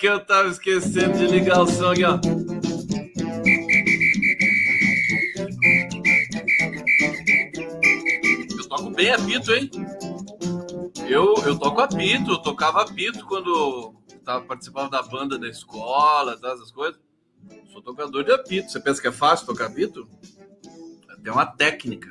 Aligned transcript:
que 0.00 0.08
eu 0.08 0.18
tava 0.18 0.48
esquecendo 0.48 1.18
de 1.18 1.26
ligar 1.26 1.60
o 1.60 1.66
som 1.66 1.90
aqui, 1.90 2.04
ó. 2.04 2.18
Eu 8.58 8.68
toco 8.68 8.90
bem 8.92 9.10
apito, 9.10 9.52
hein? 9.52 9.70
Eu, 11.06 11.34
eu 11.44 11.58
toco 11.58 11.82
apito, 11.82 12.30
eu 12.30 12.38
tocava 12.38 12.80
apito 12.80 13.26
quando 13.26 13.94
tava, 14.24 14.46
participava 14.46 14.88
da 14.88 15.02
banda 15.02 15.38
da 15.38 15.48
escola, 15.48 16.34
tá, 16.40 16.48
essas 16.48 16.70
coisas. 16.70 16.98
Sou 17.70 17.82
tocador 17.82 18.24
de 18.24 18.32
apito. 18.32 18.70
Você 18.70 18.80
pensa 18.80 19.02
que 19.02 19.08
é 19.08 19.12
fácil 19.12 19.46
tocar 19.46 19.66
apito? 19.66 20.08
Tem 21.22 21.30
uma 21.30 21.44
técnica. 21.44 22.10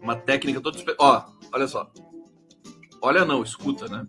Uma 0.00 0.16
técnica 0.16 0.62
toda. 0.62 0.78
Ó, 0.98 1.24
olha 1.52 1.68
só. 1.68 1.92
Olha 3.02 3.26
não, 3.26 3.42
escuta, 3.42 3.86
né? 3.86 4.06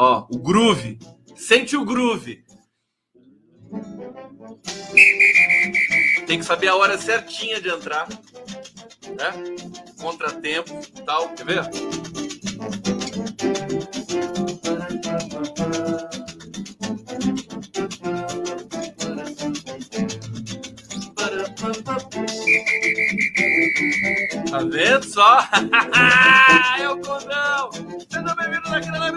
Ó, 0.00 0.28
o 0.30 0.38
groove. 0.38 0.96
Sente 1.34 1.76
o 1.76 1.84
groove. 1.84 2.44
Tem 6.24 6.38
que 6.38 6.44
saber 6.44 6.68
a 6.68 6.76
hora 6.76 6.96
certinha 6.96 7.60
de 7.60 7.68
entrar, 7.68 8.08
né? 8.08 9.56
Contratempo, 10.00 10.80
tal. 11.04 11.30
Quer 11.30 11.46
ver? 11.46 11.64
Tá 24.48 24.58
vendo 24.58 25.04
só? 25.04 25.40
é 26.78 26.88
o 26.88 27.00
condão! 27.00 27.70
Sejam 28.08 28.36
bem-vindos 28.36 28.70
na 28.70 29.07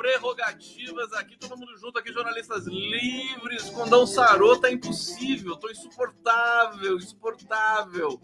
Prerrogativas 0.00 1.12
aqui, 1.12 1.36
todo 1.36 1.58
mundo 1.58 1.76
junto 1.76 1.98
aqui, 1.98 2.10
jornalistas 2.10 2.66
livres. 2.66 3.68
Condão 3.68 4.06
sarou, 4.06 4.58
tá 4.58 4.72
impossível, 4.72 5.58
tô 5.58 5.70
insuportável, 5.70 6.96
insuportável. 6.96 8.18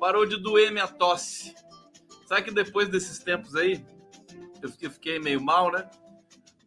Parou 0.00 0.24
de 0.24 0.38
doer 0.38 0.72
minha 0.72 0.88
tosse. 0.88 1.54
Sabe 2.24 2.44
que 2.44 2.50
depois 2.50 2.88
desses 2.88 3.18
tempos 3.18 3.54
aí, 3.54 3.84
eu 4.80 4.90
fiquei 4.90 5.18
meio 5.18 5.38
mal, 5.38 5.70
né? 5.70 5.90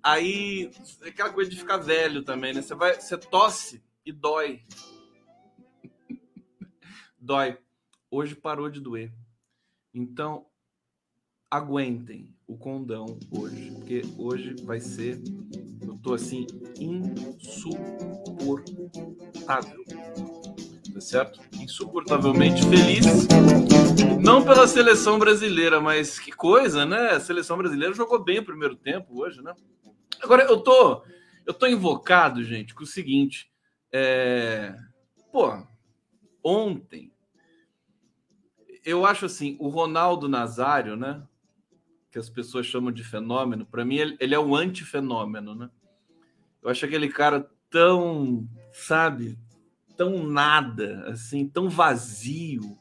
Aí, 0.03 0.69
aquela 1.07 1.33
coisa 1.33 1.49
de 1.49 1.57
ficar 1.57 1.77
velho 1.77 2.21
também, 2.21 2.53
né? 2.53 2.61
Você 2.61 2.75
vai, 2.75 2.93
você 2.93 3.17
tosse 3.17 3.83
e 4.05 4.11
dói. 4.11 4.63
dói. 7.17 7.57
Hoje 8.11 8.35
parou 8.35 8.69
de 8.69 8.79
doer. 8.79 9.11
Então, 9.91 10.45
aguentem 11.49 12.31
o 12.51 12.57
condão 12.57 13.17
hoje, 13.31 13.71
porque 13.71 14.01
hoje 14.17 14.55
vai 14.63 14.81
ser, 14.81 15.21
eu 15.81 15.97
tô 16.03 16.13
assim 16.13 16.45
insuportável. 16.77 18.11
Tá 20.93 20.99
certo? 20.99 21.39
Insuportavelmente 21.53 22.61
feliz. 22.63 23.05
Não 24.21 24.43
pela 24.43 24.67
seleção 24.67 25.17
brasileira, 25.17 25.79
mas 25.79 26.19
que 26.19 26.33
coisa, 26.33 26.85
né? 26.85 27.11
A 27.11 27.21
seleção 27.21 27.57
brasileira 27.57 27.93
jogou 27.93 28.21
bem 28.21 28.39
o 28.39 28.45
primeiro 28.45 28.75
tempo 28.75 29.21
hoje, 29.21 29.41
né? 29.41 29.53
Agora, 30.21 30.43
eu 30.43 30.59
tô, 30.59 31.03
eu 31.45 31.53
tô 31.53 31.65
invocado, 31.67 32.43
gente, 32.43 32.75
com 32.75 32.83
o 32.83 32.87
seguinte. 32.87 33.49
É... 33.93 34.75
Pô, 35.31 35.65
ontem, 36.43 37.13
eu 38.83 39.05
acho 39.05 39.25
assim, 39.25 39.55
o 39.57 39.69
Ronaldo 39.69 40.27
Nazário, 40.27 40.97
né? 40.97 41.23
Que 42.11 42.19
as 42.19 42.29
pessoas 42.29 42.65
chamam 42.65 42.91
de 42.91 43.03
fenômeno, 43.03 43.65
para 43.65 43.85
mim 43.85 43.95
ele, 43.95 44.17
ele 44.19 44.35
é 44.35 44.39
o 44.39 44.55
antifenômeno, 44.55 45.55
né? 45.55 45.69
Eu 46.61 46.69
acho 46.69 46.85
aquele 46.85 47.07
cara 47.07 47.49
tão, 47.69 48.47
sabe, 48.71 49.39
tão 49.95 50.27
nada, 50.27 51.05
assim, 51.07 51.47
tão 51.47 51.69
vazio. 51.69 52.77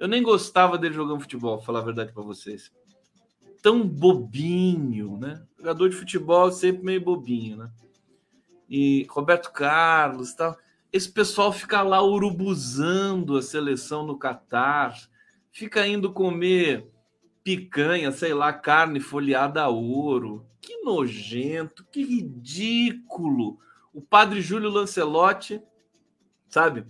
Eu 0.00 0.08
nem 0.08 0.22
gostava 0.22 0.78
dele 0.78 0.94
jogando 0.94 1.20
futebol, 1.20 1.60
falar 1.60 1.80
a 1.80 1.84
verdade 1.84 2.12
para 2.12 2.22
vocês 2.22 2.72
tão 3.66 3.84
bobinho, 3.84 5.16
né? 5.16 5.42
Jogador 5.58 5.88
de 5.88 5.96
futebol 5.96 6.52
sempre 6.52 6.84
meio 6.84 7.00
bobinho, 7.00 7.56
né? 7.56 7.70
E 8.70 9.04
Roberto 9.10 9.50
Carlos, 9.50 10.34
tal. 10.34 10.56
Esse 10.92 11.10
pessoal 11.10 11.52
fica 11.52 11.82
lá 11.82 12.00
urubuzando 12.00 13.36
a 13.36 13.42
seleção 13.42 14.06
no 14.06 14.16
Catar, 14.16 14.96
fica 15.50 15.84
indo 15.84 16.12
comer 16.12 16.88
picanha, 17.46 18.10
sei 18.10 18.34
lá, 18.34 18.52
carne 18.52 18.98
folheada 18.98 19.62
a 19.62 19.68
ouro. 19.68 20.44
Que 20.60 20.78
nojento, 20.78 21.86
que 21.92 22.02
ridículo. 22.02 23.60
O 23.94 24.02
padre 24.02 24.40
Júlio 24.40 24.68
Lancelotti, 24.68 25.62
sabe, 26.48 26.84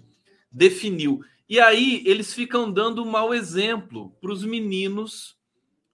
definiu. 0.51 1.21
E 1.47 1.61
aí 1.61 2.03
eles 2.07 2.33
ficam 2.33 2.73
dando 2.73 3.03
um 3.03 3.11
mau 3.11 3.35
exemplo 3.35 4.17
para 4.19 4.33
os 4.33 4.43
meninos 4.47 5.37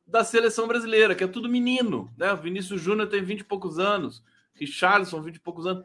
da 0.07 0.23
seleção 0.23 0.69
brasileira, 0.69 1.17
que 1.17 1.25
é 1.25 1.27
tudo 1.27 1.49
menino, 1.49 2.09
né? 2.17 2.33
O 2.33 2.37
Vinícius 2.37 2.81
Júnior 2.81 3.09
tem 3.09 3.21
20 3.21 3.41
e 3.41 3.45
poucos 3.45 3.81
anos, 3.81 4.23
Richarlison, 4.55 5.21
20 5.21 5.35
e 5.35 5.41
poucos 5.41 5.67
anos. 5.67 5.85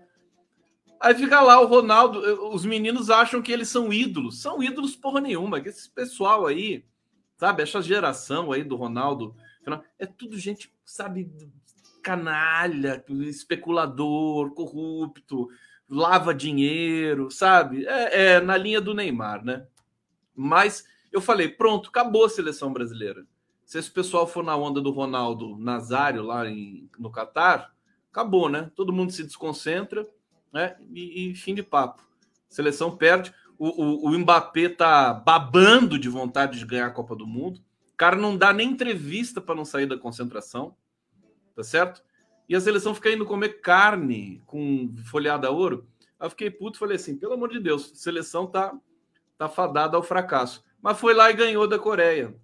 Aí 1.01 1.15
fica 1.15 1.41
lá 1.41 1.59
o 1.59 1.65
Ronaldo, 1.65 2.23
eh, 2.23 2.33
os 2.53 2.63
meninos 2.63 3.09
acham 3.09 3.41
que 3.41 3.51
eles 3.51 3.69
são 3.69 3.91
ídolos. 3.91 4.39
São 4.39 4.61
ídolos 4.61 4.95
porra 4.95 5.19
nenhuma, 5.19 5.59
que 5.59 5.69
esse 5.69 5.89
pessoal 5.89 6.45
aí, 6.45 6.85
sabe, 7.37 7.63
essa 7.63 7.81
geração 7.81 8.51
aí 8.51 8.63
do 8.63 8.75
Ronaldo, 8.75 9.35
é 9.99 10.05
tudo 10.05 10.37
gente, 10.37 10.73
sabe, 10.85 11.31
canalha, 12.01 13.03
especulador, 13.21 14.51
corrupto, 14.51 15.49
lava 15.89 16.33
dinheiro, 16.33 17.29
sabe? 17.31 17.85
É, 17.85 18.33
é 18.33 18.41
na 18.41 18.57
linha 18.57 18.81
do 18.81 18.93
Neymar, 18.93 19.43
né? 19.43 19.65
Mas 20.35 20.85
eu 21.11 21.21
falei, 21.21 21.49
pronto, 21.49 21.89
acabou 21.89 22.25
a 22.25 22.29
seleção 22.29 22.71
brasileira 22.73 23.25
se 23.67 23.77
esse 23.77 23.91
pessoal 23.91 24.25
for 24.25 24.45
na 24.45 24.55
onda 24.55 24.79
do 24.79 24.91
Ronaldo 24.91 25.57
Nazário 25.57 26.23
lá 26.23 26.49
em, 26.49 26.89
no 26.97 27.11
Catar, 27.11 27.75
acabou, 28.09 28.47
né? 28.47 28.71
Todo 28.73 28.93
mundo 28.93 29.11
se 29.11 29.25
desconcentra, 29.25 30.07
né? 30.53 30.77
E, 30.89 31.31
e 31.31 31.35
fim 31.35 31.53
de 31.53 31.61
papo. 31.61 32.01
seleção 32.47 32.95
perde. 32.95 33.33
O, 33.57 33.83
o, 33.83 34.09
o 34.09 34.19
Mbappé 34.19 34.69
tá 34.69 35.13
babando 35.13 35.97
de 35.97 36.09
vontade 36.09 36.59
de 36.59 36.65
ganhar 36.65 36.87
a 36.87 36.91
Copa 36.91 37.15
do 37.15 37.25
Mundo. 37.25 37.59
O 37.93 37.97
cara 37.97 38.15
não 38.15 38.37
dá 38.37 38.53
nem 38.53 38.69
entrevista 38.69 39.41
para 39.41 39.55
não 39.55 39.65
sair 39.65 39.87
da 39.87 39.97
concentração, 39.97 40.75
tá 41.55 41.63
certo? 41.63 42.03
E 42.47 42.55
a 42.55 42.61
seleção 42.61 42.93
fica 42.93 43.11
indo 43.11 43.25
comer 43.25 43.61
carne 43.61 44.41
com 44.45 44.93
folhada 45.05 45.47
a 45.47 45.51
ouro. 45.51 45.87
Aí 46.19 46.25
eu 46.25 46.29
fiquei 46.29 46.49
puto, 46.49 46.77
falei 46.77 46.95
assim, 46.95 47.17
pelo 47.17 47.33
amor 47.33 47.49
de 47.49 47.59
Deus, 47.59 47.91
seleção 47.95 48.47
tá 48.47 48.77
tá 49.37 49.47
fadada 49.47 49.95
ao 49.95 50.03
fracasso. 50.03 50.63
Mas 50.81 50.99
foi 50.99 51.13
lá 51.13 51.29
e 51.29 51.33
ganhou 51.33 51.67
da 51.67 51.77
Coreia. 51.77 52.35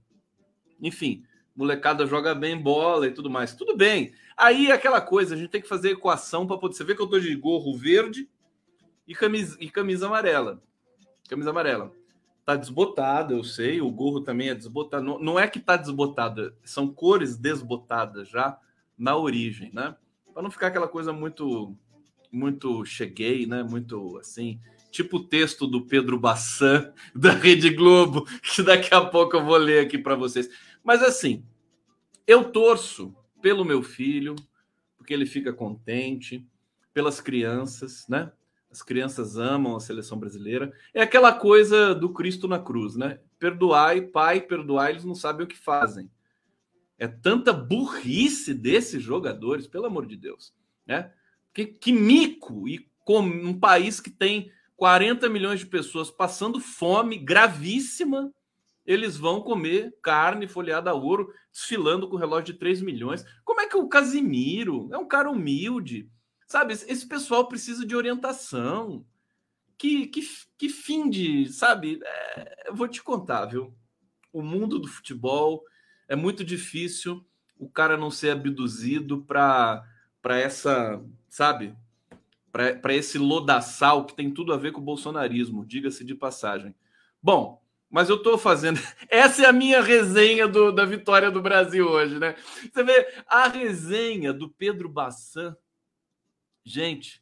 Enfim, 0.81 1.24
molecada 1.56 2.06
joga 2.06 2.36
bem 2.36 2.57
bola 2.57 3.07
e 3.07 3.12
tudo 3.12 3.30
mais. 3.30 3.56
Tudo 3.56 3.75
bem. 3.75 4.13
Aí 4.38 4.71
aquela 4.71 5.01
coisa, 5.01 5.33
a 5.33 5.38
gente 5.38 5.50
tem 5.50 5.62
que 5.62 5.68
fazer 5.68 5.92
equação 5.92 6.45
para 6.45 6.57
poder. 6.57 6.75
Você 6.75 6.83
vê 6.83 6.95
que 6.95 7.01
eu 7.01 7.07
tô 7.07 7.19
de 7.19 7.36
gorro 7.36 7.75
verde 7.75 8.30
e 9.07 9.15
camisa, 9.15 9.57
e 9.60 9.69
camisa 9.69 10.07
amarela. 10.07 10.62
Camisa 11.27 11.49
amarela. 11.49 11.91
Tá 12.45 12.55
desbotada, 12.55 13.33
eu 13.33 13.43
sei. 13.43 13.81
O 13.81 13.89
gorro 13.89 14.21
também 14.21 14.49
é 14.49 14.55
desbotado. 14.55 15.03
Não, 15.03 15.19
não 15.19 15.39
é 15.39 15.47
que 15.47 15.59
tá 15.59 15.77
desbotada, 15.77 16.55
são 16.63 16.87
cores 16.87 17.37
desbotadas 17.37 18.27
já 18.29 18.57
na 18.97 19.15
origem, 19.15 19.71
né? 19.73 19.95
Para 20.33 20.43
não 20.43 20.51
ficar 20.51 20.67
aquela 20.67 20.87
coisa 20.87 21.13
muito, 21.13 21.75
muito 22.31 22.85
cheguei, 22.85 23.45
né? 23.45 23.63
Muito 23.63 24.17
assim 24.17 24.59
tipo 24.93 25.17
o 25.17 25.23
texto 25.23 25.65
do 25.65 25.81
Pedro 25.81 26.19
Bassan 26.19 26.93
da 27.15 27.31
Rede 27.31 27.71
Globo, 27.71 28.25
que 28.43 28.61
daqui 28.61 28.93
a 28.93 29.03
pouco 29.03 29.35
eu 29.35 29.43
vou 29.43 29.57
ler 29.57 29.83
aqui 29.83 29.97
para 29.97 30.15
vocês. 30.15 30.47
Mas 30.83 31.01
assim, 31.01 31.43
eu 32.27 32.51
torço 32.51 33.13
pelo 33.41 33.65
meu 33.65 33.81
filho, 33.81 34.35
porque 34.95 35.13
ele 35.13 35.25
fica 35.25 35.51
contente, 35.51 36.47
pelas 36.93 37.19
crianças, 37.19 38.07
né? 38.07 38.31
As 38.73 38.81
crianças 38.81 39.37
amam 39.37 39.75
a 39.75 39.79
seleção 39.79 40.17
brasileira. 40.17 40.73
É 40.95 41.03
aquela 41.03 41.31
coisa 41.31 41.93
do 41.93 42.11
Cristo 42.11 42.47
na 42.47 42.57
cruz, 42.57 42.95
né? 42.95 43.19
Perdoai, 43.37 44.01
pai, 44.01 44.41
perdoai, 44.41 44.93
eles 44.93 45.05
não 45.05 45.13
sabem 45.13 45.45
o 45.45 45.47
que 45.47 45.55
fazem. 45.55 46.09
É 46.97 47.07
tanta 47.07 47.53
burrice 47.53 48.51
desses 48.51 48.99
jogadores, 48.99 49.67
pelo 49.67 49.85
amor 49.85 50.07
de 50.07 50.17
Deus, 50.17 50.55
né? 50.87 51.11
Que, 51.53 51.67
que 51.67 51.91
mico 51.91 52.67
e 52.67 52.89
com 53.05 53.19
um 53.19 53.59
país 53.59 53.99
que 53.99 54.09
tem 54.09 54.51
40 54.75 55.29
milhões 55.29 55.59
de 55.59 55.67
pessoas 55.67 56.09
passando 56.09 56.59
fome 56.59 57.15
gravíssima, 57.19 58.33
eles 58.83 59.17
vão 59.17 59.39
comer 59.39 59.95
carne 60.01 60.47
folhada 60.47 60.89
a 60.89 60.95
ouro, 60.95 61.31
desfilando 61.51 62.09
com 62.09 62.17
relógio 62.17 62.53
de 62.53 62.59
3 62.59 62.81
milhões. 62.81 63.23
Como 63.45 63.61
é 63.61 63.67
que 63.67 63.77
o 63.77 63.87
Casimiro 63.87 64.89
é 64.91 64.97
um 64.97 65.07
cara 65.07 65.29
humilde, 65.29 66.09
Sabe, 66.53 66.73
esse 66.73 67.07
pessoal 67.07 67.47
precisa 67.47 67.83
de 67.83 67.95
orientação. 67.95 69.03
Que, 69.75 70.05
que, 70.05 70.21
que 70.55 70.69
fim 70.69 71.09
de, 71.09 71.51
sabe? 71.51 72.00
É, 72.05 72.69
eu 72.69 72.75
vou 72.75 72.88
te 72.88 73.01
contar, 73.01 73.47
viu? 73.47 73.73
O 74.31 74.44
mundo 74.44 74.77
do 74.77 74.88
futebol 74.88 75.63
é 76.07 76.15
muito 76.15 76.44
difícil 76.44 77.25
o 77.57 77.67
cara 77.67 77.97
não 77.97 78.11
ser 78.11 78.29
abduzido 78.29 79.23
para 79.23 79.83
essa, 80.25 81.03
sabe? 81.27 81.75
Para 82.51 82.94
esse 82.94 83.17
lodaçal 83.17 84.05
que 84.05 84.15
tem 84.15 84.29
tudo 84.29 84.53
a 84.53 84.57
ver 84.57 84.73
com 84.73 84.79
o 84.79 84.85
bolsonarismo, 84.85 85.65
diga-se 85.65 86.05
de 86.05 86.13
passagem. 86.13 86.75
Bom, 87.19 87.59
mas 87.89 88.09
eu 88.09 88.17
estou 88.17 88.38
fazendo. 88.38 88.79
Essa 89.09 89.45
é 89.45 89.45
a 89.47 89.51
minha 89.51 89.81
resenha 89.81 90.47
do, 90.47 90.71
da 90.71 90.85
vitória 90.85 91.31
do 91.31 91.41
Brasil 91.41 91.89
hoje, 91.89 92.19
né? 92.19 92.35
Você 92.71 92.83
vê 92.83 93.11
a 93.25 93.47
resenha 93.47 94.31
do 94.31 94.47
Pedro 94.50 94.88
Bassan. 94.88 95.57
Gente, 96.63 97.21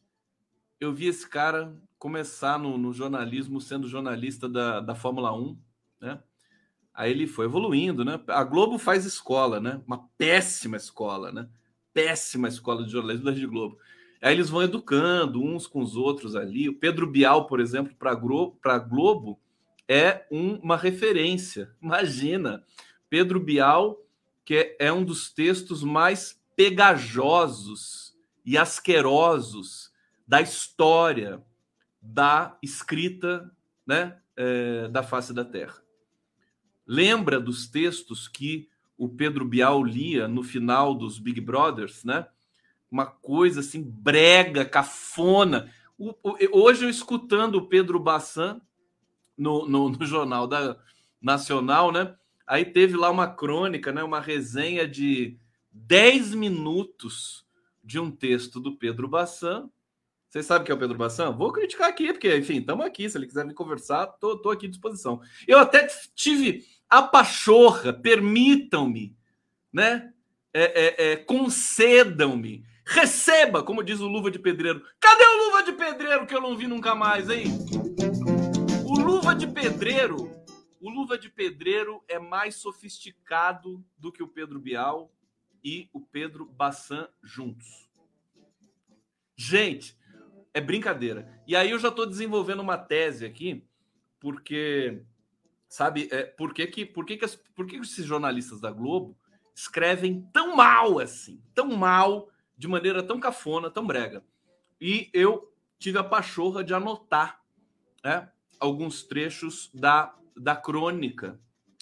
eu 0.80 0.94
vi 0.94 1.08
esse 1.08 1.28
cara 1.28 1.76
começar 1.98 2.60
no, 2.60 2.78
no 2.78 2.94
jornalismo 2.94 3.60
sendo 3.60 3.88
jornalista 3.88 4.48
da, 4.48 4.80
da 4.80 4.96
Fórmula 4.96 5.36
1, 5.36 5.58
né? 6.00 6.20
Aí 6.94 7.12
ele 7.12 7.26
foi 7.26 7.46
evoluindo, 7.46 8.04
né? 8.04 8.20
A 8.28 8.44
Globo 8.44 8.78
faz 8.78 9.06
escola, 9.06 9.60
né? 9.60 9.82
Uma 9.88 10.10
péssima 10.18 10.78
escola, 10.78 11.32
né? 11.32 11.50
Péssima 11.94 12.48
escola 12.48 12.84
de 12.84 12.92
jornalismo 12.92 13.26
da 13.26 13.32
Rede 13.32 13.48
Globo. 13.48 13.78
Aí 14.22 14.34
eles 14.34 14.50
vão 14.50 14.62
educando 14.62 15.42
uns 15.42 15.66
com 15.66 15.82
os 15.82 15.96
outros 15.96 16.36
ali. 16.36 16.70
O 16.70 16.78
Pedro 16.78 17.08
Bial, 17.08 17.48
por 17.48 17.60
exemplo, 17.60 17.96
para 17.96 18.12
a 18.12 18.80
Globo 18.80 19.40
é 19.88 20.26
um, 20.32 20.56
uma 20.58 20.78
referência. 20.78 21.74
Imagina, 21.82 22.64
Pedro 23.10 23.40
Bial, 23.40 24.00
que 24.46 24.76
é 24.80 24.92
um 24.92 25.04
dos 25.04 25.32
textos 25.32 25.84
mais 25.84 26.40
pegajosos 26.56 28.11
e 28.46 28.58
asquerosos 28.58 29.92
da 30.28 30.42
história 30.42 31.44
da 32.02 32.58
escrita 32.62 33.52
né, 33.86 34.18
é, 34.36 34.88
da 34.88 35.04
face 35.04 35.34
da 35.34 35.46
Terra. 35.46 35.82
Lembra 36.86 37.40
dos 37.40 37.68
textos 37.68 38.28
que 38.28 38.68
o 38.98 39.08
Pedro 39.10 39.46
Bial 39.46 39.84
lia 39.84 40.28
no 40.28 40.44
final 40.44 40.94
dos 40.96 41.20
Big 41.20 41.40
Brothers, 41.42 42.04
né? 42.04 42.28
Uma 42.90 43.06
coisa 43.06 43.62
assim 43.62 43.82
brega, 43.82 44.66
cafona. 44.66 45.72
O, 45.98 46.10
o, 46.24 46.38
hoje 46.52 46.86
eu 46.86 46.90
escutando 46.90 47.56
o 47.56 47.68
Pedro 47.68 48.00
Bassan 48.00 48.62
no, 49.38 49.68
no, 49.68 49.90
no 49.90 50.06
Jornal 50.06 50.48
da 50.48 50.78
Nacional, 51.22 51.92
né? 51.92 52.16
Aí 52.46 52.66
teve 52.66 52.98
lá 52.98 53.10
uma 53.10 53.28
crônica, 53.28 53.92
né? 53.92 54.04
Uma 54.04 54.20
resenha 54.20 54.88
de 54.88 55.38
10 55.72 56.36
minutos 56.36 57.46
de 57.84 58.00
um 58.00 58.12
texto 58.12 58.60
do 58.60 58.78
Pedro 58.78 59.08
Bassan. 59.08 59.70
Vocês 60.30 60.46
sabem 60.46 60.66
que 60.66 60.72
é 60.72 60.76
o 60.76 60.80
Pedro 60.80 60.98
Bassan? 60.98 61.32
Vou 61.32 61.52
criticar 61.52 61.90
aqui, 61.90 62.14
porque, 62.14 62.36
enfim, 62.38 62.60
estamos 62.60 62.86
aqui. 62.86 63.10
Se 63.10 63.18
ele 63.18 63.28
quiser 63.28 63.46
me 63.46 63.54
conversar, 63.54 64.10
estou 64.14 64.52
aqui 64.52 64.66
à 64.66 64.70
disposição. 64.70 65.22
Eu 65.48 65.60
até 65.60 65.88
tive 66.16 66.66
a 66.90 67.02
pachorra, 67.02 67.92
permitam-me, 67.94 69.16
né? 69.72 70.14
É, 70.54 70.64
é, 70.64 71.12
é, 71.12 71.16
concedam-me, 71.16 72.66
receba, 72.86 73.64
como 73.64 73.84
diz 73.84 74.02
o 74.02 74.08
Luva 74.08 74.30
de 74.30 74.38
Pedreiro. 74.38 74.84
Cadê 75.00 75.24
o 75.24 75.46
Luva 75.46 75.64
de 75.64 75.72
Pedreiro 75.72 76.28
que 76.28 76.36
eu 76.36 76.42
não 76.42 76.58
vi 76.58 76.68
nunca 76.68 76.94
mais, 76.94 77.30
hein? 77.30 77.46
Luva 79.22 79.36
de 79.36 79.46
Pedreiro, 79.46 80.32
o 80.82 80.90
Luva 80.90 81.18
de 81.18 81.30
Pedreiro 81.30 82.04
é 82.08 82.18
mais 82.18 82.56
sofisticado 82.56 83.86
do 83.98 84.12
que 84.12 84.24
o 84.24 84.28
Pedro 84.28 84.60
Bial 84.60 85.12
e 85.64 85.90
o 85.94 86.00
Pedro 86.00 86.46
Bassan 86.46 87.08
juntos. 87.24 87.90
Gente, 89.36 89.98
é 90.54 90.62
brincadeira. 90.62 91.42
E 91.48 91.56
aí 91.56 91.72
eu 91.72 91.80
já 91.80 91.90
estou 91.90 92.06
desenvolvendo 92.06 92.60
uma 92.60 92.78
tese 92.78 93.26
aqui, 93.26 93.66
porque 94.20 95.04
sabe, 95.68 96.08
é, 96.12 96.24
por 96.24 96.54
que 96.54 96.68
que, 96.68 96.86
por 96.86 97.06
que, 97.06 97.18
que, 97.18 97.26
as, 97.26 97.36
por 97.36 97.66
que 97.66 97.78
esses 97.78 98.06
jornalistas 98.06 98.60
da 98.60 98.72
Globo 98.72 99.18
escrevem 99.56 100.28
tão 100.34 100.56
mal 100.56 101.00
assim, 101.00 101.42
tão 101.54 101.68
mal, 101.76 102.30
de 102.58 102.68
maneira 102.68 103.02
tão 103.02 103.20
cafona, 103.20 103.72
tão 103.72 103.86
brega? 103.86 104.24
E 104.80 105.10
eu 105.14 105.54
tive 105.80 105.98
a 105.98 106.04
pachorra 106.04 106.64
de 106.64 106.74
anotar, 106.74 107.42
né? 108.04 108.30
alguns 108.60 109.04
trechos 109.04 109.72
da, 109.74 110.16
da 110.36 110.56
crônica 110.56 111.40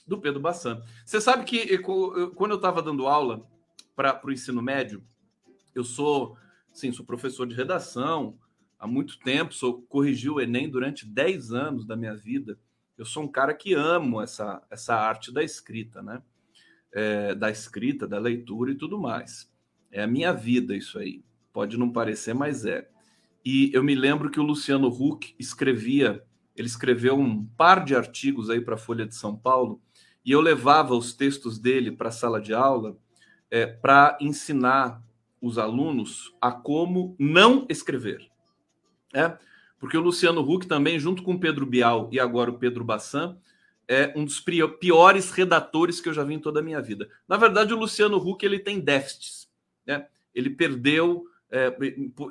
do 0.07 0.19
Pedro 0.19 0.39
Bassan. 0.39 0.81
Você 1.05 1.19
sabe 1.19 1.43
que 1.43 1.77
quando 1.79 2.51
eu 2.51 2.55
estava 2.55 2.81
dando 2.81 3.07
aula 3.07 3.48
para 3.99 4.25
o 4.25 4.31
ensino 4.31 4.61
médio, 4.61 5.03
eu 5.75 5.83
sou, 5.83 6.37
sim, 6.71 6.89
sou 6.93 7.05
professor 7.05 7.45
de 7.45 7.53
redação 7.53 8.39
há 8.79 8.87
muito 8.87 9.19
tempo, 9.19 9.53
sou 9.53 9.81
corrigi 9.81 10.29
o 10.29 10.39
Enem 10.39 10.69
durante 10.69 11.05
10 11.05 11.51
anos 11.51 11.85
da 11.85 11.97
minha 11.97 12.15
vida. 12.15 12.57
Eu 12.97 13.03
sou 13.03 13.23
um 13.23 13.27
cara 13.27 13.53
que 13.53 13.73
amo 13.73 14.21
essa, 14.21 14.65
essa 14.71 14.95
arte 14.95 15.33
da 15.33 15.43
escrita, 15.43 16.01
né? 16.01 16.21
É, 16.93 17.35
da 17.35 17.51
escrita, 17.51 18.07
da 18.07 18.17
leitura 18.17 18.71
e 18.71 18.75
tudo 18.75 18.97
mais. 18.97 19.51
É 19.91 20.01
a 20.01 20.07
minha 20.07 20.31
vida 20.31 20.75
isso 20.75 20.97
aí. 20.97 21.21
Pode 21.51 21.77
não 21.77 21.91
parecer, 21.91 22.33
mas 22.33 22.65
é. 22.65 22.89
E 23.43 23.69
eu 23.73 23.83
me 23.83 23.95
lembro 23.95 24.29
que 24.29 24.39
o 24.39 24.43
Luciano 24.43 24.87
Huck 24.87 25.35
escrevia 25.37 26.23
ele 26.55 26.67
escreveu 26.67 27.17
um 27.17 27.45
par 27.45 27.85
de 27.85 27.95
artigos 27.95 28.49
aí 28.49 28.59
para 28.59 28.75
a 28.75 28.77
Folha 28.77 29.05
de 29.05 29.15
São 29.15 29.35
Paulo 29.35 29.81
e 30.25 30.31
eu 30.31 30.41
levava 30.41 30.93
os 30.93 31.13
textos 31.13 31.57
dele 31.57 31.89
para 31.89 32.09
a 32.09 32.11
sala 32.11 32.41
de 32.41 32.53
aula 32.53 32.97
é, 33.51 33.65
para 33.65 34.17
ensinar 34.21 35.01
os 35.41 35.57
alunos 35.57 36.33
a 36.41 36.51
como 36.51 37.15
não 37.17 37.65
escrever. 37.69 38.27
É? 39.13 39.37
Porque 39.79 39.97
o 39.97 40.01
Luciano 40.01 40.41
Huck 40.41 40.67
também, 40.67 40.99
junto 40.99 41.23
com 41.23 41.33
o 41.33 41.39
Pedro 41.39 41.65
Bial 41.65 42.09
e 42.11 42.19
agora 42.19 42.51
o 42.51 42.57
Pedro 42.57 42.83
Bassan, 42.83 43.37
é 43.87 44.13
um 44.15 44.23
dos 44.23 44.39
piores 44.79 45.31
redatores 45.31 45.99
que 45.99 46.09
eu 46.09 46.13
já 46.13 46.23
vi 46.23 46.35
em 46.35 46.39
toda 46.39 46.59
a 46.59 46.63
minha 46.63 46.81
vida. 46.81 47.09
Na 47.27 47.37
verdade, 47.37 47.73
o 47.73 47.79
Luciano 47.79 48.17
Huck 48.17 48.45
ele 48.45 48.59
tem 48.59 48.79
déficits. 48.79 49.49
Né? 49.85 50.05
Ele 50.35 50.51
perdeu 50.51 51.25
é, 51.51 51.75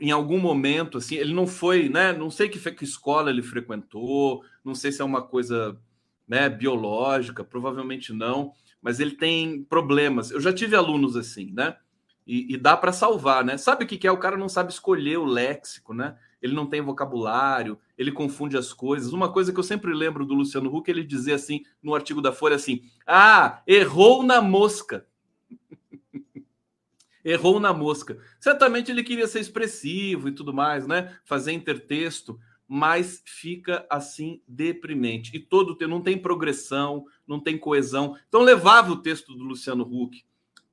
em 0.00 0.12
algum 0.12 0.38
momento, 0.38 0.98
assim, 0.98 1.16
ele 1.16 1.34
não 1.34 1.46
foi, 1.46 1.88
né? 1.88 2.12
Não 2.12 2.30
sei 2.30 2.48
que, 2.48 2.58
que 2.70 2.84
escola 2.84 3.30
ele 3.30 3.42
frequentou, 3.42 4.44
não 4.64 4.75
sei 4.75 4.92
se 4.92 5.02
é 5.02 5.04
uma 5.04 5.22
coisa 5.22 5.76
né, 6.26 6.48
biológica, 6.48 7.42
provavelmente 7.42 8.12
não, 8.12 8.52
mas 8.80 9.00
ele 9.00 9.12
tem 9.12 9.62
problemas. 9.64 10.30
Eu 10.30 10.40
já 10.40 10.52
tive 10.52 10.76
alunos 10.76 11.16
assim, 11.16 11.52
né? 11.52 11.76
E, 12.26 12.54
e 12.54 12.56
dá 12.56 12.76
para 12.76 12.92
salvar, 12.92 13.44
né? 13.44 13.56
Sabe 13.56 13.85
o 13.85 13.87
que, 13.87 13.97
que 13.97 14.06
é? 14.06 14.12
O 14.12 14.18
cara 14.18 14.37
não 14.37 14.49
sabe 14.49 14.70
escolher 14.70 15.18
o 15.18 15.25
léxico, 15.25 15.94
né? 15.94 16.16
Ele 16.40 16.54
não 16.54 16.66
tem 16.66 16.80
vocabulário, 16.80 17.78
ele 17.97 18.12
confunde 18.12 18.56
as 18.56 18.73
coisas. 18.73 19.12
Uma 19.12 19.32
coisa 19.32 19.52
que 19.52 19.58
eu 19.58 19.64
sempre 19.64 19.92
lembro 19.92 20.25
do 20.25 20.35
Luciano 20.35 20.75
Huck, 20.75 20.90
ele 20.90 21.02
dizia 21.02 21.35
assim, 21.35 21.62
no 21.82 21.94
artigo 21.94 22.20
da 22.20 22.32
Folha, 22.32 22.56
assim: 22.56 22.82
Ah, 23.06 23.62
errou 23.66 24.23
na 24.23 24.40
mosca 24.40 25.06
errou 27.25 27.61
na 27.61 27.73
mosca. 27.73 28.18
Certamente 28.40 28.90
ele 28.90 29.02
queria 29.02 29.26
ser 29.26 29.40
expressivo 29.40 30.28
e 30.28 30.32
tudo 30.32 30.52
mais, 30.52 30.87
né? 30.87 31.16
Fazer 31.25 31.52
intertexto, 31.52 32.38
mas 32.66 33.23
fica 33.25 33.87
assim 33.90 34.40
deprimente. 34.47 35.35
E 35.35 35.40
todo 35.40 35.76
não 35.87 36.00
tem 36.00 36.18
progressão, 36.18 37.04
não 37.28 37.38
tem 37.38 37.58
coesão. 37.58 38.16
Então 38.28 38.42
levava 38.42 38.92
o 38.92 39.02
texto 39.02 39.35
do 39.35 39.44
Luciano 39.44 39.85
Huck 39.85 40.25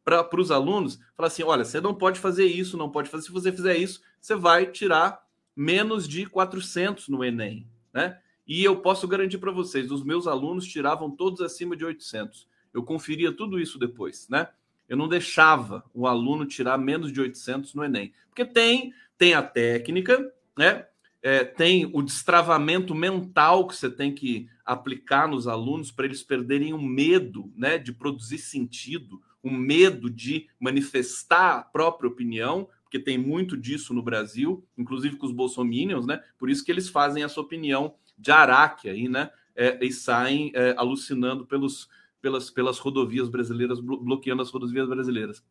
para 0.03 0.39
os 0.39 0.51
alunos, 0.51 0.99
falar 1.15 1.27
assim: 1.27 1.43
olha, 1.43 1.65
você 1.65 1.81
não 1.81 1.93
pode 1.93 2.19
fazer 2.19 2.45
isso, 2.45 2.77
não 2.77 2.89
pode 2.89 3.09
fazer. 3.09 3.25
Se 3.25 3.31
você 3.31 3.51
fizer 3.51 3.77
isso, 3.77 4.01
você 4.21 4.35
vai 4.35 4.65
tirar 4.65 5.23
menos 5.55 6.07
de 6.07 6.25
400 6.25 7.09
no 7.09 7.23
Enem, 7.23 7.67
né? 7.93 8.19
E 8.47 8.63
eu 8.63 8.77
posso 8.77 9.07
garantir 9.07 9.39
para 9.39 9.51
vocês, 9.51 9.91
os 9.91 10.03
meus 10.03 10.27
alunos 10.27 10.67
tiravam 10.67 11.09
todos 11.09 11.41
acima 11.41 11.75
de 11.75 11.83
800. 11.83 12.47
Eu 12.73 12.83
conferia 12.83 13.31
tudo 13.31 13.59
isso 13.59 13.79
depois, 13.79 14.27
né? 14.29 14.49
eu 14.87 14.95
não 14.95 15.07
deixava 15.07 15.83
o 15.93 16.07
aluno 16.07 16.45
tirar 16.45 16.77
menos 16.77 17.11
de 17.11 17.19
800 17.19 17.73
no 17.73 17.83
Enem. 17.83 18.13
Porque 18.29 18.45
tem, 18.45 18.93
tem 19.17 19.33
a 19.33 19.41
técnica, 19.41 20.31
né? 20.57 20.85
É, 21.25 21.43
tem 21.43 21.89
o 21.91 22.03
destravamento 22.03 22.93
mental 22.93 23.67
que 23.67 23.75
você 23.75 23.89
tem 23.89 24.13
que 24.13 24.47
aplicar 24.63 25.27
nos 25.27 25.47
alunos 25.47 25.89
para 25.89 26.05
eles 26.05 26.21
perderem 26.21 26.71
o 26.71 26.79
medo 26.79 27.51
né, 27.57 27.79
de 27.79 27.91
produzir 27.91 28.37
sentido, 28.37 29.19
o 29.41 29.49
medo 29.49 30.07
de 30.07 30.47
manifestar 30.59 31.57
a 31.57 31.61
própria 31.63 32.07
opinião, 32.07 32.69
porque 32.83 32.99
tem 32.99 33.17
muito 33.17 33.57
disso 33.57 33.91
no 33.91 34.03
Brasil, 34.03 34.63
inclusive 34.77 35.15
com 35.15 35.25
os 35.25 35.31
bolsominions, 35.31 36.05
né? 36.05 36.21
Por 36.37 36.47
isso 36.47 36.63
que 36.63 36.71
eles 36.71 36.89
fazem 36.89 37.23
essa 37.23 37.41
opinião 37.41 37.95
de 38.15 38.29
Araque 38.29 38.87
aí, 38.87 39.09
né? 39.09 39.31
É, 39.55 39.83
e 39.83 39.91
saem 39.91 40.51
é, 40.53 40.75
alucinando 40.77 41.43
pelos, 41.47 41.89
pelas, 42.21 42.51
pelas 42.51 42.77
rodovias 42.77 43.29
brasileiras, 43.29 43.79
bloqueando 43.79 44.43
as 44.43 44.51
rodovias 44.51 44.87
brasileiras. 44.87 45.43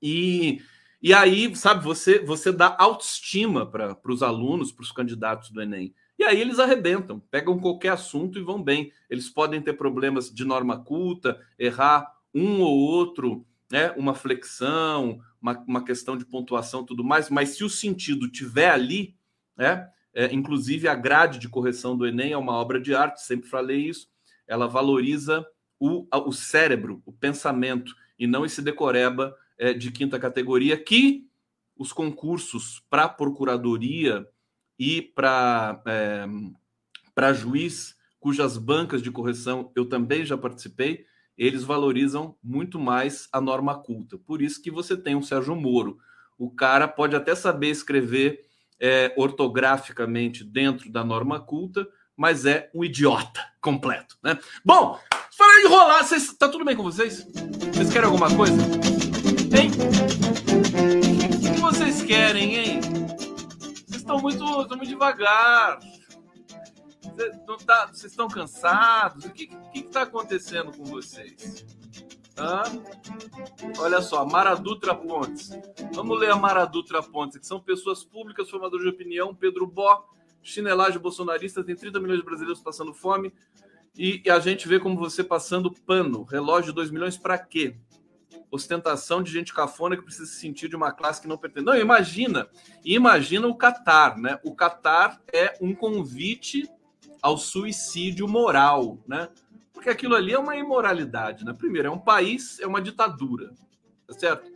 E, 0.00 0.62
e 1.00 1.14
aí, 1.14 1.54
sabe, 1.54 1.84
você, 1.84 2.18
você 2.18 2.50
dá 2.50 2.74
autoestima 2.78 3.64
para 3.64 3.96
os 4.06 4.22
alunos, 4.22 4.72
para 4.72 4.82
os 4.82 4.92
candidatos 4.92 5.50
do 5.50 5.62
Enem. 5.62 5.94
E 6.18 6.24
aí 6.24 6.40
eles 6.40 6.58
arrebentam, 6.58 7.20
pegam 7.30 7.60
qualquer 7.60 7.90
assunto 7.90 8.38
e 8.38 8.42
vão 8.42 8.62
bem. 8.62 8.92
Eles 9.08 9.28
podem 9.28 9.62
ter 9.62 9.74
problemas 9.74 10.32
de 10.32 10.44
norma 10.44 10.82
culta, 10.82 11.40
errar 11.58 12.12
um 12.34 12.60
ou 12.60 12.76
outro 12.76 13.46
né, 13.70 13.92
uma 13.96 14.14
flexão, 14.14 15.20
uma, 15.40 15.58
uma 15.66 15.84
questão 15.84 16.16
de 16.16 16.24
pontuação, 16.24 16.84
tudo 16.84 17.04
mais, 17.04 17.28
mas 17.28 17.50
se 17.50 17.64
o 17.64 17.68
sentido 17.68 18.28
tiver 18.28 18.70
ali, 18.70 19.14
né, 19.56 19.88
é, 20.14 20.32
inclusive 20.32 20.88
a 20.88 20.94
grade 20.94 21.38
de 21.38 21.48
correção 21.48 21.96
do 21.96 22.06
Enem 22.06 22.32
é 22.32 22.36
uma 22.36 22.54
obra 22.54 22.80
de 22.80 22.94
arte, 22.94 23.22
sempre 23.22 23.48
falei 23.48 23.88
isso, 23.88 24.08
ela 24.46 24.66
valoriza 24.66 25.46
o, 25.78 26.06
o 26.10 26.32
cérebro, 26.32 27.02
o 27.04 27.12
pensamento, 27.12 27.94
e 28.18 28.26
não 28.26 28.44
esse 28.44 28.62
decoreba 28.62 29.36
é, 29.58 29.72
de 29.72 29.90
quinta 29.90 30.18
categoria 30.18 30.76
que 30.76 31.26
os 31.76 31.92
concursos 31.92 32.82
para 32.88 33.08
procuradoria 33.08 34.26
e 34.78 35.02
para 35.02 35.82
é, 35.86 36.26
para 37.14 37.32
juiz, 37.32 37.96
cujas 38.20 38.56
bancas 38.56 39.02
de 39.02 39.10
correção 39.10 39.72
eu 39.74 39.86
também 39.86 40.24
já 40.24 40.38
participei, 40.38 41.04
eles 41.36 41.62
valorizam 41.62 42.36
muito 42.42 42.78
mais 42.78 43.28
a 43.32 43.40
norma 43.40 43.76
culta. 43.80 44.18
Por 44.18 44.42
isso 44.42 44.60
que 44.62 44.70
você 44.70 44.96
tem 44.96 45.14
um 45.14 45.22
Sérgio 45.22 45.54
Moro. 45.54 45.98
O 46.36 46.50
cara 46.50 46.86
pode 46.86 47.14
até 47.14 47.34
saber 47.34 47.70
escrever 47.70 48.44
é, 48.80 49.12
ortograficamente 49.16 50.44
dentro 50.44 50.90
da 50.90 51.04
norma 51.04 51.40
culta, 51.40 51.88
mas 52.16 52.44
é 52.44 52.70
um 52.74 52.84
idiota 52.84 53.44
completo, 53.60 54.16
né? 54.22 54.38
Bom, 54.64 54.98
para 55.36 55.62
enrolar, 55.62 56.04
vocês, 56.04 56.32
tá 56.34 56.48
tudo 56.48 56.64
bem 56.64 56.76
com 56.76 56.82
vocês? 56.82 57.26
Vocês 57.72 57.92
querem 57.92 58.06
alguma 58.06 58.34
coisa? 58.36 58.97
O 59.58 61.52
que 61.52 61.60
vocês 61.60 62.02
querem, 62.02 62.54
hein? 62.54 62.80
Vocês 62.80 63.96
estão 63.96 64.20
muito, 64.20 64.44
muito 64.44 64.86
devagar. 64.86 65.80
Vocês, 67.02 67.64
tá, 67.64 67.90
estão 67.92 68.28
cansados? 68.28 69.24
O 69.24 69.30
que 69.30 69.50
está 69.74 70.02
acontecendo 70.02 70.70
com 70.70 70.84
vocês? 70.84 71.66
Hã? 72.38 72.62
Olha 73.80 74.00
só, 74.00 74.24
Maradutra 74.24 74.94
Pontes. 74.94 75.50
Vamos 75.92 76.20
ler 76.20 76.30
a 76.30 76.36
Maradutra 76.36 77.02
Pontes, 77.02 77.38
que 77.38 77.46
são 77.46 77.58
pessoas 77.58 78.04
públicas, 78.04 78.48
formadores 78.48 78.84
de 78.84 78.90
opinião. 78.90 79.34
Pedro 79.34 79.66
Bó, 79.66 80.04
chinelagem 80.40 81.00
bolsonarista, 81.00 81.64
tem 81.64 81.74
30 81.74 81.98
milhões 81.98 82.20
de 82.20 82.24
brasileiros 82.24 82.62
passando 82.62 82.94
fome. 82.94 83.32
E, 83.96 84.22
a 84.30 84.38
gente 84.38 84.68
vê 84.68 84.78
como 84.78 84.96
você 84.96 85.24
passando 85.24 85.72
pano. 85.84 86.22
Relógio 86.22 86.72
2 86.72 86.92
milhões 86.92 87.16
para 87.16 87.36
quê? 87.36 87.76
Ostentação 88.50 89.22
de 89.22 89.30
gente 89.30 89.52
cafona 89.52 89.96
que 89.96 90.02
precisa 90.02 90.26
se 90.26 90.40
sentir 90.40 90.68
de 90.68 90.76
uma 90.76 90.92
classe 90.92 91.20
que 91.20 91.28
não 91.28 91.36
pertence. 91.36 91.66
Não, 91.66 91.76
imagina. 91.76 92.48
Imagina 92.84 93.46
o 93.46 93.54
Catar, 93.54 94.16
né? 94.16 94.38
O 94.42 94.54
Catar 94.54 95.20
é 95.32 95.56
um 95.60 95.74
convite 95.74 96.68
ao 97.20 97.36
suicídio 97.36 98.26
moral, 98.26 98.98
né? 99.06 99.28
Porque 99.72 99.90
aquilo 99.90 100.14
ali 100.14 100.32
é 100.32 100.38
uma 100.38 100.56
imoralidade, 100.56 101.44
né? 101.44 101.52
Primeiro, 101.52 101.88
é 101.88 101.90
um 101.90 101.98
país, 101.98 102.58
é 102.60 102.66
uma 102.66 102.80
ditadura, 102.80 103.52
tá 104.06 104.14
certo? 104.14 104.50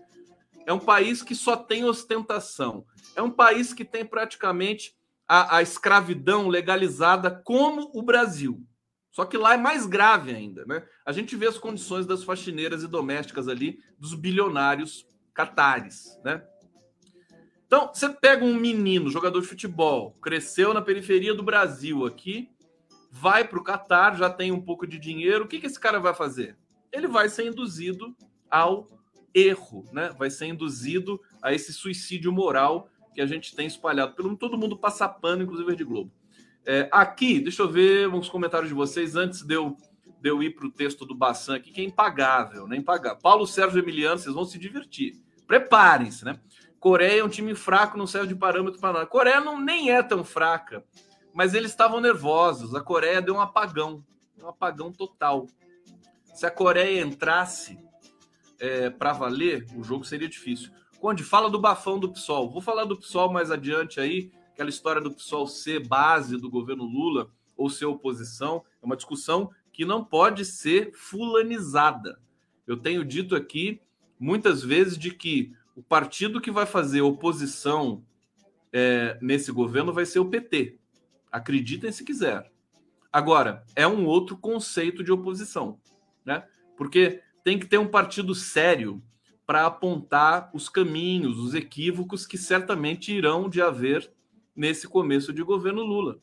É 0.67 0.73
um 0.73 0.79
país 0.79 1.23
que 1.23 1.35
só 1.35 1.57
tem 1.57 1.85
ostentação. 1.85 2.85
É 3.15 3.23
um 3.23 3.31
país 3.31 3.73
que 3.73 3.85
tem 3.85 4.05
praticamente 4.05 4.97
a, 5.29 5.57
a 5.57 5.63
escravidão 5.63 6.49
legalizada 6.49 7.31
como 7.31 7.91
o 7.95 8.03
Brasil. 8.03 8.65
Só 9.13 9.27
que 9.27 9.37
lá 9.37 9.55
é 9.55 9.59
mais 9.59 9.87
grave 9.87 10.35
ainda, 10.35 10.65
né? 10.65 10.83
A 11.05 11.13
gente 11.13 11.37
vê 11.37 11.47
as 11.47 11.59
condições 11.59 12.07
das 12.07 12.25
faxineiras 12.25 12.83
e 12.83 12.89
domésticas 12.89 13.47
ali, 13.47 13.79
dos 13.99 14.15
bilionários 14.15 15.07
catares, 15.35 16.19
né? 16.25 16.43
Então, 17.67 17.91
você 17.93 18.09
pega 18.09 18.45
um 18.45 18.55
menino, 18.55 19.11
jogador 19.11 19.41
de 19.41 19.47
futebol, 19.47 20.13
cresceu 20.21 20.75
na 20.75 20.83
periferia 20.83 21.35
do 21.35 21.43
Brasil 21.43 22.05
aqui, 22.05 22.51
vai 23.11 23.47
para 23.47 23.59
o 23.59 23.63
Catar, 23.63 24.17
já 24.17 24.29
tem 24.29 24.51
um 24.51 24.61
pouco 24.61 24.87
de 24.87 24.99
dinheiro, 24.99 25.45
o 25.45 25.49
que, 25.49 25.61
que 25.61 25.67
esse 25.67 25.79
cara 25.79 26.01
vai 26.01 26.15
fazer? 26.15 26.57
Ele 26.91 27.07
vai 27.07 27.29
ser 27.29 27.47
induzido 27.47 28.17
ao 28.51 28.87
erro, 29.35 29.85
né? 29.93 30.15
Vai 30.19 30.31
ser 30.31 30.47
induzido 30.47 31.21
a 31.43 31.53
esse 31.53 31.73
suicídio 31.73 32.33
moral 32.33 32.89
que 33.15 33.21
a 33.21 33.27
gente 33.27 33.55
tem 33.55 33.67
espalhado 33.67 34.15
pelo 34.15 34.31
mundo. 34.31 34.39
Todo 34.39 34.59
mundo 34.59 34.77
passa 34.77 35.09
pano, 35.09 35.43
inclusive 35.43 35.71
Rede 35.71 35.85
Globo. 35.85 36.13
É, 36.65 36.89
aqui, 36.93 37.41
deixa 37.41 37.63
eu 37.63 37.69
ver 37.69 38.09
uns 38.09 38.29
comentários 38.29 38.69
de 38.69 38.75
vocês 38.75 39.17
antes 39.17 39.43
de 39.43 39.55
eu, 39.55 39.77
de 40.21 40.31
eu 40.31 40.43
ir 40.43 40.55
para 40.55 40.67
o 40.67 40.71
texto 40.71 41.05
do 41.05 41.15
Bassan 41.15 41.57
aqui, 41.57 41.73
que 41.73 41.81
é 41.81 41.85
impagável, 41.85 42.69
né? 42.69 42.77
Impagável. 42.77 43.19
Paulo 43.21 43.47
Sérgio 43.47 43.81
Emiliano, 43.81 44.19
vocês 44.19 44.35
vão 44.35 44.45
se 44.45 44.59
divertir. 44.59 45.21
Preparem-se, 45.47 46.25
né? 46.25 46.39
Coreia 46.79 47.21
é 47.21 47.25
um 47.25 47.29
time 47.29 47.55
fraco, 47.55 47.97
não 47.97 48.07
serve 48.07 48.29
de 48.29 48.35
parâmetro 48.35 48.81
para 48.81 48.93
nada. 48.93 49.07
Coreia 49.07 49.41
não, 49.41 49.61
nem 49.61 49.91
é 49.91 50.03
tão 50.03 50.25
fraca, 50.25 50.85
mas 51.33 51.55
eles 51.55 51.71
estavam 51.71 52.01
nervosos. 52.01 52.75
A 52.75 52.81
Coreia 52.81 53.23
deu 53.23 53.35
um 53.35 53.41
apagão, 53.41 54.05
um 54.41 54.49
apagão 54.49 54.93
total. 54.93 55.47
Se 56.35 56.47
a 56.47 56.51
Coreia 56.51 57.01
entrasse 57.01 57.79
é, 58.59 58.91
para 58.91 59.13
valer, 59.13 59.67
o 59.77 59.83
jogo 59.83 60.05
seria 60.05 60.29
difícil. 60.29 60.73
Conde, 61.01 61.25
fala 61.25 61.51
do 61.51 61.61
bafão 61.61 61.99
do 61.99 62.13
PSOL. 62.13 62.51
Vou 62.51 62.63
falar 62.63 62.85
do 62.85 62.97
PSOL 62.97 63.33
mais 63.33 63.51
adiante 63.51 64.01
aí, 64.01 64.31
aquela 64.53 64.71
história 64.71 65.01
do 65.01 65.13
PSOL 65.13 65.47
ser 65.47 65.87
base 65.87 66.37
do 66.37 66.51
governo 66.51 66.85
Lula 66.85 67.31
ou 67.57 67.71
ser 67.71 67.87
oposição. 67.87 68.63
É 68.83 68.87
uma 68.87 68.97
discussão 68.97 69.51
que 69.73 69.85
não 69.85 70.05
pode 70.05 70.45
ser 70.45 70.93
fulanizada. 70.95 72.21
Eu 72.67 72.77
tenho 72.77 73.05
dito 73.05 73.35
aqui 73.35 73.81
muitas 74.19 74.63
vezes 74.63 74.97
de 74.97 75.11
que 75.11 75.53
o 75.75 75.83
partido 75.83 76.41
que 76.41 76.51
vai 76.51 76.67
fazer 76.67 77.01
oposição 77.01 78.05
é, 78.73 79.19
nesse 79.21 79.51
governo 79.51 79.93
vai 79.93 80.05
ser 80.05 80.21
o 80.21 80.29
PT. 80.29 80.79
Acreditem 81.31 81.91
se 81.91 82.05
quiser. 82.05 82.53
Agora, 83.11 83.65
é 83.75 83.87
um 83.87 84.07
outro 84.07 84.37
conceito 84.37 85.03
de 85.03 85.13
oposição, 85.13 85.79
né? 86.25 86.47
Porque 86.77 87.21
tem 87.45 87.59
que 87.59 87.67
ter 87.67 87.79
um 87.79 87.89
partido 87.89 88.35
sério 88.35 89.03
para 89.47 89.67
apontar 89.67 90.51
os 90.55 90.69
caminhos, 90.69 91.39
os 91.39 91.55
equívocos 91.55 92.27
que 92.27 92.39
certamente 92.39 93.13
irão 93.13 93.49
de 93.49 93.61
haver 93.61 94.11
nesse 94.55 94.87
começo 94.89 95.33
de 95.33 95.43
governo 95.43 95.83
Lula. 95.83 96.19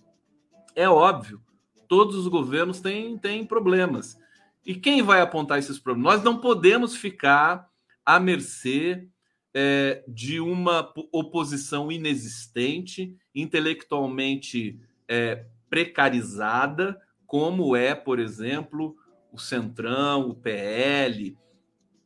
É 0.75 0.87
óbvio, 0.87 1.41
todos 1.87 2.15
os 2.15 2.27
governos 2.27 2.79
têm, 2.79 3.17
têm 3.17 3.45
problemas. 3.45 4.17
E 4.65 4.75
quem 4.75 5.01
vai 5.01 5.21
apontar 5.21 5.57
esses 5.57 5.79
problemas? 5.79 6.15
Nós 6.15 6.23
não 6.23 6.39
podemos 6.39 6.95
ficar 6.95 7.69
à 8.05 8.19
mercê 8.19 9.07
é, 9.53 10.03
de 10.07 10.39
uma 10.39 10.93
oposição 11.11 11.91
inexistente, 11.91 13.17
intelectualmente 13.33 14.79
é, 15.07 15.45
precarizada, 15.69 16.99
como 17.25 17.75
é, 17.75 17.93
por 17.95 18.19
exemplo, 18.19 18.95
o 19.31 19.39
Centrão, 19.39 20.29
o 20.29 20.35
PL, 20.35 21.37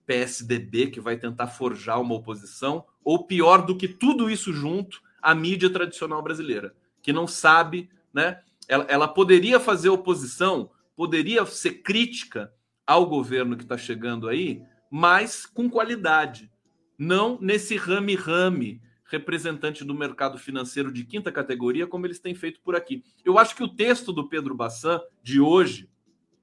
PSDB, 0.05 0.87
que 0.87 0.99
vai 0.99 1.17
tentar 1.17 1.47
forjar 1.47 2.01
uma 2.01 2.15
oposição, 2.15 2.85
ou 3.03 3.25
pior 3.25 3.65
do 3.65 3.75
que 3.75 3.87
tudo 3.87 4.29
isso 4.29 4.53
junto, 4.53 5.01
a 5.23 5.33
mídia 5.33 5.69
tradicional 5.69 6.21
brasileira, 6.21 6.75
que 7.01 7.13
não 7.13 7.25
sabe, 7.25 7.89
né? 8.13 8.41
Ela, 8.67 8.85
ela 8.89 9.07
poderia 9.07 9.59
fazer 9.59 9.89
oposição, 9.89 10.69
poderia 10.95 11.45
ser 11.45 11.81
crítica 11.81 12.53
ao 12.85 13.05
governo 13.05 13.55
que 13.55 13.63
está 13.63 13.77
chegando 13.77 14.27
aí, 14.27 14.61
mas 14.91 15.45
com 15.45 15.69
qualidade 15.69 16.51
não 16.97 17.37
nesse 17.41 17.75
rame-rame 17.75 18.81
representante 19.05 19.83
do 19.83 19.93
mercado 19.93 20.37
financeiro 20.37 20.91
de 20.91 21.03
quinta 21.03 21.31
categoria, 21.31 21.87
como 21.87 22.05
eles 22.05 22.19
têm 22.19 22.35
feito 22.35 22.59
por 22.61 22.75
aqui. 22.75 23.03
Eu 23.23 23.37
acho 23.37 23.55
que 23.55 23.63
o 23.63 23.67
texto 23.67 24.11
do 24.11 24.27
Pedro 24.27 24.55
Bassan, 24.55 24.99
de 25.21 25.39
hoje, 25.39 25.89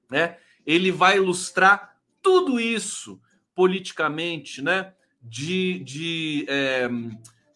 né, 0.09 0.37
ele 0.65 0.91
vai 0.91 1.17
ilustrar 1.17 1.97
tudo 2.21 2.59
isso 2.59 3.19
politicamente, 3.53 4.61
né, 4.61 4.93
de, 5.21 5.79
de 5.79 6.45
é, 6.47 6.89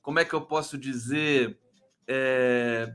como 0.06 0.20
é 0.20 0.24
que 0.24 0.34
eu 0.34 0.42
posso 0.42 0.78
dizer, 0.78 1.60
é, 2.08 2.94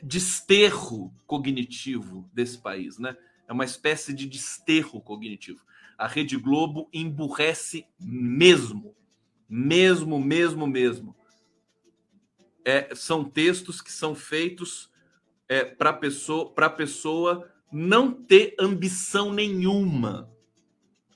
desterro 0.00 1.12
cognitivo 1.26 2.30
desse 2.32 2.58
país, 2.58 2.98
né? 2.98 3.16
É 3.48 3.52
uma 3.52 3.64
espécie 3.64 4.12
de 4.12 4.28
desterro 4.28 5.00
cognitivo 5.00 5.64
a 6.00 6.06
Rede 6.06 6.38
Globo 6.38 6.88
emburrece 6.94 7.86
mesmo. 8.00 8.96
Mesmo, 9.46 10.18
mesmo, 10.18 10.66
mesmo. 10.66 11.14
É, 12.64 12.94
são 12.94 13.22
textos 13.22 13.82
que 13.82 13.92
são 13.92 14.14
feitos 14.14 14.90
é, 15.46 15.62
para 15.62 15.92
pessoa, 15.92 16.54
a 16.56 16.70
pessoa 16.70 17.52
não 17.70 18.10
ter 18.10 18.54
ambição 18.58 19.30
nenhuma, 19.30 20.32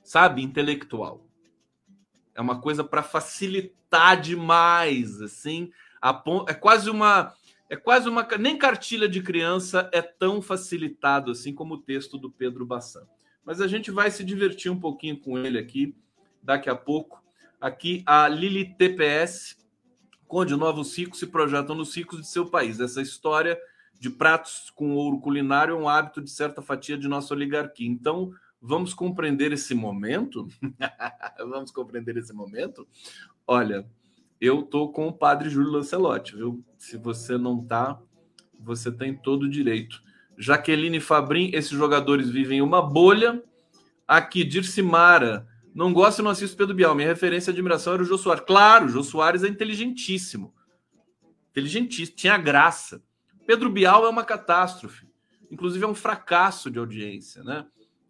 sabe, 0.03 0.43
intelectual. 0.43 1.24
É 2.35 2.41
uma 2.41 2.59
coisa 2.59 2.83
para 2.83 3.01
facilitar 3.01 4.19
demais, 4.19 5.21
assim. 5.21 5.71
é 6.47 6.53
quase 6.53 6.89
uma 6.89 7.33
é 7.67 7.75
quase 7.75 8.07
uma 8.07 8.27
nem 8.37 8.59
cartilha 8.59 9.09
de 9.09 9.23
criança 9.23 9.89
é 9.91 9.99
tão 9.99 10.39
facilitado 10.39 11.31
assim 11.31 11.51
como 11.51 11.73
o 11.73 11.81
texto 11.81 12.15
do 12.15 12.29
Pedro 12.29 12.63
Bassan 12.63 13.01
mas 13.45 13.61
a 13.61 13.67
gente 13.67 13.91
vai 13.91 14.09
se 14.09 14.23
divertir 14.23 14.71
um 14.71 14.79
pouquinho 14.79 15.19
com 15.19 15.37
ele 15.37 15.59
aqui 15.59 15.95
daqui 16.41 16.69
a 16.69 16.75
pouco. 16.75 17.23
Aqui 17.61 18.03
a 18.05 18.27
Lili 18.27 18.75
TPS, 18.75 19.57
onde 20.27 20.55
novos 20.55 20.93
ciclos 20.93 21.19
se 21.19 21.27
projetam 21.27 21.75
nos 21.75 21.93
ciclos 21.93 22.21
de 22.21 22.27
seu 22.27 22.49
país. 22.49 22.79
Essa 22.79 23.01
história 23.01 23.57
de 23.99 24.09
pratos 24.09 24.71
com 24.75 24.95
ouro 24.95 25.19
culinário 25.19 25.73
é 25.73 25.77
um 25.77 25.87
hábito 25.87 26.21
de 26.21 26.29
certa 26.29 26.61
fatia 26.61 26.97
de 26.97 27.07
nossa 27.07 27.33
oligarquia. 27.33 27.87
Então, 27.87 28.33
vamos 28.65 28.93
compreender 28.93 29.51
esse 29.51 29.73
momento? 29.73 30.47
vamos 31.37 31.71
compreender 31.71 32.17
esse 32.17 32.33
momento? 32.33 32.87
Olha, 33.47 33.87
eu 34.41 34.63
tô 34.63 34.89
com 34.89 35.07
o 35.07 35.13
padre 35.13 35.49
Júlio 35.49 35.71
Lancelotti, 35.71 36.35
viu? 36.35 36.63
Se 36.77 36.97
você 36.97 37.37
não 37.37 37.63
tá, 37.63 37.99
você 38.59 38.91
tem 38.91 39.15
todo 39.15 39.43
o 39.43 39.49
direito. 39.49 40.01
Jaqueline 40.37 40.99
Fabrim, 40.99 41.51
esses 41.53 41.71
jogadores 41.71 42.29
vivem 42.29 42.61
uma 42.61 42.81
bolha. 42.81 43.41
Aqui, 44.07 44.43
Dircimara, 44.43 45.47
não 45.73 45.93
gosto 45.93 46.19
e 46.19 46.21
não 46.23 46.31
assisto 46.31 46.57
Pedro 46.57 46.75
Bial. 46.75 46.95
Minha 46.95 47.07
referência 47.07 47.51
e 47.51 47.53
admiração 47.53 47.93
era 47.93 48.01
o 48.01 48.05
Jô 48.05 48.17
Soares. 48.17 48.43
Claro, 48.45 48.85
o 48.87 48.89
Jô 48.89 49.03
Soares 49.03 49.43
é 49.43 49.47
inteligentíssimo. 49.47 50.53
Inteligentíssimo, 51.51 52.17
tinha 52.17 52.37
graça. 52.37 53.01
Pedro 53.45 53.69
Bial 53.69 54.05
é 54.05 54.09
uma 54.09 54.23
catástrofe. 54.23 55.07
Inclusive 55.51 55.85
é 55.85 55.87
um 55.87 55.95
fracasso 55.95 56.71
de 56.71 56.79
audiência, 56.79 57.43
né? 57.43 57.65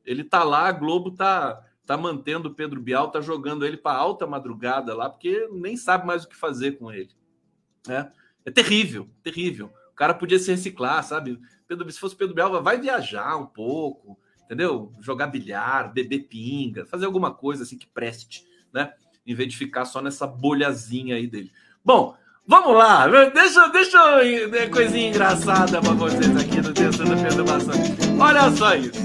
Ele 0.06 0.24
tá 0.24 0.44
lá, 0.44 0.68
a 0.68 0.72
Globo 0.72 1.12
tá 1.12 1.62
tá 1.86 1.96
mantendo 1.96 2.50
o 2.50 2.54
Pedro 2.54 2.82
Bial, 2.82 3.12
tá 3.12 3.22
jogando 3.22 3.66
ele 3.66 3.78
para 3.78 3.98
alta 3.98 4.26
madrugada 4.26 4.96
lá, 4.96 5.10
porque 5.10 5.48
nem 5.52 5.78
sabe 5.78 6.06
mais 6.06 6.24
o 6.24 6.28
que 6.28 6.36
fazer 6.36 6.74
com 6.74 6.92
ele. 6.92 7.12
É, 7.88 8.08
é 8.44 8.52
terrível, 8.52 9.08
terrível. 9.22 9.72
O 9.92 9.96
cara 9.96 10.14
podia 10.14 10.40
se 10.40 10.50
reciclar, 10.50 11.04
sabe? 11.04 11.40
Pedro, 11.68 11.90
se 11.92 12.00
fosse 12.00 12.16
Pedro 12.16 12.34
Bial, 12.34 12.62
vai 12.64 12.80
viajar 12.80 13.38
um 13.38 13.46
pouco, 13.46 14.18
entendeu? 14.44 14.92
Jogar 15.00 15.28
bilhar, 15.28 15.94
beber 15.94 16.28
pinga, 16.28 16.86
fazer 16.86 17.06
alguma 17.06 17.32
coisa 17.34 17.64
assim 17.64 17.78
que 17.78 17.88
preste, 17.88 18.46
né? 18.74 18.94
Em 19.26 19.36
vez 19.36 19.50
de 19.50 19.58
ficar 19.58 19.86
só 19.86 20.02
nessa 20.02 20.28
bolhazinha 20.28 21.16
aí 21.16 21.28
dele. 21.28 21.52
Bom, 21.84 22.16
vamos 22.48 22.76
lá. 22.76 23.08
Deixa, 23.30 23.68
deixa 23.70 23.98
eu 23.98 24.50
né, 24.50 24.68
coisinha 24.68 25.10
engraçada 25.10 25.82
para 25.82 25.94
vocês 25.94 26.36
aqui 26.36 26.62
no 26.62 26.74
Testando 26.74 27.16
Perturbação. 27.22 27.76
Olha 28.20 28.52
só 28.52 28.76
isso. 28.76 29.00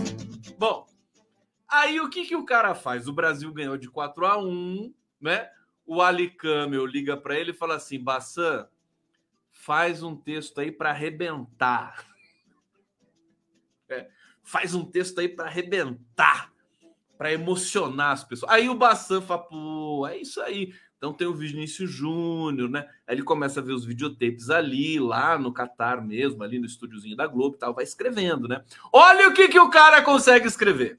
Bom, 0.58 0.86
aí 1.70 2.00
o 2.00 2.10
que, 2.10 2.26
que 2.26 2.36
o 2.36 2.44
cara 2.44 2.74
faz? 2.74 3.08
O 3.08 3.12
Brasil 3.12 3.52
ganhou 3.52 3.76
de 3.76 3.88
4 3.88 4.26
a 4.26 4.38
1 4.38 4.92
né? 5.20 5.48
O 5.86 6.00
Ali 6.00 6.30
Camel 6.30 6.86
liga 6.86 7.16
para 7.16 7.38
ele 7.38 7.50
e 7.50 7.54
fala 7.54 7.76
assim: 7.76 8.02
Bassan, 8.02 8.68
faz 9.50 10.02
um 10.02 10.16
texto 10.16 10.60
aí 10.60 10.70
para 10.72 10.90
arrebentar. 10.90 12.06
É 13.88 14.08
faz 14.50 14.74
um 14.74 14.84
texto 14.84 15.20
aí 15.20 15.28
para 15.28 15.46
arrebentar, 15.46 16.52
para 17.16 17.32
emocionar 17.32 18.12
as 18.12 18.24
pessoas. 18.24 18.50
Aí 18.50 18.68
o 18.68 18.74
Bassan 18.74 19.20
fala, 19.20 19.42
pô, 19.42 20.06
é 20.08 20.16
isso 20.18 20.40
aí. 20.40 20.74
Então 20.98 21.12
tem 21.14 21.26
o 21.26 21.34
Vinícius 21.34 21.88
Júnior, 21.90 22.68
né? 22.68 22.86
Aí 23.06 23.14
ele 23.14 23.22
começa 23.22 23.60
a 23.60 23.62
ver 23.62 23.72
os 23.72 23.84
videotapes 23.84 24.50
ali, 24.50 24.98
lá 24.98 25.38
no 25.38 25.52
Catar 25.52 26.04
mesmo, 26.04 26.42
ali 26.42 26.58
no 26.58 26.66
estúdiozinho 26.66 27.16
da 27.16 27.28
Globo 27.28 27.54
e 27.54 27.58
tal, 27.58 27.72
vai 27.72 27.84
escrevendo, 27.84 28.48
né? 28.48 28.62
Olha 28.92 29.28
o 29.28 29.32
que, 29.32 29.48
que 29.48 29.58
o 29.58 29.70
cara 29.70 30.02
consegue 30.02 30.48
escrever. 30.48 30.98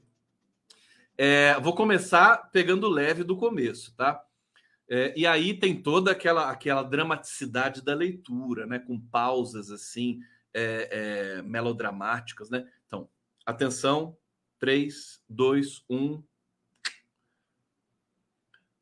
É, 1.16 1.58
vou 1.60 1.74
começar 1.74 2.50
pegando 2.50 2.88
leve 2.88 3.24
do 3.24 3.36
começo, 3.36 3.94
tá? 3.96 4.24
É, 4.88 5.12
e 5.16 5.26
aí 5.26 5.54
tem 5.54 5.80
toda 5.80 6.10
aquela, 6.10 6.50
aquela 6.50 6.82
dramaticidade 6.82 7.82
da 7.82 7.94
leitura, 7.94 8.66
né? 8.66 8.78
Com 8.78 9.00
pausas 9.00 9.70
assim, 9.70 10.20
é, 10.52 11.38
é 11.38 11.42
melodramáticas, 11.42 12.50
né? 12.50 12.66
Então, 12.86 13.08
Atenção, 13.44 14.16
3, 14.60 15.20
2, 15.28 15.84
1. 15.90 16.22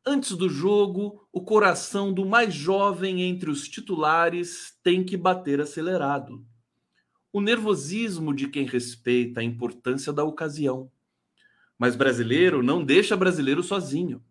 Antes 0.05 0.37
do 0.37 0.51
jogo, 0.51 1.27
o 1.33 1.43
coração 1.43 2.13
do 2.13 2.27
mais 2.27 2.53
jovem 2.53 3.23
entre 3.23 3.49
os 3.49 3.67
titulares 3.67 4.79
tem 4.83 5.03
que 5.03 5.17
bater 5.17 5.63
acelerado. 5.63 6.45
O 7.33 7.41
nervosismo 7.41 8.35
de 8.35 8.49
quem 8.49 8.67
respeita 8.67 9.41
a 9.41 9.45
importância 9.45 10.13
da 10.13 10.25
ocasião. 10.25 10.91
Mas 11.81 11.97
brasileiro 11.97 12.63
não 12.63 12.85
deixa 12.85 13.17
brasileiro 13.17 13.63
sozinho. 13.63 14.23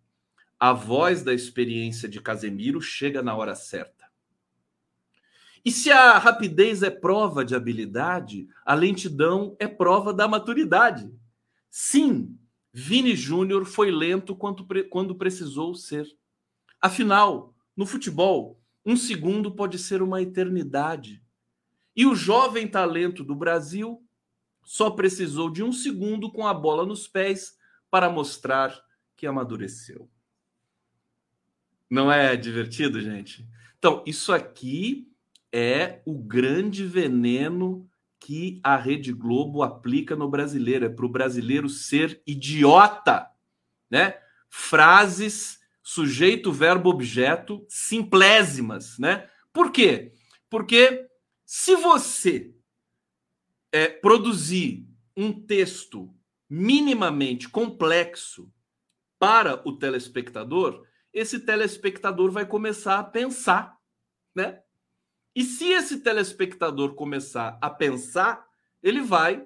A 0.59 0.71
voz 0.71 1.23
da 1.23 1.33
experiência 1.33 2.07
de 2.07 2.21
Casemiro 2.21 2.79
chega 2.79 3.23
na 3.23 3.35
hora 3.35 3.55
certa. 3.55 4.05
E 5.65 5.71
se 5.71 5.91
a 5.91 6.19
rapidez 6.19 6.83
é 6.83 6.91
prova 6.91 7.43
de 7.43 7.55
habilidade, 7.55 8.47
a 8.63 8.75
lentidão 8.75 9.55
é 9.57 9.67
prova 9.67 10.13
da 10.13 10.27
maturidade. 10.27 11.11
Sim, 11.71 12.37
Vini 12.71 13.15
Júnior 13.15 13.65
foi 13.65 13.89
lento 13.89 14.35
quando, 14.35 14.63
quando 14.87 15.15
precisou 15.15 15.73
ser. 15.73 16.05
Afinal, 16.79 17.55
no 17.75 17.87
futebol, 17.87 18.61
um 18.85 18.95
segundo 18.95 19.55
pode 19.55 19.79
ser 19.79 20.03
uma 20.03 20.21
eternidade. 20.21 21.23
E 21.95 22.05
o 22.05 22.13
jovem 22.13 22.67
talento 22.67 23.23
do 23.23 23.35
Brasil 23.35 24.03
só 24.69 24.91
precisou 24.91 25.49
de 25.49 25.63
um 25.63 25.73
segundo 25.73 26.31
com 26.31 26.45
a 26.45 26.53
bola 26.53 26.85
nos 26.85 27.07
pés 27.07 27.57
para 27.89 28.07
mostrar 28.07 28.79
que 29.17 29.25
amadureceu. 29.25 30.07
Não 31.89 32.11
é 32.11 32.37
divertido, 32.37 33.01
gente? 33.01 33.49
Então, 33.79 34.03
isso 34.05 34.31
aqui 34.31 35.11
é 35.51 36.03
o 36.05 36.19
grande 36.19 36.85
veneno 36.85 37.89
que 38.19 38.59
a 38.63 38.77
Rede 38.77 39.11
Globo 39.11 39.63
aplica 39.63 40.15
no 40.15 40.29
brasileiro, 40.29 40.85
é 40.85 40.89
para 40.89 41.05
o 41.07 41.09
brasileiro 41.09 41.67
ser 41.67 42.21
idiota, 42.27 43.27
né? 43.89 44.19
Frases 44.51 45.59
sujeito, 45.81 46.51
verbo, 46.51 46.91
objeto, 46.91 47.65
simplésimas, 47.67 48.99
né? 48.99 49.27
Por 49.51 49.71
quê? 49.71 50.13
Porque 50.47 51.07
se 51.43 51.75
você 51.75 52.53
é, 53.71 53.87
produzir 53.87 54.87
um 55.15 55.31
texto 55.31 56.13
minimamente 56.49 57.49
complexo 57.49 58.51
para 59.19 59.61
o 59.67 59.77
telespectador, 59.77 60.85
esse 61.13 61.39
telespectador 61.39 62.31
vai 62.31 62.45
começar 62.45 62.99
a 62.99 63.03
pensar, 63.03 63.77
né? 64.33 64.61
E 65.35 65.43
se 65.43 65.67
esse 65.71 65.99
telespectador 65.99 66.95
começar 66.95 67.57
a 67.61 67.69
pensar, 67.69 68.47
ele 68.81 69.01
vai 69.01 69.45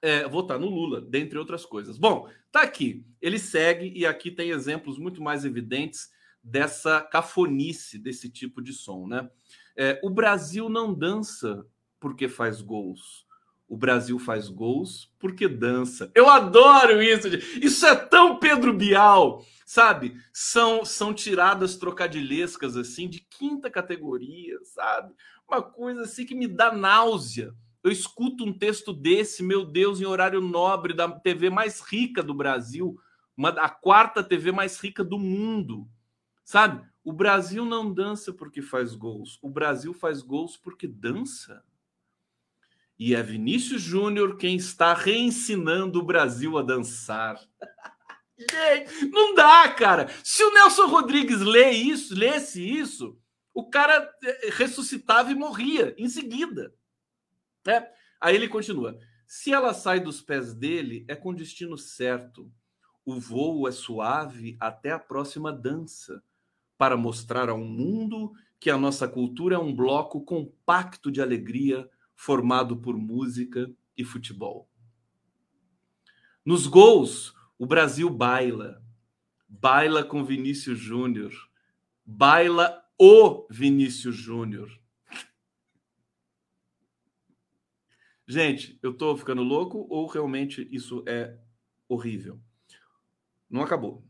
é, 0.00 0.26
votar 0.26 0.58
no 0.58 0.68
Lula, 0.68 1.00
dentre 1.00 1.38
outras 1.38 1.66
coisas. 1.66 1.98
Bom, 1.98 2.28
tá 2.50 2.62
aqui. 2.62 3.04
Ele 3.20 3.38
segue 3.38 3.92
e 3.94 4.06
aqui 4.06 4.30
tem 4.30 4.50
exemplos 4.50 4.98
muito 4.98 5.22
mais 5.22 5.44
evidentes 5.44 6.10
dessa 6.42 7.00
cafonice 7.00 7.98
desse 7.98 8.28
tipo 8.28 8.60
de 8.60 8.72
som, 8.72 9.06
né? 9.06 9.30
É, 9.76 10.00
o 10.02 10.10
Brasil 10.10 10.68
não 10.68 10.92
dança 10.92 11.64
porque 12.00 12.28
faz 12.28 12.60
gols. 12.60 13.26
O 13.72 13.76
Brasil 13.78 14.18
faz 14.18 14.50
gols 14.50 15.10
porque 15.18 15.48
dança. 15.48 16.10
Eu 16.14 16.28
adoro 16.28 17.02
isso. 17.02 17.28
Isso 17.58 17.86
é 17.86 17.96
tão 17.96 18.38
Pedro 18.38 18.74
Bial 18.74 19.42
sabe? 19.64 20.20
São 20.30 20.84
são 20.84 21.14
tiradas 21.14 21.76
trocadilhescas 21.76 22.76
assim 22.76 23.08
de 23.08 23.20
quinta 23.20 23.70
categoria, 23.70 24.58
sabe? 24.64 25.14
Uma 25.48 25.62
coisa 25.62 26.02
assim 26.02 26.26
que 26.26 26.34
me 26.34 26.46
dá 26.46 26.70
náusea. 26.70 27.54
Eu 27.82 27.90
escuto 27.90 28.44
um 28.44 28.52
texto 28.52 28.92
desse, 28.92 29.42
meu 29.42 29.64
Deus, 29.64 29.98
em 29.98 30.04
horário 30.04 30.42
nobre 30.42 30.92
da 30.92 31.10
TV 31.10 31.48
mais 31.48 31.80
rica 31.80 32.22
do 32.22 32.34
Brasil, 32.34 32.98
uma, 33.34 33.48
a 33.48 33.70
quarta 33.70 34.22
TV 34.22 34.52
mais 34.52 34.78
rica 34.78 35.02
do 35.02 35.18
mundo, 35.18 35.88
sabe? 36.44 36.86
O 37.02 37.10
Brasil 37.10 37.64
não 37.64 37.90
dança 37.90 38.30
porque 38.30 38.60
faz 38.60 38.94
gols, 38.94 39.38
o 39.40 39.48
Brasil 39.48 39.94
faz 39.94 40.20
gols 40.20 40.58
porque 40.58 40.86
dança. 40.86 41.64
E 43.04 43.16
é 43.16 43.20
Vinícius 43.20 43.82
Júnior 43.82 44.36
quem 44.36 44.54
está 44.54 44.94
reensinando 44.94 45.98
o 45.98 46.04
Brasil 46.04 46.56
a 46.56 46.62
dançar. 46.62 47.36
Gente, 48.38 49.06
não 49.06 49.34
dá, 49.34 49.68
cara. 49.70 50.06
Se 50.22 50.44
o 50.44 50.54
Nelson 50.54 50.86
Rodrigues 50.86 51.40
lê 51.40 51.72
isso, 51.72 52.14
lesse 52.14 52.62
isso, 52.62 53.18
o 53.52 53.68
cara 53.68 54.08
é, 54.22 54.50
ressuscitava 54.52 55.32
e 55.32 55.34
morria 55.34 55.92
em 55.98 56.08
seguida. 56.08 56.72
É. 57.66 57.90
Aí 58.20 58.36
ele 58.36 58.46
continua. 58.46 58.96
Se 59.26 59.52
ela 59.52 59.74
sai 59.74 59.98
dos 59.98 60.22
pés 60.22 60.54
dele, 60.54 61.04
é 61.08 61.16
com 61.16 61.34
destino 61.34 61.76
certo. 61.76 62.52
O 63.04 63.18
voo 63.18 63.66
é 63.66 63.72
suave 63.72 64.56
até 64.60 64.92
a 64.92 64.98
próxima 65.00 65.52
dança, 65.52 66.22
para 66.78 66.96
mostrar 66.96 67.48
ao 67.48 67.58
mundo 67.58 68.30
que 68.60 68.70
a 68.70 68.78
nossa 68.78 69.08
cultura 69.08 69.56
é 69.56 69.58
um 69.58 69.74
bloco 69.74 70.24
compacto 70.24 71.10
de 71.10 71.20
alegria 71.20 71.90
formado 72.22 72.76
por 72.76 72.96
música 72.96 73.68
e 73.96 74.04
futebol. 74.04 74.70
Nos 76.44 76.68
gols, 76.68 77.34
o 77.58 77.66
Brasil 77.66 78.08
baila. 78.08 78.80
Baila 79.48 80.04
com 80.04 80.24
Vinícius 80.24 80.78
Júnior. 80.78 81.32
Baila 82.06 82.80
o 82.96 83.44
Vinícius 83.50 84.14
Júnior. 84.14 84.70
Gente, 88.24 88.78
eu 88.80 88.94
tô 88.94 89.16
ficando 89.16 89.42
louco 89.42 89.84
ou 89.90 90.06
realmente 90.06 90.68
isso 90.70 91.02
é 91.08 91.36
horrível? 91.88 92.40
Não 93.50 93.62
acabou. 93.62 94.06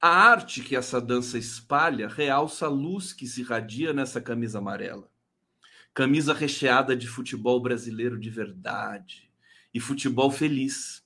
A 0.00 0.08
arte 0.08 0.62
que 0.62 0.74
essa 0.74 0.98
dança 0.98 1.36
espalha 1.36 2.08
realça 2.08 2.64
a 2.64 2.70
luz 2.70 3.12
que 3.12 3.26
se 3.26 3.42
irradia 3.42 3.92
nessa 3.92 4.18
camisa 4.18 4.60
amarela. 4.60 5.11
Camisa 5.94 6.32
recheada 6.32 6.96
de 6.96 7.06
futebol 7.06 7.60
brasileiro 7.60 8.18
de 8.18 8.30
verdade 8.30 9.30
e 9.74 9.78
futebol 9.78 10.30
feliz 10.30 11.04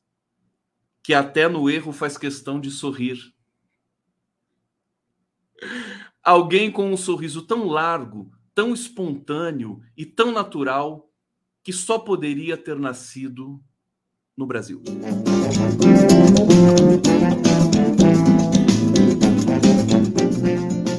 que 1.02 1.12
até 1.12 1.48
no 1.48 1.68
erro 1.68 1.92
faz 1.92 2.16
questão 2.16 2.60
de 2.60 2.70
sorrir. 2.70 3.34
Alguém 6.22 6.70
com 6.70 6.92
um 6.92 6.96
sorriso 6.96 7.42
tão 7.42 7.66
largo, 7.66 8.30
tão 8.54 8.72
espontâneo 8.72 9.82
e 9.96 10.06
tão 10.06 10.30
natural 10.30 11.10
que 11.64 11.72
só 11.72 11.98
poderia 11.98 12.56
ter 12.56 12.78
nascido 12.78 13.60
no 14.36 14.46
Brasil. 14.46 14.82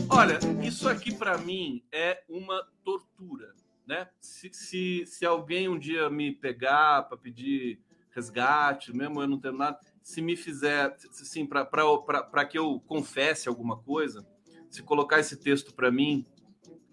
Olha, 0.10 0.40
isso 0.62 0.90
aqui 0.90 1.14
para 1.14 1.38
mim 1.38 1.84
é 1.92 2.24
uma 2.28 2.66
tortura, 2.84 3.54
né? 3.88 4.08
Se, 4.20 4.52
se, 4.54 5.06
se 5.06 5.26
alguém 5.26 5.70
um 5.70 5.80
dia 5.80 6.10
me 6.10 6.32
pegar 6.32 7.04
para 7.04 7.18
pedir 7.18 7.80
resgate, 8.12 8.96
mesmo 8.96 9.22
eu 9.22 9.28
não 9.28 9.40
tendo 9.40 9.58
nada, 9.58 9.80
se 10.02 10.22
me 10.22 10.36
fizer, 10.36 10.96
assim, 11.10 11.46
para 11.46 12.46
que 12.46 12.58
eu 12.58 12.80
confesse 12.82 13.48
alguma 13.48 13.78
coisa, 13.78 14.28
se 14.70 14.84
colocar 14.84 15.20
esse 15.20 15.38
texto 15.38 15.74
para 15.74 15.92
mim, 15.92 16.26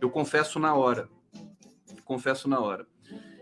eu 0.00 0.10
confesso 0.10 0.58
na 0.58 0.74
hora. 0.74 1.08
Confesso 2.04 2.48
na 2.48 2.60
hora. 2.60 2.86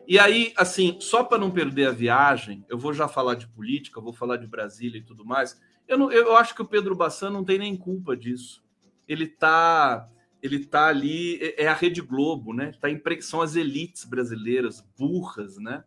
E 0.07 0.19
aí, 0.19 0.53
assim, 0.57 0.99
só 1.01 1.25
para 1.25 1.39
não 1.39 1.51
perder 1.51 1.89
a 1.89 1.93
viagem, 1.93 2.65
eu 2.69 2.79
vou 2.79 2.93
já 2.93 3.09
falar 3.09 3.35
de 3.35 3.49
política, 3.49 4.01
vou 4.01 4.13
falar 4.13 4.37
de 4.37 4.47
Brasília 4.47 4.99
e 4.99 5.05
tudo 5.05 5.25
mais. 5.25 5.61
Eu, 5.87 5.99
não, 5.99 6.11
eu 6.11 6.37
acho 6.37 6.55
que 6.55 6.63
o 6.63 6.67
Pedro 6.67 6.95
Bassan 6.95 7.31
não 7.31 7.45
tem 7.45 7.59
nem 7.59 7.77
culpa 7.77 8.17
disso. 8.17 8.65
Ele 9.09 9.27
tá, 9.27 10.09
ele 10.43 10.67
tá 10.67 10.89
ali, 10.89 11.39
é, 11.41 11.65
é 11.65 11.69
a 11.69 11.75
Rede 11.75 12.01
Globo, 12.01 12.53
né? 12.53 12.73
Tá 12.81 12.91
em, 12.91 13.01
são 13.21 13.41
as 13.41 13.55
elites 13.55 14.05
brasileiras 14.05 14.85
burras, 14.99 15.57
né? 15.57 15.85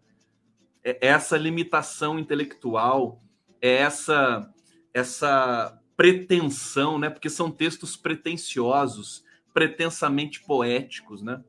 É 0.84 1.08
essa 1.08 1.38
limitação 1.38 2.18
intelectual, 2.18 3.22
é 3.62 3.74
essa 3.76 4.50
essa 4.94 5.78
pretensão, 5.98 6.98
né? 6.98 7.10
Porque 7.10 7.30
são 7.30 7.52
textos 7.52 7.98
pretensiosos, 7.98 9.26
pretensamente 9.54 10.41
poéticos, 10.41 11.22
né? 11.22 11.44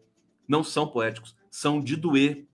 Não 0.48 0.64
são 0.64 0.88
poéticos, 0.88 1.36
são 1.48 1.80
de 1.80 1.94
doer, 1.94 2.44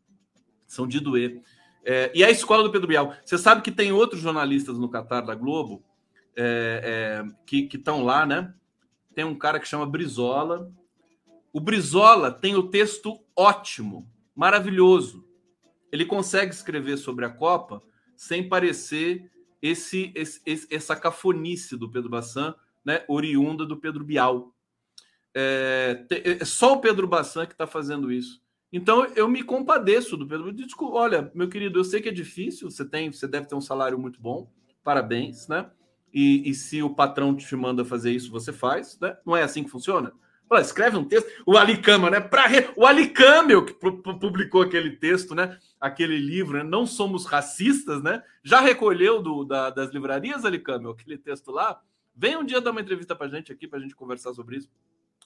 são 0.66 0.86
de 0.86 1.00
doer. 1.00 1.40
É, 1.84 2.12
e 2.14 2.22
a 2.22 2.30
escola 2.30 2.62
do 2.62 2.70
Pedro 2.70 2.88
Bial. 2.88 3.14
Você 3.24 3.38
sabe 3.38 3.62
que 3.62 3.72
tem 3.72 3.90
outros 3.90 4.20
jornalistas 4.20 4.78
no 4.78 4.88
Catar 4.88 5.22
da 5.22 5.34
Globo 5.34 5.82
é, 6.36 7.24
é, 7.24 7.32
que 7.46 7.68
estão 7.72 8.04
lá, 8.04 8.26
né? 8.26 8.54
Tem 9.14 9.24
um 9.24 9.34
cara 9.34 9.60
que 9.60 9.68
chama 9.68 9.86
Brizola. 9.86 10.72
O 11.52 11.60
Brizola 11.60 12.30
tem 12.30 12.54
o 12.54 12.68
texto 12.68 13.20
ótimo, 13.36 14.10
maravilhoso. 14.34 15.26
Ele 15.90 16.04
consegue 16.04 16.52
escrever 16.52 16.96
sobre 16.96 17.24
a 17.24 17.30
Copa 17.30 17.82
sem 18.16 18.48
parecer 18.48 19.30
esse, 19.60 20.12
esse, 20.14 20.66
essa 20.70 20.96
cafonice 20.96 21.76
do 21.76 21.90
Pedro 21.90 22.08
Bassan, 22.08 22.54
né? 22.84 23.04
Oriunda 23.06 23.66
do 23.66 23.76
Pedro 23.76 24.04
Bial. 24.04 24.54
É, 25.34 26.04
é 26.40 26.44
só 26.44 26.74
o 26.74 26.80
Pedro 26.80 27.06
Bassan 27.06 27.46
que 27.46 27.52
está 27.52 27.66
fazendo 27.66 28.10
isso. 28.10 28.42
Então 28.72 29.04
eu 29.14 29.28
me 29.28 29.42
compadeço 29.42 30.16
do 30.16 30.26
Pedro. 30.26 30.52
Desculpa, 30.52 30.96
olha, 30.96 31.30
meu 31.34 31.48
querido, 31.48 31.78
eu 31.78 31.84
sei 31.84 32.00
que 32.00 32.08
é 32.08 32.12
difícil, 32.12 32.70
você 32.70 32.84
tem, 32.84 33.12
você 33.12 33.28
deve 33.28 33.46
ter 33.46 33.54
um 33.54 33.60
salário 33.60 33.98
muito 33.98 34.20
bom, 34.20 34.50
parabéns, 34.82 35.46
né? 35.46 35.70
E, 36.12 36.48
e 36.48 36.54
se 36.54 36.82
o 36.82 36.90
patrão 36.90 37.34
te 37.34 37.56
manda 37.56 37.84
fazer 37.84 38.12
isso, 38.12 38.30
você 38.30 38.52
faz, 38.52 38.98
né? 39.00 39.16
Não 39.24 39.36
é 39.36 39.42
assim 39.42 39.64
que 39.64 39.70
funciona? 39.70 40.12
Fala, 40.48 40.60
escreve 40.60 40.98
um 40.98 41.04
texto. 41.04 41.30
O 41.46 41.56
Alicama, 41.56 42.10
né? 42.10 42.20
Pra 42.20 42.46
re... 42.46 42.68
O 42.76 42.84
Alicama 42.84 43.64
que 43.64 43.72
publicou 43.72 44.60
aquele 44.60 44.90
texto, 44.96 45.34
né? 45.34 45.58
Aquele 45.80 46.18
livro, 46.18 46.58
né? 46.58 46.62
Não 46.62 46.86
somos 46.86 47.24
racistas, 47.24 48.02
né? 48.02 48.22
Já 48.44 48.60
recolheu 48.60 49.22
do, 49.22 49.44
da, 49.44 49.70
das 49.70 49.90
livrarias, 49.90 50.44
Alicama, 50.44 50.90
aquele 50.90 51.16
texto 51.16 51.50
lá. 51.50 51.80
Vem 52.14 52.36
um 52.36 52.44
dia 52.44 52.60
dar 52.60 52.72
uma 52.72 52.82
entrevista 52.82 53.16
pra 53.16 53.28
gente 53.28 53.50
aqui, 53.50 53.66
pra 53.66 53.78
gente 53.78 53.96
conversar 53.96 54.34
sobre 54.34 54.58
isso. 54.58 54.68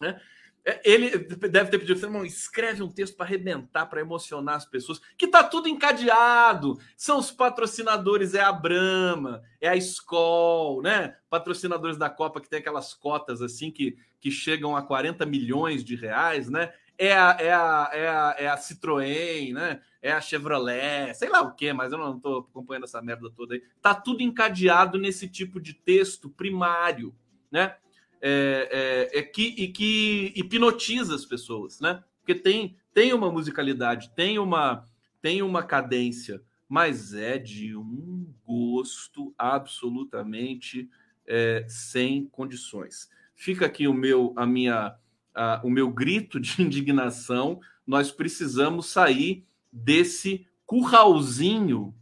Né? 0.01 0.21
É, 0.69 0.81
ele 0.85 1.17
deve 1.17 1.71
ter 1.71 1.79
pedido, 1.79 2.05
irmão, 2.05 2.25
escreve 2.25 2.83
um 2.83 2.91
texto 2.91 3.17
para 3.17 3.25
arrebentar, 3.25 3.87
para 3.87 4.01
emocionar 4.01 4.57
as 4.57 4.67
pessoas, 4.67 5.01
que 5.17 5.29
tá 5.29 5.45
tudo 5.45 5.69
encadeado. 5.69 6.77
São 6.97 7.21
os 7.21 7.31
patrocinadores, 7.31 8.35
é 8.35 8.41
a 8.41 8.51
Brama, 8.51 9.45
é 9.61 9.69
a 9.69 9.77
Skol, 9.77 10.83
né? 10.83 11.17
Patrocinadores 11.31 11.97
da 11.97 12.11
Copa 12.11 12.41
que 12.41 12.49
tem 12.49 12.59
aquelas 12.59 12.93
cotas 12.93 13.41
assim 13.41 13.71
que, 13.71 13.97
que 14.21 14.29
chegam 14.29 14.77
a 14.77 14.83
40 14.83 15.25
milhões 15.25 15.85
de 15.85 15.95
reais, 15.95 16.51
né? 16.51 16.73
É 16.99 17.13
a, 17.17 17.37
é 17.39 17.53
a, 17.53 17.91
é 17.93 18.09
a, 18.09 18.37
é 18.37 18.49
a 18.49 18.57
Citroën, 18.57 19.53
né? 19.53 19.81
É 20.03 20.11
a 20.11 20.21
Chevrolet, 20.21 21.15
sei 21.15 21.29
lá 21.29 21.43
o 21.43 21.55
que, 21.55 21.73
mas 21.73 21.93
eu 21.93 21.99
não 21.99 22.19
tô 22.19 22.39
acompanhando 22.39 22.85
essa 22.85 23.01
merda 23.01 23.31
toda 23.31 23.55
aí. 23.55 23.63
Tá 23.81 23.95
tudo 23.95 24.21
encadeado 24.21 24.99
nesse 24.99 25.29
tipo 25.29 25.61
de 25.61 25.75
texto 25.75 26.29
primário, 26.29 27.15
né? 27.53 27.77
É, 28.21 29.11
é, 29.13 29.19
é 29.19 29.23
que, 29.23 29.55
e 29.57 29.69
que 29.69 30.33
hipnotiza 30.35 31.15
as 31.15 31.25
pessoas, 31.25 31.81
né? 31.81 32.03
Porque 32.21 32.35
tem, 32.35 32.77
tem 32.93 33.13
uma 33.13 33.31
musicalidade, 33.31 34.11
tem 34.17 34.39
uma, 34.39 34.85
tem 35.23 35.43
uma 35.43 35.63
cadência, 35.63 36.43
mas 36.69 37.15
é 37.15 37.39
de 37.39 37.77
um 37.77 38.33
gosto 38.45 39.35
absolutamente 39.39 40.89
é, 41.27 41.65
sem 41.69 42.27
condições. 42.27 43.09
Fica 43.35 43.67
aqui 43.67 43.87
o 43.87 43.95
meu, 43.95 44.33
a 44.37 44.47
minha, 44.47 44.97
a, 45.35 45.61
o 45.63 45.71
meu 45.71 45.91
grito 45.91 46.41
de 46.41 46.61
indignação. 46.63 47.61
Nós 47.87 48.11
precisamos 48.11 48.87
sair 48.87 49.45
desse 49.71 50.47
curralzinho, 50.65 51.95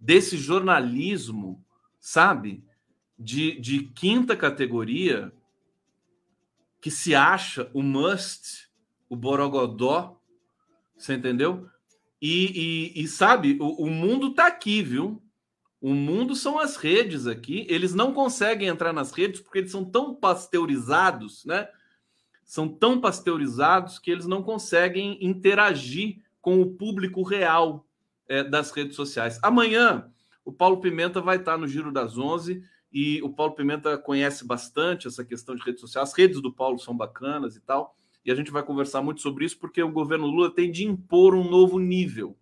desse 0.00 0.36
jornalismo, 0.36 1.64
sabe? 2.00 2.64
De, 3.22 3.58
de 3.60 3.84
quinta 3.84 4.36
categoria 4.36 5.32
que 6.80 6.90
se 6.90 7.14
acha 7.14 7.70
o 7.72 7.82
must, 7.82 8.68
o 9.08 9.14
borogodó, 9.14 10.20
você 10.96 11.14
entendeu? 11.14 11.68
E, 12.20 12.92
e, 12.96 13.02
e 13.02 13.08
sabe, 13.08 13.56
o, 13.60 13.84
o 13.84 13.90
mundo 13.90 14.34
tá 14.34 14.46
aqui, 14.46 14.82
viu? 14.82 15.22
O 15.80 15.94
mundo 15.94 16.34
são 16.34 16.58
as 16.58 16.76
redes 16.76 17.26
aqui. 17.26 17.66
Eles 17.68 17.94
não 17.94 18.12
conseguem 18.12 18.68
entrar 18.68 18.92
nas 18.92 19.12
redes 19.12 19.40
porque 19.40 19.58
eles 19.58 19.70
são 19.70 19.84
tão 19.84 20.14
pasteurizados, 20.14 21.44
né? 21.44 21.68
São 22.44 22.68
tão 22.68 23.00
pasteurizados 23.00 23.98
que 23.98 24.10
eles 24.10 24.26
não 24.26 24.42
conseguem 24.42 25.18
interagir 25.24 26.20
com 26.40 26.60
o 26.60 26.70
público 26.70 27.22
real 27.22 27.86
é, 28.28 28.42
das 28.42 28.70
redes 28.72 28.96
sociais. 28.96 29.38
Amanhã, 29.42 30.10
o 30.44 30.52
Paulo 30.52 30.80
Pimenta 30.80 31.20
vai 31.20 31.36
estar 31.36 31.56
no 31.56 31.68
Giro 31.68 31.92
das 31.92 32.18
Onze 32.18 32.64
e 32.92 33.22
o 33.22 33.30
Paulo 33.30 33.54
Pimenta 33.54 33.96
conhece 33.96 34.46
bastante 34.46 35.08
essa 35.08 35.24
questão 35.24 35.54
de 35.54 35.62
redes 35.62 35.80
sociais. 35.80 36.10
As 36.10 36.14
redes 36.14 36.42
do 36.42 36.52
Paulo 36.52 36.78
são 36.78 36.94
bacanas 36.94 37.56
e 37.56 37.60
tal. 37.60 37.96
E 38.24 38.30
a 38.30 38.34
gente 38.34 38.50
vai 38.50 38.62
conversar 38.62 39.02
muito 39.02 39.20
sobre 39.20 39.44
isso, 39.44 39.58
porque 39.58 39.82
o 39.82 39.90
governo 39.90 40.26
Lula 40.26 40.54
tem 40.54 40.70
de 40.70 40.84
impor 40.84 41.34
um 41.34 41.48
novo 41.48 41.78
nível, 41.78 42.36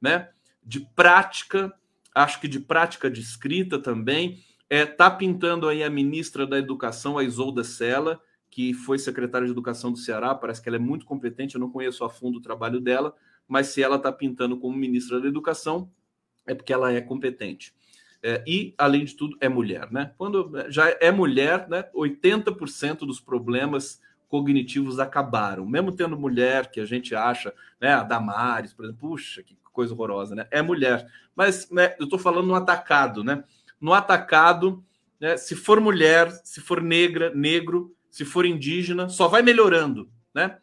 né? 0.00 0.28
De 0.62 0.80
prática, 0.94 1.72
acho 2.14 2.40
que 2.40 2.46
de 2.46 2.60
prática 2.60 3.10
de 3.10 3.20
escrita 3.20 3.78
também. 3.78 4.38
É, 4.70 4.86
tá 4.86 5.10
pintando 5.10 5.68
aí 5.68 5.82
a 5.82 5.90
ministra 5.90 6.46
da 6.46 6.58
Educação, 6.58 7.18
a 7.18 7.24
Isolda 7.24 7.64
Sela, 7.64 8.20
que 8.50 8.72
foi 8.72 8.98
secretária 8.98 9.46
de 9.46 9.52
Educação 9.52 9.90
do 9.90 9.98
Ceará. 9.98 10.34
Parece 10.34 10.62
que 10.62 10.68
ela 10.68 10.76
é 10.76 10.80
muito 10.80 11.04
competente, 11.04 11.56
eu 11.56 11.60
não 11.60 11.70
conheço 11.70 12.04
a 12.04 12.10
fundo 12.10 12.38
o 12.38 12.42
trabalho 12.42 12.80
dela, 12.80 13.14
mas 13.48 13.68
se 13.68 13.82
ela 13.82 13.96
está 13.96 14.12
pintando 14.12 14.58
como 14.58 14.76
ministra 14.76 15.20
da 15.20 15.26
Educação, 15.26 15.90
é 16.46 16.54
porque 16.54 16.72
ela 16.72 16.92
é 16.92 17.00
competente. 17.00 17.74
É, 18.26 18.42
e, 18.46 18.74
além 18.78 19.04
de 19.04 19.14
tudo, 19.14 19.36
é 19.38 19.50
mulher, 19.50 19.92
né? 19.92 20.12
Quando 20.16 20.50
já 20.70 20.88
é 20.98 21.12
mulher, 21.12 21.68
né, 21.68 21.84
80% 21.94 23.00
dos 23.00 23.20
problemas 23.20 24.00
cognitivos 24.28 24.98
acabaram. 24.98 25.66
Mesmo 25.66 25.92
tendo 25.92 26.18
mulher, 26.18 26.70
que 26.70 26.80
a 26.80 26.86
gente 26.86 27.14
acha, 27.14 27.52
né, 27.78 27.92
a 27.92 28.02
Damares, 28.02 28.72
por 28.72 28.86
exemplo, 28.86 29.10
puxa, 29.10 29.42
que 29.42 29.54
coisa 29.70 29.92
horrorosa, 29.92 30.34
né? 30.34 30.48
É 30.50 30.62
mulher. 30.62 31.06
Mas 31.36 31.68
né, 31.70 31.94
eu 31.98 32.04
estou 32.04 32.18
falando 32.18 32.46
no 32.46 32.54
atacado, 32.54 33.22
né? 33.22 33.44
No 33.78 33.92
atacado, 33.92 34.82
né, 35.20 35.36
se 35.36 35.54
for 35.54 35.78
mulher, 35.78 36.30
se 36.44 36.62
for 36.62 36.80
negra, 36.80 37.30
negro, 37.34 37.94
se 38.10 38.24
for 38.24 38.46
indígena, 38.46 39.10
só 39.10 39.28
vai 39.28 39.42
melhorando, 39.42 40.08
né? 40.34 40.56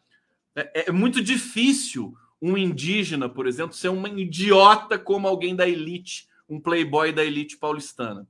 É, 0.56 0.88
é 0.88 0.92
muito 0.92 1.22
difícil 1.22 2.12
um 2.40 2.56
indígena, 2.56 3.28
por 3.28 3.46
exemplo, 3.46 3.76
ser 3.76 3.88
um 3.90 4.04
idiota 4.18 4.98
como 4.98 5.28
alguém 5.28 5.54
da 5.54 5.68
elite 5.68 6.31
um 6.52 6.60
playboy 6.60 7.12
da 7.12 7.24
elite 7.24 7.56
paulistana, 7.56 8.28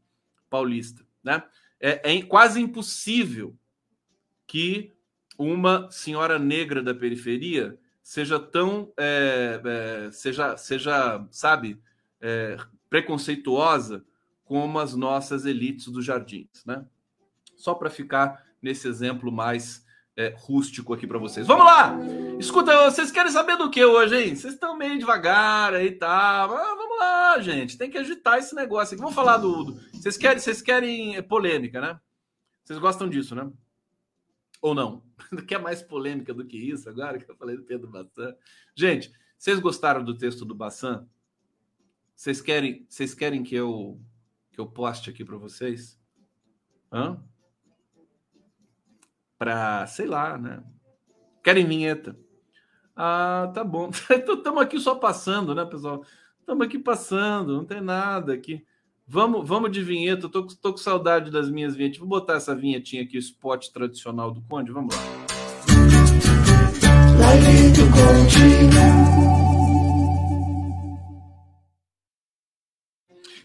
paulista, 0.49 1.05
né? 1.25 1.43
É, 1.81 2.15
é 2.17 2.23
quase 2.23 2.61
impossível 2.61 3.57
que 4.47 4.93
uma 5.37 5.91
senhora 5.91 6.39
negra 6.39 6.81
da 6.81 6.95
periferia 6.95 7.77
seja 8.01 8.39
tão 8.39 8.93
é, 8.97 9.61
é, 9.65 10.13
seja 10.13 10.57
seja 10.57 11.27
sabe 11.33 11.81
é, 12.21 12.57
preconceituosa 12.89 14.05
como 14.45 14.79
as 14.79 14.95
nossas 14.95 15.45
elites 15.45 15.89
dos 15.89 16.05
jardins, 16.05 16.65
né? 16.65 16.85
Só 17.57 17.75
para 17.75 17.91
ficar 17.91 18.45
nesse 18.61 18.87
exemplo 18.87 19.33
mais 19.33 19.85
é, 20.17 20.33
rústico 20.37 20.95
aqui 20.95 21.09
para 21.09 21.19
vocês. 21.19 21.47
Vamos 21.47 21.65
lá! 21.65 21.97
Escuta, 22.39 22.91
vocês 22.91 23.11
querem 23.11 23.33
saber 23.33 23.57
do 23.57 23.71
que 23.71 23.85
hoje, 23.85 24.15
hein? 24.17 24.37
Vocês 24.37 24.55
estão 24.55 24.77
meio 24.77 24.99
devagar 24.99 25.75
aí, 25.75 25.91
tá? 25.91 26.47
Mas 26.49 26.82
lá, 27.03 27.41
gente. 27.41 27.79
Tem 27.79 27.91
que 27.91 27.99
agitar 27.99 28.39
esse 28.39 28.55
negócio 28.55 28.95
aqui. 28.95 29.03
Vamos 29.03 29.15
falar 29.15 29.37
do. 29.39 29.65
do... 29.65 29.81
Vocês, 29.93 30.17
querem, 30.17 30.39
vocês 30.39 30.63
querem 30.63 31.23
polêmica, 31.23 31.81
né? 31.81 32.01
Vocês 32.65 32.79
gostam 32.79 33.09
disso, 33.09 33.35
né? 33.35 33.51
Ou 34.61 34.75
não? 34.75 35.03
Quer 35.47 35.59
mais 35.59 35.83
polêmica 35.83 36.33
do 36.33 36.47
que 36.47 36.57
isso 36.57 36.89
agora 36.89 37.19
que 37.19 37.31
eu 37.31 37.37
falei 37.37 37.57
do 37.57 37.65
Pedro 37.65 37.89
Bassan? 37.91 38.35
Gente, 38.77 39.13
vocês 39.39 39.59
gostaram 39.59 40.05
do 40.05 40.17
texto 40.17 40.45
do 40.45 40.55
Bassan? 40.55 41.07
Vocês 42.15 42.41
querem, 42.41 42.87
vocês 42.89 43.15
querem 43.15 43.43
que 43.43 43.55
eu 43.55 44.01
que 44.53 44.61
eu 44.61 44.67
poste 44.67 45.11
aqui 45.11 45.25
para 45.25 45.37
vocês? 45.37 45.99
Hã? 46.93 47.21
Para, 49.39 49.87
sei 49.89 50.07
lá, 50.07 50.39
né? 50.39 50.63
Querem 51.43 51.67
vinheta? 51.67 52.17
Ah, 52.95 53.51
tá 53.53 53.65
bom. 53.65 53.89
Estamos 53.89 54.39
então, 54.39 54.59
aqui 54.61 54.79
só 54.79 54.95
passando, 54.95 55.55
né, 55.55 55.65
pessoal? 55.65 56.05
Estamos 56.43 56.67
aqui 56.67 56.77
passando, 56.77 57.57
não 57.57 57.65
tem 57.65 57.81
nada 57.81 58.35
aqui. 58.35 58.65
Vamos, 59.07 59.49
vamos 59.49 59.71
de 59.71 59.81
vinheta. 59.81 60.29
Tô, 60.29 60.45
tô 60.45 60.73
com 60.73 60.77
saudade 60.77 61.31
das 61.31 61.49
minhas 61.49 61.77
vinhetas. 61.77 61.99
Vou 61.99 62.09
botar 62.09 62.35
essa 62.35 62.53
vinhetinha 62.53 63.05
aqui, 63.05 63.17
o 63.17 63.21
spot 63.21 63.69
tradicional 63.69 64.33
do 64.33 64.43
Conde. 64.43 64.73
Vamos 64.73 64.93
lá. 64.93 65.03
Live 67.21 67.73
do 67.75 67.83
Conde. 67.93 68.43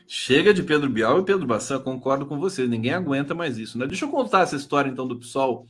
Chega 0.08 0.52
de 0.52 0.64
Pedro 0.64 0.90
Bial 0.90 1.20
e 1.20 1.24
Pedro 1.24 1.46
Bassan, 1.46 1.80
concordo 1.80 2.26
com 2.26 2.40
vocês. 2.40 2.68
Ninguém 2.68 2.94
aguenta 2.94 3.36
mais 3.36 3.60
isso, 3.60 3.78
né? 3.78 3.86
Deixa 3.86 4.06
eu 4.06 4.10
contar 4.10 4.42
essa 4.42 4.56
história 4.56 4.90
então 4.90 5.08
do 5.08 5.20
PSOL, 5.20 5.68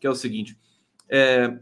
que 0.00 0.06
é 0.06 0.10
o 0.10 0.14
seguinte: 0.14 0.58
é, 1.10 1.58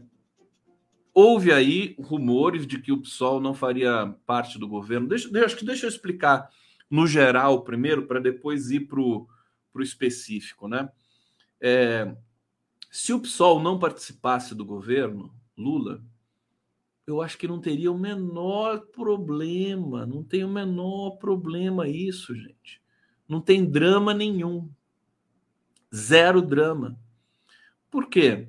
houve 1.19 1.51
aí 1.51 1.97
rumores 1.99 2.65
de 2.65 2.79
que 2.79 2.93
o 2.93 3.01
PSOL 3.01 3.41
não 3.41 3.53
faria 3.53 4.15
parte 4.25 4.57
do 4.57 4.67
governo. 4.67 5.05
Deixa, 5.05 5.29
deixa, 5.29 5.65
deixa 5.65 5.85
eu 5.85 5.89
explicar 5.89 6.49
no 6.89 7.05
geral 7.05 7.61
primeiro, 7.63 8.07
para 8.07 8.21
depois 8.21 8.71
ir 8.71 8.87
para 8.87 9.01
o 9.01 9.27
específico, 9.81 10.67
né? 10.67 10.89
É, 11.59 12.15
se 12.89 13.11
o 13.11 13.19
PSOL 13.19 13.61
não 13.61 13.77
participasse 13.77 14.55
do 14.55 14.63
governo, 14.63 15.33
Lula, 15.57 16.01
eu 17.05 17.21
acho 17.21 17.37
que 17.37 17.49
não 17.49 17.59
teria 17.59 17.91
o 17.91 17.99
menor 17.99 18.87
problema. 18.87 20.05
Não 20.05 20.23
tem 20.23 20.45
o 20.45 20.49
menor 20.49 21.17
problema 21.17 21.87
isso, 21.87 22.33
gente. 22.33 22.81
Não 23.27 23.41
tem 23.41 23.65
drama 23.65 24.13
nenhum. 24.13 24.69
Zero 25.93 26.41
drama. 26.41 26.97
Por 27.91 28.07
quê? 28.07 28.47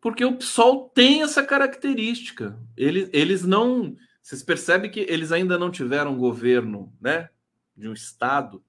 Porque 0.00 0.24
o 0.24 0.36
PSOL 0.36 0.88
tem 0.90 1.22
essa 1.22 1.42
característica. 1.42 2.58
Eles, 2.76 3.10
eles 3.12 3.44
não. 3.44 3.96
Vocês 4.22 4.42
percebem 4.42 4.90
que 4.90 5.00
eles 5.00 5.32
ainda 5.32 5.58
não 5.58 5.70
tiveram 5.70 6.18
governo, 6.18 6.92
né? 7.00 7.30
De 7.76 7.88
um 7.88 7.92
Estado. 7.92 8.62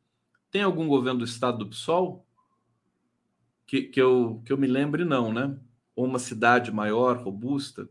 Tem 0.50 0.64
algum 0.64 0.88
governo 0.88 1.20
do 1.20 1.26
Estado 1.26 1.60
do 1.60 1.68
PSOL? 1.70 2.26
Que, 3.66 3.84
que, 3.84 4.02
eu, 4.02 4.42
que 4.44 4.52
eu 4.52 4.58
me 4.58 4.66
lembre, 4.66 5.06
não, 5.06 5.32
né? 5.32 5.56
Ou 5.96 6.06
uma 6.06 6.18
cidade 6.18 6.72
maior, 6.72 7.18
robusta. 7.18 7.88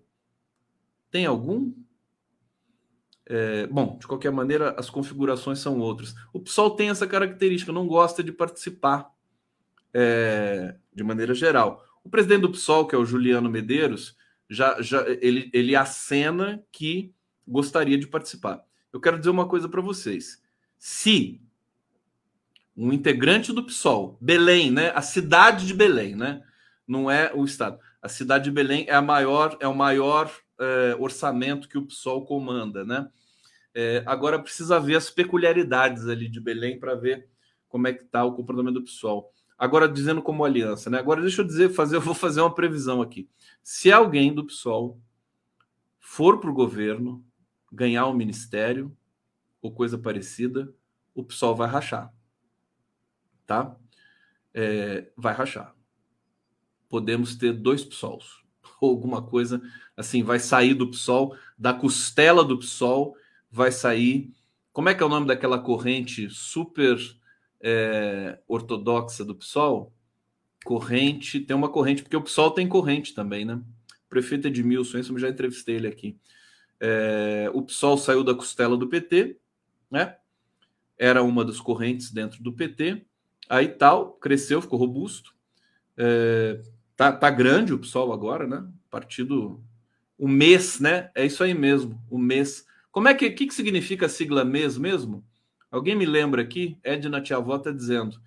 Tem 1.11 1.25
algum? 1.25 1.73
É, 3.25 3.67
bom, 3.67 3.99
de 3.99 4.07
qualquer 4.07 4.33
maneira, 4.33 4.75
as 4.79 4.91
configurações 4.91 5.59
são 5.59 5.79
outras. 5.79 6.15
O 6.33 6.41
PSOL 6.41 6.71
tem 6.71 6.89
essa 6.89 7.07
característica, 7.07 7.71
não 7.71 7.87
gosta 7.87 8.25
de 8.25 8.33
participar 8.33 9.13
é, 9.93 10.75
de 10.93 11.05
maneira 11.05 11.35
geral. 11.35 11.85
O 12.09 12.11
presidente 12.11 12.41
do 12.41 12.51
PSOL, 12.51 12.87
que 12.87 12.95
é 12.95 12.99
o 12.99 13.05
Juliano 13.05 13.51
Medeiros, 13.51 14.17
já, 14.49 14.81
já 14.81 15.07
ele, 15.21 15.51
ele 15.53 15.77
acena 15.77 16.65
que 16.73 17.13
gostaria 17.47 17.99
de 17.99 18.07
participar. 18.07 18.65
Eu 18.91 18.99
quero 18.99 19.19
dizer 19.19 19.29
uma 19.29 19.47
coisa 19.47 19.69
para 19.69 19.83
vocês. 19.83 20.43
Se 20.79 21.39
um 22.75 22.95
integrante 22.95 23.53
do 23.53 23.63
PSOL, 23.63 24.17
Belém, 24.23 24.71
né, 24.71 24.91
a 24.95 25.03
cidade 25.03 25.67
de 25.67 25.75
Belém, 25.75 26.17
né, 26.17 26.43
não 26.87 27.11
é 27.11 27.31
o 27.35 27.45
estado. 27.45 27.79
A 28.01 28.09
cidade 28.09 28.45
de 28.45 28.53
Belém 28.53 28.87
é 28.89 28.95
a 28.95 29.03
maior, 29.03 29.59
é 29.61 29.69
o 29.69 29.77
maior 29.77 30.35
é, 30.59 30.97
orçamento 30.99 31.69
que 31.69 31.77
o 31.77 31.85
PSOL 31.85 32.25
comanda, 32.25 32.87
né? 32.87 33.07
É, 33.75 34.03
agora 34.07 34.39
precisa 34.39 34.81
ver 34.81 34.97
as 34.97 35.11
peculiaridades 35.11 36.09
ali 36.09 36.27
de 36.27 36.41
Belém 36.41 36.81
para 36.81 36.95
ver 36.95 37.29
como 37.69 37.87
é 37.87 37.93
que 37.93 38.05
está 38.05 38.25
o 38.25 38.33
comportamento 38.33 38.77
do 38.77 38.85
PSOL. 38.85 39.31
Agora 39.59 39.89
dizendo 39.89 40.23
como 40.23 40.45
aliança, 40.45 40.89
né? 40.89 40.99
Agora 40.99 41.21
deixa 41.21 41.43
eu 41.43 41.47
dizer, 41.47 41.71
fazer, 41.71 41.97
eu 41.97 42.01
vou 42.01 42.15
fazer 42.15 42.41
uma 42.41 42.55
previsão 42.55 43.03
aqui. 43.03 43.29
Se 43.61 43.91
alguém 43.91 44.33
do 44.33 44.47
PSOL 44.47 45.01
for 45.99 46.39
para 46.39 46.49
o 46.49 46.55
governo 46.55 47.25
ganhar 47.73 48.07
o 48.07 48.13
um 48.13 48.15
ministério 48.15 48.97
ou 49.61 49.73
coisa 49.73 49.99
parecida, 49.99 50.73
o 51.13 51.25
PSOL 51.25 51.57
vai 51.57 51.69
rachar, 51.69 52.15
tá? 53.45 53.77
É, 54.55 55.11
vai 55.17 55.35
rachar. 55.35 55.75
Podemos 56.89 57.35
ter 57.35 57.53
dois 57.53 57.85
PSOLs 57.85 58.45
ou 58.81 58.91
alguma 58.91 59.21
coisa 59.21 59.61
assim, 59.97 60.23
vai 60.23 60.39
sair 60.39 60.75
do 60.75 60.89
PSOL, 60.89 61.37
da 61.59 61.75
costela 61.75 62.45
do 62.45 62.59
PSOL, 62.59 63.17
vai 63.51 63.73
sair. 63.73 64.33
Como 64.73 64.89
é 64.89 64.95
que 64.95 65.03
é 65.03 65.07
o 65.07 65.09
nome 65.09 65.27
daquela 65.27 65.59
corrente 65.59 66.31
super 66.31 66.97
é, 67.61 68.39
ortodoxa 68.47 69.25
do 69.25 69.35
PSOL? 69.35 69.93
Corrente, 70.65 71.41
tem 71.41 71.57
uma 71.57 71.69
corrente, 71.69 72.03
porque 72.03 72.17
o 72.17 72.23
PSOL 72.23 72.51
tem 72.51 72.69
corrente 72.69 73.15
também, 73.15 73.45
né? 73.45 73.55
O 73.55 74.09
prefeito 74.09 74.49
Edmilson, 74.49 74.99
isso 74.99 75.13
eu 75.13 75.19
já 75.19 75.29
entrevistei 75.29 75.77
ele 75.77 75.87
aqui. 75.87 76.17
É, 76.81 77.51
o 77.53 77.63
PSOL 77.63 77.97
saiu 77.97 78.25
da 78.25 78.35
costela 78.35 78.77
do 78.77 78.89
PT, 78.89 79.39
né? 79.91 80.17
Era 80.97 81.23
uma 81.23 81.45
das 81.45 81.61
correntes 81.61 82.11
dentro 82.11 82.43
do 82.43 82.53
PT. 82.53 83.05
Aí 83.49 83.69
tal, 83.69 84.13
cresceu, 84.13 84.61
ficou 84.61 84.79
robusto. 84.79 85.35
É, 85.97 86.61
tá, 86.97 87.13
tá 87.13 87.31
grande 87.31 87.73
o 87.73 87.79
PSOL 87.79 88.13
agora, 88.13 88.47
né? 88.47 88.67
Partido 88.91 89.63
o 90.19 90.27
mês, 90.27 90.81
né? 90.81 91.11
É 91.15 91.25
isso 91.25 91.43
aí 91.45 91.55
mesmo, 91.55 92.03
o 92.11 92.19
mês. 92.19 92.67
Como 92.91 93.09
é 93.09 93.15
que, 93.15 93.31
que, 93.31 93.47
que 93.47 93.55
significa 93.55 94.07
a 94.07 94.09
sigla 94.09 94.45
mês 94.45 94.77
mesmo? 94.77 95.25
Alguém 95.71 95.95
me 95.95 96.07
lembra 96.07 96.43
aqui? 96.43 96.79
Edna 96.83 97.21
Tia 97.21 97.37
Avó 97.37 97.57
está 97.57 97.71
dizendo. 97.71 98.21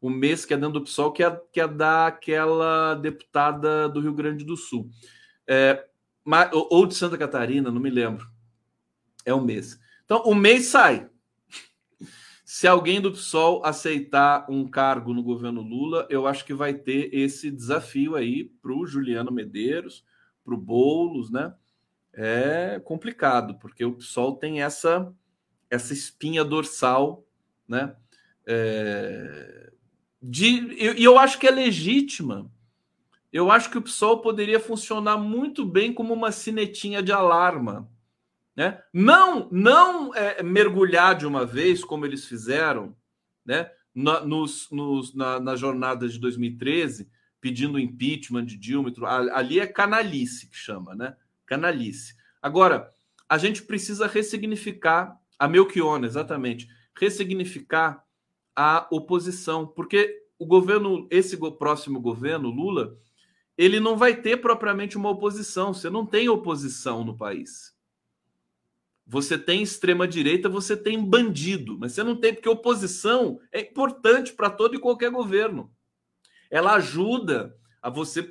O 0.00 0.10
mês 0.10 0.44
que 0.44 0.52
é 0.52 0.56
dentro 0.56 0.80
do 0.80 0.82
PSOL, 0.82 1.12
que 1.12 1.22
é, 1.22 1.30
que 1.52 1.60
é 1.60 2.96
deputada 3.00 3.88
do 3.88 4.00
Rio 4.00 4.12
Grande 4.12 4.44
do 4.44 4.56
Sul. 4.56 4.90
É, 5.46 5.86
ou 6.52 6.86
de 6.86 6.94
Santa 6.94 7.16
Catarina, 7.16 7.70
não 7.70 7.80
me 7.80 7.90
lembro. 7.90 8.26
É 9.24 9.32
um 9.32 9.40
mês. 9.40 9.78
Então, 10.04 10.22
o 10.24 10.34
mês 10.34 10.66
sai. 10.66 11.08
Se 12.44 12.66
alguém 12.66 13.00
do 13.00 13.12
PSOL 13.12 13.64
aceitar 13.64 14.44
um 14.50 14.68
cargo 14.68 15.14
no 15.14 15.22
governo 15.22 15.62
Lula, 15.62 16.06
eu 16.10 16.26
acho 16.26 16.44
que 16.44 16.52
vai 16.52 16.74
ter 16.74 17.14
esse 17.14 17.50
desafio 17.50 18.16
aí 18.16 18.44
para 18.60 18.72
o 18.72 18.86
Juliano 18.86 19.30
Medeiros, 19.30 20.04
para 20.44 20.54
o 20.54 20.58
Boulos, 20.58 21.30
né? 21.30 21.54
É 22.12 22.80
complicado, 22.84 23.58
porque 23.58 23.84
o 23.84 23.94
PSOL 23.94 24.36
tem 24.36 24.62
essa, 24.62 25.14
essa 25.72 25.94
espinha 25.94 26.44
dorsal, 26.44 27.26
né? 27.66 27.96
É, 28.46 29.72
de, 30.20 30.46
e 30.46 30.84
eu, 30.84 30.94
eu 30.94 31.18
acho 31.18 31.38
que 31.38 31.48
é 31.48 31.50
legítima. 31.50 32.52
Eu 33.32 33.50
acho 33.50 33.70
que 33.70 33.78
o 33.78 33.82
PSOL 33.82 34.20
poderia 34.20 34.60
funcionar 34.60 35.16
muito 35.16 35.64
bem 35.64 35.90
como 35.94 36.12
uma 36.12 36.30
sinetinha 36.30 37.02
de 37.02 37.10
alarma. 37.10 37.90
Né? 38.54 38.82
Não, 38.92 39.48
não 39.50 40.14
é, 40.14 40.42
mergulhar 40.42 41.16
de 41.16 41.26
uma 41.26 41.46
vez, 41.46 41.82
como 41.82 42.04
eles 42.04 42.26
fizeram 42.26 42.94
né? 43.42 43.70
na, 43.94 44.20
nos, 44.20 44.70
nos, 44.70 45.14
na, 45.14 45.40
na 45.40 45.56
jornada 45.56 46.06
de 46.06 46.18
2013, 46.18 47.10
pedindo 47.40 47.78
impeachment 47.78 48.44
de 48.44 48.58
Dilma. 48.58 48.92
Ali 49.32 49.58
é 49.58 49.66
canalice 49.66 50.48
que 50.48 50.56
chama, 50.56 50.94
né? 50.94 51.16
Canalice. 51.46 52.14
Agora, 52.42 52.92
a 53.26 53.38
gente 53.38 53.62
precisa 53.62 54.06
ressignificar 54.06 55.18
a 55.42 55.48
Melchiona, 55.48 56.06
exatamente, 56.06 56.68
ressignificar 56.96 58.06
a 58.54 58.86
oposição, 58.92 59.66
porque 59.66 60.22
o 60.38 60.46
governo, 60.46 61.08
esse 61.10 61.36
próximo 61.58 62.00
governo, 62.00 62.48
Lula, 62.48 62.96
ele 63.58 63.80
não 63.80 63.96
vai 63.96 64.14
ter 64.14 64.36
propriamente 64.36 64.96
uma 64.96 65.10
oposição. 65.10 65.74
Você 65.74 65.90
não 65.90 66.06
tem 66.06 66.28
oposição 66.28 67.02
no 67.02 67.16
país. 67.16 67.76
Você 69.04 69.36
tem 69.36 69.62
extrema 69.62 70.06
direita, 70.06 70.48
você 70.48 70.76
tem 70.76 71.04
bandido, 71.04 71.76
mas 71.76 71.90
você 71.90 72.04
não 72.04 72.14
tem 72.14 72.32
porque 72.32 72.48
oposição 72.48 73.40
é 73.50 73.62
importante 73.62 74.32
para 74.34 74.48
todo 74.48 74.76
e 74.76 74.80
qualquer 74.80 75.10
governo 75.10 75.72
ela 76.52 76.74
ajuda 76.74 77.52
a 77.82 77.90
você 77.90 78.22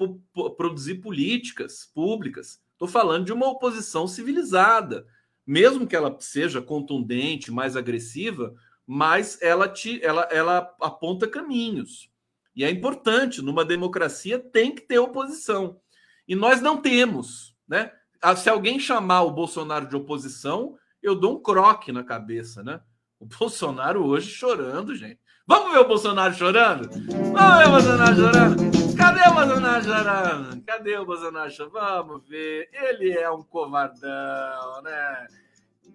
produzir 0.55 1.01
políticas 1.01 1.91
públicas. 1.93 2.61
Estou 2.71 2.87
falando 2.87 3.25
de 3.25 3.33
uma 3.33 3.49
oposição 3.49 4.07
civilizada, 4.07 5.05
mesmo 5.45 5.87
que 5.87 5.95
ela 5.95 6.15
seja 6.19 6.61
contundente, 6.61 7.51
mais 7.51 7.75
agressiva, 7.75 8.53
mas 8.85 9.41
ela 9.41 9.67
te, 9.67 10.03
ela, 10.03 10.27
ela 10.31 10.75
aponta 10.81 11.27
caminhos. 11.27 12.09
E 12.55 12.63
é 12.63 12.69
importante, 12.69 13.41
numa 13.41 13.63
democracia 13.63 14.37
tem 14.37 14.73
que 14.73 14.81
ter 14.81 14.99
oposição. 14.99 15.79
E 16.27 16.35
nós 16.35 16.61
não 16.61 16.77
temos, 16.77 17.55
né? 17.67 17.91
Ah, 18.21 18.35
se 18.35 18.49
alguém 18.49 18.79
chamar 18.79 19.23
o 19.23 19.31
Bolsonaro 19.31 19.87
de 19.87 19.95
oposição, 19.95 20.77
eu 21.01 21.15
dou 21.15 21.37
um 21.37 21.41
croque 21.41 21.91
na 21.91 22.03
cabeça, 22.03 22.61
né? 22.61 22.81
O 23.19 23.25
Bolsonaro 23.25 24.05
hoje 24.05 24.29
chorando, 24.29 24.95
gente. 24.95 25.19
Vamos 25.47 25.73
ver 25.73 25.79
o 25.79 25.87
Bolsonaro 25.87 26.33
chorando? 26.33 26.89
Vamos 26.89 27.57
ver 27.57 27.67
o 27.67 27.71
Bolsonaro 27.71 28.15
chorando? 28.15 28.80
Cadê 29.01 29.21
o 29.27 29.33
Bolsonaro 29.33 29.83
chorando? 29.83 30.61
Cadê 30.61 30.97
o 30.99 31.05
Bolsonaro 31.05 31.49
chorando? 31.49 31.73
Vamos 31.73 32.27
ver. 32.27 32.69
Ele 32.71 33.11
é 33.11 33.31
um 33.31 33.41
covardão, 33.41 34.83
né? 34.83 35.27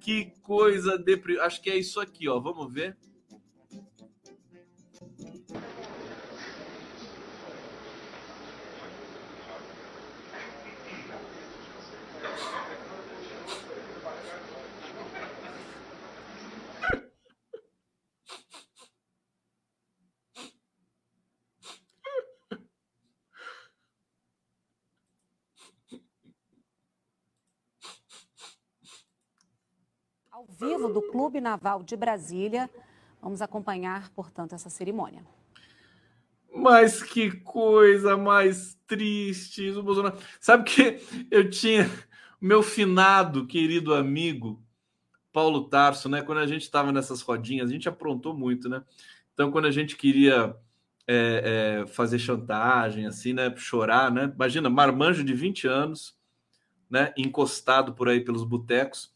Que 0.01 0.33
coisa 0.43 0.99
deprim... 0.99 1.39
Acho 1.39 1.63
que 1.63 1.71
é 1.71 1.77
isso 1.77 2.01
aqui, 2.01 2.29
ó. 2.29 2.41
Vamos 2.41 2.73
ver. 2.73 2.97
vivo 30.59 30.89
do 30.89 31.03
Clube 31.17 31.41
Naval 31.41 31.83
de 31.83 31.97
Brasília. 31.97 32.69
Vamos 33.23 33.41
acompanhar, 33.41 34.11
portanto, 34.11 34.55
essa 34.55 34.69
cerimônia. 34.69 35.25
Mas 36.55 37.03
que 37.03 37.31
coisa 37.31 38.19
mais 38.19 38.79
triste, 38.87 39.71
o 39.71 39.83
Bolsonaro. 39.83 40.19
Sabe 40.39 40.65
que 40.65 41.01
eu 41.31 41.49
tinha 41.49 41.91
meu 42.39 42.63
finado 42.63 43.47
querido 43.47 43.95
amigo 43.95 44.63
Paulo 45.33 45.71
Tarso, 45.71 46.07
né? 46.07 46.21
Quando 46.21 46.37
a 46.37 46.47
gente 46.47 46.65
estava 46.65 46.93
nessas 46.93 47.23
rodinhas, 47.23 47.71
a 47.71 47.73
gente 47.73 47.89
aprontou 47.89 48.37
muito, 48.37 48.69
né? 48.69 48.85
Então, 49.33 49.51
quando 49.51 49.65
a 49.65 49.71
gente 49.71 49.97
queria 49.97 50.55
é, 51.07 51.81
é, 51.81 51.87
fazer 51.87 52.19
chantagem, 52.19 53.07
assim, 53.07 53.33
né? 53.33 53.51
Chorar, 53.57 54.13
né? 54.13 54.31
Imagina, 54.35 54.69
marmanjo 54.69 55.25
de 55.25 55.33
20 55.33 55.67
anos, 55.67 56.15
né? 56.91 57.15
Encostado 57.17 57.95
por 57.95 58.07
aí 58.07 58.21
pelos 58.21 58.45
botecos 58.45 59.16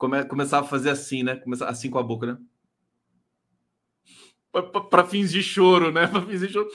come, 0.00 0.24
começava 0.24 0.64
a 0.64 0.68
fazer 0.68 0.90
assim, 0.90 1.22
né? 1.22 1.36
Começava 1.36 1.70
assim 1.70 1.90
com 1.90 1.98
a 1.98 2.02
boca, 2.02 2.26
né? 2.26 2.38
Para 4.90 5.06
fins 5.06 5.30
de 5.30 5.42
choro, 5.42 5.92
né? 5.92 6.06
Para 6.08 6.26
fins 6.26 6.40
de 6.40 6.48
choro. 6.48 6.68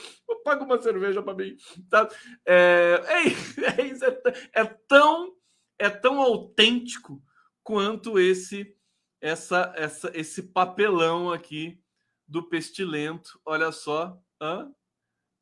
Paga 0.44 0.64
uma 0.64 0.80
cerveja 0.80 1.20
para 1.20 1.34
mim. 1.34 1.56
Tá? 1.90 2.08
É, 2.46 3.02
é, 3.04 3.80
é, 3.82 3.86
isso, 3.86 4.04
é, 4.04 4.22
é, 4.52 4.64
tão, 4.64 5.34
é 5.76 5.90
tão 5.90 6.20
autêntico 6.20 7.20
quanto 7.64 8.16
esse, 8.16 8.72
essa, 9.20 9.74
essa, 9.76 10.10
esse 10.14 10.44
papelão 10.44 11.32
aqui 11.32 11.80
do 12.28 12.44
pestilento. 12.44 13.40
Olha 13.44 13.72
só. 13.72 14.16
Hã? 14.40 14.70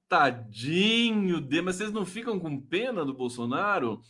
Tadinho 0.08 1.38
de. 1.38 1.60
Mas 1.60 1.76
vocês 1.76 1.92
não 1.92 2.06
ficam 2.06 2.40
com 2.40 2.58
pena 2.58 3.04
do 3.04 3.12
Bolsonaro? 3.12 4.00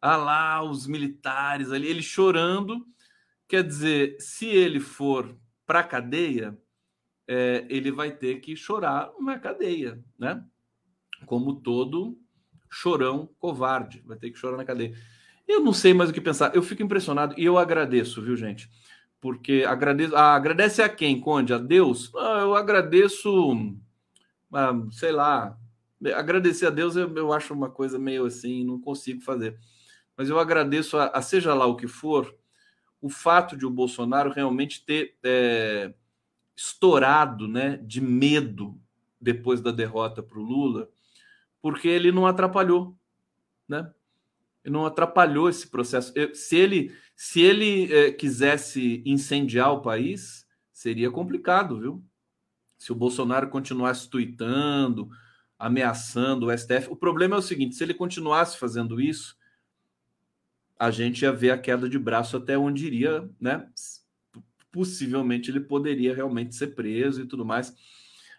Ah 0.00 0.16
lá, 0.16 0.62
os 0.62 0.86
militares 0.86 1.70
ali, 1.70 1.88
ele 1.88 2.02
chorando 2.02 2.86
Quer 3.48 3.64
dizer, 3.64 4.16
se 4.20 4.46
ele 4.46 4.78
for 4.78 5.34
para 5.66 5.80
a 5.80 5.84
cadeia, 5.84 6.56
é, 7.26 7.66
ele 7.68 7.90
vai 7.90 8.10
ter 8.10 8.40
que 8.40 8.54
chorar 8.54 9.10
na 9.20 9.38
cadeia, 9.38 9.98
né? 10.18 10.44
Como 11.26 11.56
todo 11.60 12.18
chorão 12.70 13.28
covarde, 13.38 14.02
vai 14.04 14.18
ter 14.18 14.30
que 14.30 14.38
chorar 14.38 14.56
na 14.56 14.64
cadeia. 14.64 14.94
Eu 15.46 15.60
não 15.60 15.72
sei 15.72 15.94
mais 15.94 16.10
o 16.10 16.12
que 16.12 16.20
pensar. 16.20 16.54
Eu 16.54 16.62
fico 16.62 16.82
impressionado 16.82 17.34
e 17.38 17.44
eu 17.44 17.56
agradeço, 17.56 18.22
viu, 18.22 18.36
gente? 18.36 18.70
Porque 19.20 19.64
agradeço. 19.66 20.14
Ah, 20.14 20.34
agradece 20.34 20.82
a 20.82 20.88
quem, 20.88 21.18
Conde? 21.18 21.54
A 21.54 21.58
Deus? 21.58 22.12
Ah, 22.14 22.40
eu 22.40 22.54
agradeço, 22.54 23.74
ah, 24.52 24.74
sei 24.90 25.10
lá. 25.10 25.58
Agradecer 26.14 26.66
a 26.66 26.70
Deus 26.70 26.94
eu, 26.94 27.12
eu, 27.16 27.32
acho 27.32 27.52
uma 27.52 27.68
coisa 27.70 27.98
meio 27.98 28.24
assim, 28.26 28.64
não 28.64 28.78
consigo 28.80 29.22
fazer. 29.22 29.58
Mas 30.16 30.28
eu 30.28 30.38
agradeço 30.38 30.96
a, 30.98 31.06
a 31.06 31.22
seja 31.22 31.54
lá 31.54 31.66
o 31.66 31.76
que 31.76 31.88
for, 31.88 32.37
o 33.00 33.08
fato 33.08 33.56
de 33.56 33.64
o 33.64 33.70
Bolsonaro 33.70 34.30
realmente 34.30 34.84
ter 34.84 35.16
é, 35.22 35.92
estourado 36.56 37.46
né, 37.46 37.76
de 37.78 38.00
medo 38.00 38.80
depois 39.20 39.60
da 39.60 39.70
derrota 39.70 40.22
para 40.22 40.38
o 40.38 40.42
Lula, 40.42 40.88
porque 41.60 41.88
ele 41.88 42.12
não 42.12 42.26
atrapalhou, 42.26 42.96
né? 43.68 43.92
Ele 44.64 44.74
não 44.74 44.84
atrapalhou 44.84 45.48
esse 45.48 45.68
processo. 45.68 46.12
Se 46.34 46.56
ele, 46.56 46.94
se 47.16 47.40
ele 47.40 47.92
é, 47.92 48.12
quisesse 48.12 49.02
incendiar 49.06 49.72
o 49.72 49.80
país, 49.80 50.46
seria 50.72 51.10
complicado, 51.10 51.78
viu? 51.80 52.04
Se 52.76 52.92
o 52.92 52.94
Bolsonaro 52.94 53.48
continuasse 53.48 54.08
tuitando, 54.08 55.08
ameaçando 55.58 56.46
o 56.46 56.56
STF. 56.56 56.88
O 56.90 56.96
problema 56.96 57.36
é 57.36 57.38
o 57.38 57.42
seguinte: 57.42 57.74
se 57.74 57.82
ele 57.82 57.94
continuasse 57.94 58.58
fazendo 58.58 59.00
isso, 59.00 59.36
a 60.78 60.90
gente 60.90 61.22
ia 61.22 61.32
ver 61.32 61.50
a 61.50 61.58
queda 61.58 61.88
de 61.88 61.98
braço 61.98 62.36
até 62.36 62.56
onde 62.56 62.86
iria, 62.86 63.28
né? 63.40 63.68
Possivelmente 64.70 65.50
ele 65.50 65.60
poderia 65.60 66.14
realmente 66.14 66.54
ser 66.54 66.68
preso 66.68 67.22
e 67.22 67.26
tudo 67.26 67.44
mais. 67.44 67.74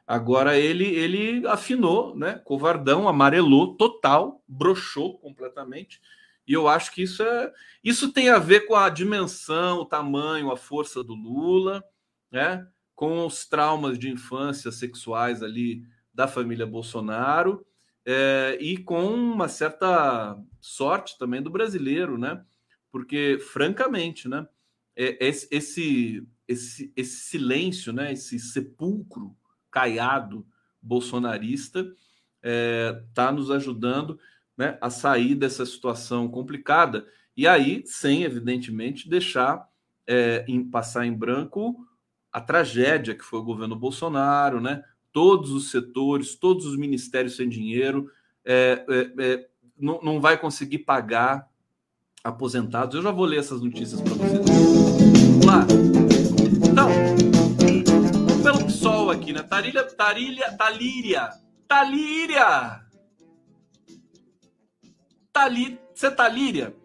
Agora 0.07 0.57
ele 0.57 0.85
ele 0.85 1.45
afinou, 1.47 2.15
né? 2.15 2.39
Covardão, 2.45 3.07
amarelou 3.07 3.75
total, 3.75 4.41
brochou 4.47 5.19
completamente. 5.19 6.01
E 6.47 6.53
eu 6.53 6.67
acho 6.67 6.93
que 6.93 7.03
isso 7.03 7.21
é 7.21 7.51
isso 7.83 8.11
tem 8.13 8.29
a 8.29 8.39
ver 8.39 8.61
com 8.61 8.75
a 8.75 8.89
dimensão, 8.89 9.79
o 9.79 9.85
tamanho, 9.85 10.51
a 10.51 10.57
força 10.57 11.03
do 11.03 11.13
Lula, 11.13 11.83
né? 12.31 12.65
Com 12.95 13.25
os 13.25 13.45
traumas 13.45 13.99
de 13.99 14.09
infância 14.09 14.71
sexuais 14.71 15.43
ali 15.43 15.83
da 16.13 16.27
família 16.27 16.65
Bolsonaro 16.65 17.65
é, 18.11 18.57
e 18.59 18.75
com 18.75 19.13
uma 19.13 19.47
certa 19.47 20.35
sorte 20.59 21.15
também 21.19 21.43
do 21.43 21.51
brasileiro, 21.51 22.17
né? 22.17 22.43
Porque, 22.91 23.37
francamente, 23.39 24.27
né? 24.27 24.47
É, 24.95 25.27
esse, 25.27 25.47
esse, 25.51 26.27
esse, 26.47 26.91
silêncio, 27.05 27.93
né? 27.93 28.11
Esse 28.11 28.39
sepulcro 28.39 29.37
caiado 29.69 30.43
bolsonarista 30.81 31.81
está 31.81 31.95
é, 32.41 33.03
tá 33.13 33.31
nos 33.31 33.51
ajudando 33.51 34.19
né, 34.57 34.75
a 34.81 34.89
sair 34.89 35.35
dessa 35.35 35.63
situação 35.63 36.27
complicada 36.27 37.05
e 37.37 37.47
aí, 37.47 37.83
sem 37.85 38.23
evidentemente 38.23 39.07
deixar 39.07 39.69
é, 40.07 40.43
em, 40.47 40.67
passar 40.67 41.05
em 41.05 41.13
branco 41.13 41.87
a 42.31 42.41
tragédia 42.41 43.13
que 43.13 43.23
foi 43.23 43.37
o 43.37 43.43
governo 43.43 43.75
Bolsonaro, 43.75 44.59
né? 44.59 44.83
Todos 45.11 45.51
os 45.51 45.71
setores, 45.71 46.35
todos 46.35 46.65
os 46.65 46.77
ministérios 46.77 47.35
sem 47.35 47.49
dinheiro, 47.49 48.11
é, 48.45 48.85
é, 48.89 49.23
é, 49.23 49.47
não, 49.77 49.99
não 50.01 50.21
vai 50.21 50.37
conseguir 50.37 50.79
pagar 50.79 51.47
aposentados. 52.23 52.95
Eu 52.95 53.01
já 53.01 53.11
vou 53.11 53.25
ler 53.25 53.39
essas 53.39 53.61
notícias 53.61 54.01
para 54.01 54.13
vocês. 54.13 54.45
Vamos 54.45 55.45
lá. 55.45 55.65
Então, 56.69 56.89
pelo 58.43 58.65
PSOL 58.65 59.09
aqui, 59.11 59.33
né? 59.33 59.43
Tarília, 59.43 59.83
Tarília, 59.83 60.51
Talíria, 60.57 61.29
Talíria. 61.67 62.89
Tali, 65.31 65.79
você 65.93 66.11
tá 66.11 66.27
Líria? 66.27 66.75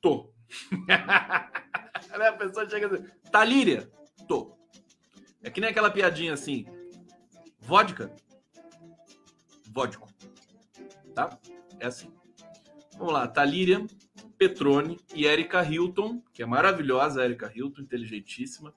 Tô. 0.00 0.30
a 0.88 2.32
pessoa 2.32 2.68
chega 2.68 2.86
assim, 2.86 3.04
Talíria? 3.30 3.90
Tô. 4.26 4.56
É 5.42 5.50
que 5.50 5.60
nem 5.60 5.70
aquela 5.70 5.90
piadinha 5.90 6.32
assim, 6.32 6.64
Vodka. 7.68 8.10
Vodko. 9.70 10.08
Tá? 11.14 11.38
É 11.78 11.88
assim. 11.88 12.10
Vamos 12.96 13.12
lá. 13.12 13.28
Talíria, 13.28 13.86
Petrone 14.38 14.98
e 15.14 15.26
Erika 15.26 15.62
Hilton, 15.62 16.22
que 16.32 16.42
é 16.42 16.46
maravilhosa, 16.46 17.22
Erika 17.22 17.52
Hilton, 17.54 17.82
inteligentíssima, 17.82 18.72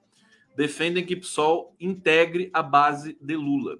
defendem 0.54 1.06
que 1.06 1.16
PSOL 1.16 1.74
integre 1.80 2.50
a 2.52 2.62
base 2.62 3.16
de 3.18 3.34
Lula. 3.34 3.78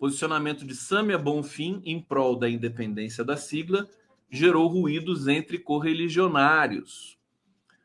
Posicionamento 0.00 0.66
de 0.66 0.74
Sâmia 0.74 1.16
Bonfim 1.16 1.80
em 1.84 2.02
prol 2.02 2.34
da 2.34 2.50
independência 2.50 3.22
da 3.22 3.36
sigla 3.36 3.88
gerou 4.28 4.66
ruídos 4.66 5.28
entre 5.28 5.56
correligionários. 5.56 7.16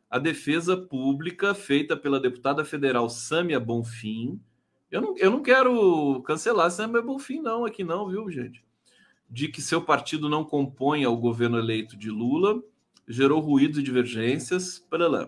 A 0.10 0.18
defesa 0.18 0.76
pública 0.76 1.54
feita 1.54 1.96
pela 1.96 2.20
deputada 2.20 2.66
federal 2.66 3.08
Sâmia 3.12 3.60
Bonfim 3.60 4.42
eu 4.94 5.02
não, 5.02 5.18
eu 5.18 5.32
não 5.32 5.42
quero 5.42 6.22
cancelar 6.22 6.70
Sam 6.70 6.92
Bonfim, 7.02 7.42
não, 7.42 7.66
aqui 7.66 7.84
não, 7.84 8.08
viu, 8.08 8.30
gente? 8.30 8.64
De 9.28 9.48
que 9.48 9.60
seu 9.60 9.82
partido 9.82 10.30
não 10.30 10.46
compõe 10.46 11.04
o 11.08 11.18
governo 11.18 11.58
eleito 11.58 11.98
de 11.98 12.12
Lula, 12.12 12.62
gerou 13.08 13.40
ruídos 13.40 13.80
e 13.80 13.84
divergências. 13.84 14.86
lá. 14.92 15.28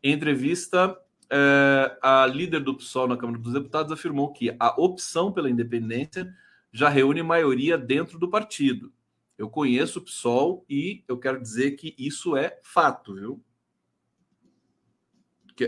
Em 0.00 0.12
entrevista, 0.12 0.96
é, 1.28 1.98
a 2.00 2.24
líder 2.24 2.60
do 2.60 2.76
PSOL 2.76 3.08
na 3.08 3.16
Câmara 3.16 3.40
dos 3.40 3.52
Deputados 3.52 3.90
afirmou 3.90 4.32
que 4.32 4.54
a 4.60 4.80
opção 4.80 5.32
pela 5.32 5.50
independência 5.50 6.32
já 6.72 6.88
reúne 6.88 7.20
maioria 7.20 7.76
dentro 7.76 8.16
do 8.16 8.30
partido. 8.30 8.92
Eu 9.36 9.50
conheço 9.50 9.98
o 9.98 10.02
PSOL 10.02 10.64
e 10.70 11.02
eu 11.08 11.18
quero 11.18 11.42
dizer 11.42 11.72
que 11.72 11.96
isso 11.98 12.36
é 12.36 12.60
fato, 12.62 13.16
viu? 13.16 13.42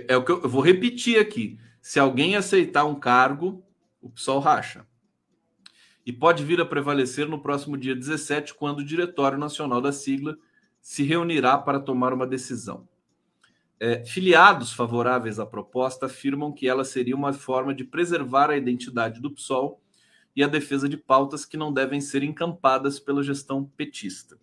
É 0.09 0.17
o 0.17 0.25
que 0.25 0.31
eu, 0.31 0.43
eu 0.45 0.49
vou 0.49 0.63
repetir 0.63 1.19
aqui. 1.19 1.59
Se 1.83 1.99
alguém 1.99 2.37
aceitar 2.37 2.85
um 2.85 2.95
cargo, 2.95 3.61
o 4.01 4.09
PSOL 4.09 4.39
racha. 4.39 4.87
E 6.07 6.13
pode 6.13 6.45
vir 6.45 6.61
a 6.61 6.65
prevalecer 6.65 7.29
no 7.29 7.43
próximo 7.43 7.77
dia 7.77 7.95
17, 7.95 8.55
quando 8.55 8.79
o 8.79 8.85
Diretório 8.85 9.37
Nacional 9.37 9.81
da 9.81 9.91
sigla 9.91 10.39
se 10.81 11.03
reunirá 11.03 11.59
para 11.59 11.81
tomar 11.81 12.13
uma 12.13 12.27
decisão. 12.27 12.89
É, 13.81 14.05
filiados 14.05 14.73
favoráveis 14.73 15.41
à 15.41 15.45
proposta 15.45 16.07
afirmam 16.07 16.53
que 16.53 16.69
ela 16.69 16.85
seria 16.85 17.17
uma 17.17 17.33
forma 17.33 17.75
de 17.75 17.83
preservar 17.83 18.49
a 18.49 18.57
identidade 18.57 19.21
do 19.21 19.33
PSOL 19.33 19.83
e 20.37 20.43
a 20.45 20.47
defesa 20.47 20.89
de 20.89 20.97
pautas 20.97 21.45
que 21.45 21.57
não 21.57 21.73
devem 21.73 22.01
ser 22.01 22.23
encampadas 22.23 23.01
pela 23.01 23.25
gestão 23.25 23.65
petista. 23.65 24.39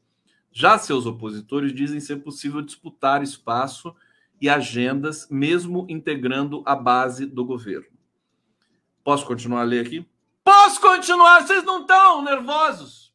Já 0.51 0.77
seus 0.77 1.05
opositores 1.05 1.73
dizem 1.73 2.01
ser 2.01 2.17
possível 2.17 2.61
disputar 2.61 3.23
espaço 3.23 3.95
e 4.41 4.49
agendas, 4.49 5.27
mesmo 5.29 5.85
integrando 5.89 6.63
a 6.65 6.75
base 6.75 7.25
do 7.25 7.43
governo. 7.45 7.87
Posso 9.03 9.25
continuar 9.25 9.61
a 9.61 9.65
ler 9.65 9.85
aqui? 9.85 10.05
Posso 10.43 10.79
continuar? 10.81 11.41
Vocês 11.41 11.63
não 11.63 11.81
estão 11.81 12.23
nervosos 12.23 13.13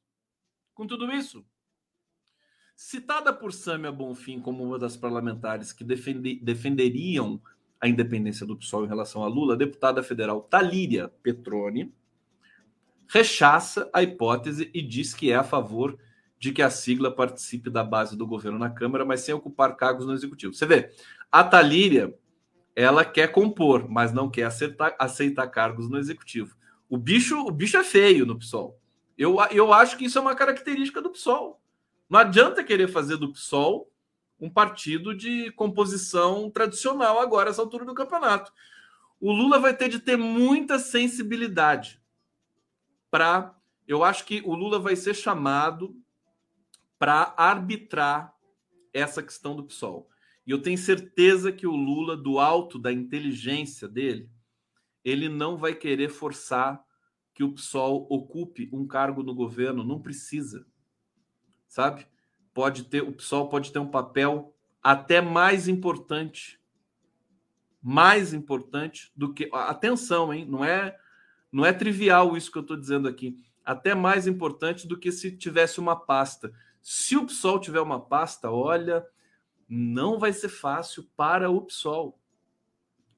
com 0.75 0.87
tudo 0.87 1.11
isso? 1.13 1.45
Citada 2.77 3.33
por 3.33 3.53
Sâmia 3.53 3.93
Bonfim 3.93 4.41
como 4.41 4.65
uma 4.65 4.79
das 4.79 4.97
parlamentares 4.97 5.73
que 5.73 5.85
defende, 5.85 6.37
defenderiam 6.43 7.41
a 7.81 7.89
independência 7.89 8.47
do 8.47 8.57
PSOL 8.57 8.85
em 8.85 8.89
relação 8.89 9.23
a 9.23 9.29
Lula, 9.29 9.55
a 9.55 9.59
deputada 9.59 10.03
federal 10.03 10.43
Talíria 10.43 11.09
Petroni 11.23 11.93
rechaça 13.09 13.89
a 13.93 14.03
hipótese 14.03 14.71
e 14.73 14.83
diz 14.83 15.15
que 15.15 15.31
é 15.31 15.37
a 15.37 15.45
favor 15.45 15.93
de 15.93 15.99
que 16.53 16.63
a 16.63 16.71
sigla 16.71 17.15
participe 17.15 17.71
da 17.71 17.83
base 17.83 18.17
do 18.17 18.27
governo 18.27 18.59
na 18.59 18.71
Câmara, 18.71 19.05
mas 19.05 19.21
sem 19.21 19.35
ocupar 19.35 19.77
cargos 19.77 20.07
no 20.07 20.13
Executivo. 20.13 20.53
Você 20.53 20.67
vê, 20.67 20.91
a 21.31 21.43
Talíria, 21.43 22.15
ela 22.77 23.05
quer 23.05 23.29
compor, 23.29 23.89
mas 23.89 24.13
não 24.13 24.31
quer 24.31 24.45
aceitar, 24.45 24.95
aceitar 24.99 25.47
cargos 25.49 25.89
no 25.89 25.99
Executivo. 25.99 26.57
O 26.89 26.99
bicho, 26.99 27.39
o 27.39 27.51
bicho 27.51 27.77
é 27.77 27.85
feio 27.85 28.27
no 28.27 28.39
PSOL. 28.39 28.79
Eu, 29.17 29.37
eu 29.51 29.73
acho 29.73 29.97
que 29.97 30.05
isso 30.05 30.19
é 30.19 30.21
uma 30.21 30.35
característica 30.35 31.01
do 31.01 31.11
PSOL. 31.11 31.61
Não 32.09 32.21
adianta 32.21 32.65
querer 32.65 32.89
fazer 32.89 33.17
do 33.17 33.33
PSOL 33.33 33.91
um 34.41 34.51
partido 34.51 35.17
de 35.17 35.51
composição 35.53 36.51
tradicional 36.51 37.21
agora, 37.21 37.51
essa 37.51 37.63
altura 37.63 37.85
do 37.85 37.95
campeonato. 37.95 38.53
O 39.21 39.33
Lula 39.33 39.59
vai 39.59 39.75
ter 39.75 39.89
de 39.89 39.99
ter 39.99 40.17
muita 40.17 40.79
sensibilidade 40.79 42.01
para. 43.11 43.55
Eu 43.87 44.03
acho 44.03 44.25
que 44.25 44.43
o 44.45 44.55
Lula 44.55 44.79
vai 44.79 44.97
ser 44.97 45.15
chamado 45.15 45.95
para 46.99 47.35
arbitrar 47.37 48.35
essa 48.93 49.23
questão 49.23 49.57
do 49.57 49.65
PSOL. 49.65 50.09
E 50.47 50.51
eu 50.51 50.61
tenho 50.61 50.79
certeza 50.79 51.51
que 51.51 51.67
o 51.67 51.75
Lula, 51.75 52.17
do 52.17 52.39
alto 52.39 52.79
da 52.79 52.93
inteligência 52.93 53.89
dele, 53.89 54.31
ele 55.05 55.29
não 55.29 55.57
vai 55.57 55.75
querer 55.75 56.09
forçar 56.09 56.83
que 57.33 57.43
o 57.43 57.53
PSOL 57.53 58.07
ocupe 58.09 58.69
um 58.73 58.87
cargo 58.87 59.23
no 59.23 59.35
governo, 59.35 59.83
não 59.83 60.01
precisa. 60.01 60.67
Sabe? 61.67 62.07
Pode 62.53 62.85
ter, 62.85 63.03
o 63.03 63.13
PSOL 63.13 63.49
pode 63.49 63.73
ter 63.73 63.81
um 63.81 63.91
papel 63.91 64.55
até 64.83 65.21
mais 65.21 65.67
importante. 65.67 66.61
Mais 67.83 68.33
importante 68.33 69.13
do 69.17 69.35
que. 69.35 69.51
Atenção, 69.53 70.33
hein? 70.33 70.47
Não 70.47 70.65
é 70.65 70.97
não 71.55 71.65
é 71.65 71.73
trivial 71.73 72.37
isso 72.37 72.51
que 72.51 72.59
eu 72.59 72.63
estou 72.63 72.77
dizendo 72.77 73.07
aqui. 73.07 73.37
Até 73.65 73.95
mais 73.95 74.27
importante 74.27 74.89
do 74.89 74.99
que 74.99 75.13
se 75.13 75.37
tivesse 75.37 75.79
uma 75.79 75.95
pasta. 75.95 76.53
Se 76.85 77.17
o 77.17 77.25
PSOL 77.25 77.59
tiver 77.59 77.81
uma 77.81 77.99
pasta, 77.99 78.51
olha, 78.51 79.03
não 79.67 80.19
vai 80.19 80.35
ser 80.35 80.51
fácil 80.51 81.09
para 81.17 81.51
o 81.51 81.63
PSOL, 81.63 82.21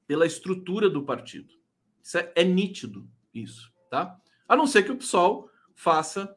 pela 0.07 0.25
estrutura 0.25 0.89
do 0.89 1.03
partido. 1.03 1.53
Isso 2.01 2.17
é, 2.17 2.31
é 2.33 2.45
nítido, 2.45 3.05
isso, 3.33 3.69
tá? 3.89 4.17
A 4.47 4.55
não 4.55 4.65
ser 4.65 4.83
que 4.83 4.91
o 4.93 4.95
PSOL 4.95 5.49
faça, 5.75 6.33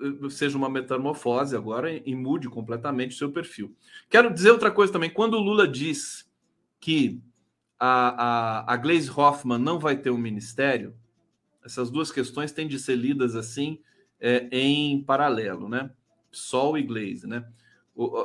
eh, 0.00 0.30
seja 0.30 0.56
uma 0.56 0.70
metamorfose 0.70 1.54
agora 1.54 1.92
e 1.92 2.14
mude 2.14 2.48
completamente 2.48 3.14
o 3.14 3.18
seu 3.18 3.30
perfil. 3.30 3.76
Quero 4.08 4.32
dizer 4.32 4.50
outra 4.50 4.70
coisa 4.70 4.90
também. 4.90 5.10
Quando 5.10 5.34
o 5.34 5.42
Lula 5.42 5.68
diz 5.68 6.26
que 6.80 7.20
a, 7.78 8.62
a, 8.62 8.72
a 8.72 8.76
Gleisi 8.78 9.10
Hoffmann 9.10 9.58
não 9.58 9.78
vai 9.78 9.98
ter 9.98 10.08
um 10.08 10.16
ministério, 10.16 10.96
essas 11.62 11.90
duas 11.90 12.10
questões 12.10 12.52
têm 12.52 12.66
de 12.66 12.78
ser 12.78 12.96
lidas 12.96 13.36
assim 13.36 13.82
é, 14.18 14.48
em 14.50 15.04
paralelo, 15.04 15.68
né? 15.68 15.90
Sol 16.36 16.76
e 16.76 16.82
Glaze, 16.82 17.26
né? 17.26 17.46
O, 17.94 18.16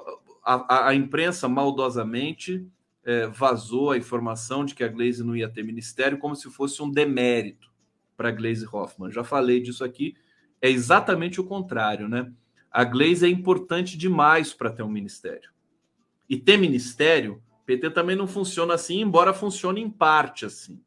a, 0.43 0.89
a, 0.89 0.95
imprensa 0.95 1.47
maldosamente 1.47 2.67
é, 3.03 3.27
vazou 3.27 3.91
a 3.91 3.97
informação 3.97 4.65
de 4.65 4.73
que 4.73 4.83
a 4.83 4.87
Glaze 4.87 5.23
não 5.23 5.35
ia 5.35 5.49
ter 5.49 5.63
ministério 5.63 6.17
como 6.17 6.35
se 6.35 6.49
fosse 6.49 6.81
um 6.81 6.89
demérito 6.89 7.71
para 8.17 8.31
Glaze 8.31 8.65
Hoffman. 8.65 9.11
Já 9.11 9.23
falei 9.23 9.61
disso 9.61 9.83
aqui. 9.83 10.15
É 10.61 10.69
exatamente 10.69 11.39
o 11.39 11.45
contrário, 11.45 12.09
né? 12.09 12.31
A 12.71 12.83
Glaze 12.83 13.25
é 13.25 13.29
importante 13.29 13.97
demais 13.97 14.53
para 14.53 14.71
ter 14.71 14.83
um 14.83 14.89
ministério. 14.89 15.49
E 16.27 16.37
ter 16.37 16.57
ministério, 16.57 17.41
PT 17.65 17.91
também 17.91 18.15
não 18.15 18.27
funciona 18.27 18.73
assim, 18.73 19.01
embora 19.01 19.33
funcione 19.33 19.81
em 19.81 19.89
parte 19.89 20.45
assim. 20.45 20.81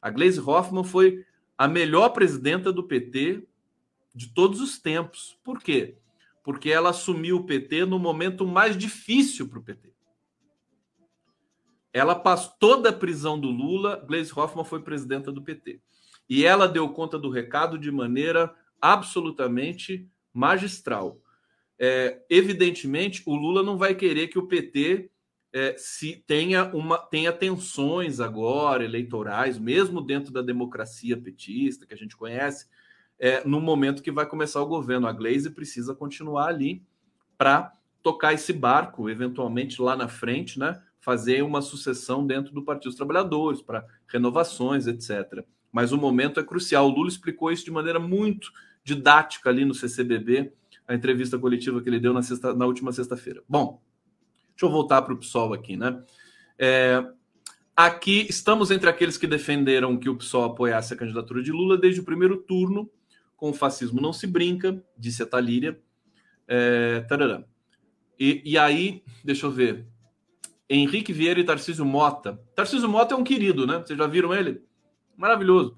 A 0.00 0.10
Glaze 0.10 0.40
Hoffman 0.40 0.84
foi 0.84 1.24
a 1.56 1.68
melhor 1.68 2.08
presidenta 2.10 2.72
do 2.72 2.82
PT 2.82 3.44
de 4.14 4.28
todos 4.28 4.60
os 4.60 4.78
tempos. 4.78 5.38
Por 5.44 5.62
quê? 5.62 5.96
Porque 6.42 6.70
ela 6.70 6.90
assumiu 6.90 7.36
o 7.36 7.44
PT 7.44 7.84
no 7.84 7.98
momento 7.98 8.46
mais 8.46 8.76
difícil 8.76 9.48
para 9.48 9.58
o 9.58 9.62
PT. 9.62 9.92
Ela 11.92 12.14
passou 12.14 12.54
toda 12.58 12.88
a 12.88 12.92
prisão 12.92 13.38
do 13.38 13.48
Lula, 13.48 14.02
Gleisi 14.06 14.32
Hoffmann 14.34 14.64
foi 14.64 14.82
presidenta 14.82 15.30
do 15.30 15.42
PT. 15.42 15.80
E 16.28 16.44
ela 16.44 16.66
deu 16.66 16.88
conta 16.88 17.18
do 17.18 17.28
recado 17.28 17.78
de 17.78 17.90
maneira 17.90 18.54
absolutamente 18.80 20.08
magistral. 20.32 21.20
É, 21.78 22.22
evidentemente, 22.30 23.22
o 23.26 23.34
Lula 23.34 23.62
não 23.62 23.76
vai 23.76 23.94
querer 23.94 24.28
que 24.28 24.38
o 24.38 24.46
PT 24.46 25.10
é, 25.52 25.76
se 25.76 26.24
tenha 26.26 26.64
uma 26.74 26.96
tenha 26.96 27.32
tensões 27.32 28.20
agora 28.20 28.84
eleitorais, 28.84 29.58
mesmo 29.58 30.00
dentro 30.00 30.32
da 30.32 30.40
democracia 30.40 31.20
petista 31.20 31.86
que 31.86 31.92
a 31.92 31.96
gente 31.96 32.16
conhece, 32.16 32.66
é, 33.22 33.46
no 33.46 33.60
momento 33.60 34.02
que 34.02 34.10
vai 34.10 34.26
começar 34.26 34.60
o 34.60 34.66
governo. 34.66 35.06
A 35.06 35.12
Glaze 35.12 35.50
precisa 35.50 35.94
continuar 35.94 36.48
ali 36.48 36.82
para 37.38 37.72
tocar 38.02 38.32
esse 38.32 38.52
barco, 38.52 39.08
eventualmente 39.08 39.80
lá 39.80 39.96
na 39.96 40.08
frente, 40.08 40.58
né? 40.58 40.82
Fazer 41.00 41.42
uma 41.42 41.62
sucessão 41.62 42.26
dentro 42.26 42.52
do 42.52 42.64
Partido 42.64 42.90
dos 42.90 42.96
Trabalhadores, 42.96 43.62
para 43.62 43.86
renovações, 44.08 44.88
etc. 44.88 45.44
Mas 45.70 45.92
o 45.92 45.96
momento 45.96 46.40
é 46.40 46.42
crucial. 46.42 46.88
O 46.88 46.90
Lula 46.90 47.08
explicou 47.08 47.52
isso 47.52 47.64
de 47.64 47.70
maneira 47.70 48.00
muito 48.00 48.50
didática 48.82 49.48
ali 49.48 49.64
no 49.64 49.74
CCBB, 49.74 50.52
a 50.88 50.94
entrevista 50.94 51.38
coletiva 51.38 51.80
que 51.80 51.88
ele 51.88 52.00
deu 52.00 52.12
na, 52.12 52.22
sexta, 52.22 52.52
na 52.52 52.66
última 52.66 52.90
sexta-feira. 52.90 53.42
Bom, 53.48 53.80
Deixa 54.62 54.66
eu 54.66 54.70
voltar 54.70 55.02
para 55.02 55.14
o 55.14 55.16
PSOL 55.16 55.52
aqui, 55.52 55.76
né? 55.76 56.02
É, 56.58 57.04
aqui 57.76 58.26
estamos 58.28 58.70
entre 58.70 58.88
aqueles 58.88 59.16
que 59.16 59.26
defenderam 59.26 59.96
que 59.96 60.08
o 60.08 60.16
PSOL 60.16 60.44
apoiasse 60.44 60.94
a 60.94 60.96
candidatura 60.96 61.42
de 61.42 61.50
Lula 61.50 61.76
desde 61.76 62.00
o 62.00 62.04
primeiro 62.04 62.36
turno. 62.36 62.88
Com 63.42 63.50
o 63.50 63.52
fascismo 63.52 64.00
não 64.00 64.12
se 64.12 64.24
brinca, 64.24 64.80
disse 64.96 65.20
a 65.20 65.26
Talíria. 65.26 65.76
É, 66.46 67.04
e, 68.16 68.40
e 68.44 68.56
aí, 68.56 69.02
deixa 69.24 69.46
eu 69.46 69.50
ver. 69.50 69.84
Henrique 70.70 71.12
Vieira 71.12 71.40
e 71.40 71.44
Tarcísio 71.44 71.84
Mota. 71.84 72.40
Tarcísio 72.54 72.88
Mota 72.88 73.14
é 73.14 73.16
um 73.16 73.24
querido, 73.24 73.66
né? 73.66 73.78
Vocês 73.78 73.98
já 73.98 74.06
viram 74.06 74.32
ele? 74.32 74.62
Maravilhoso. 75.16 75.76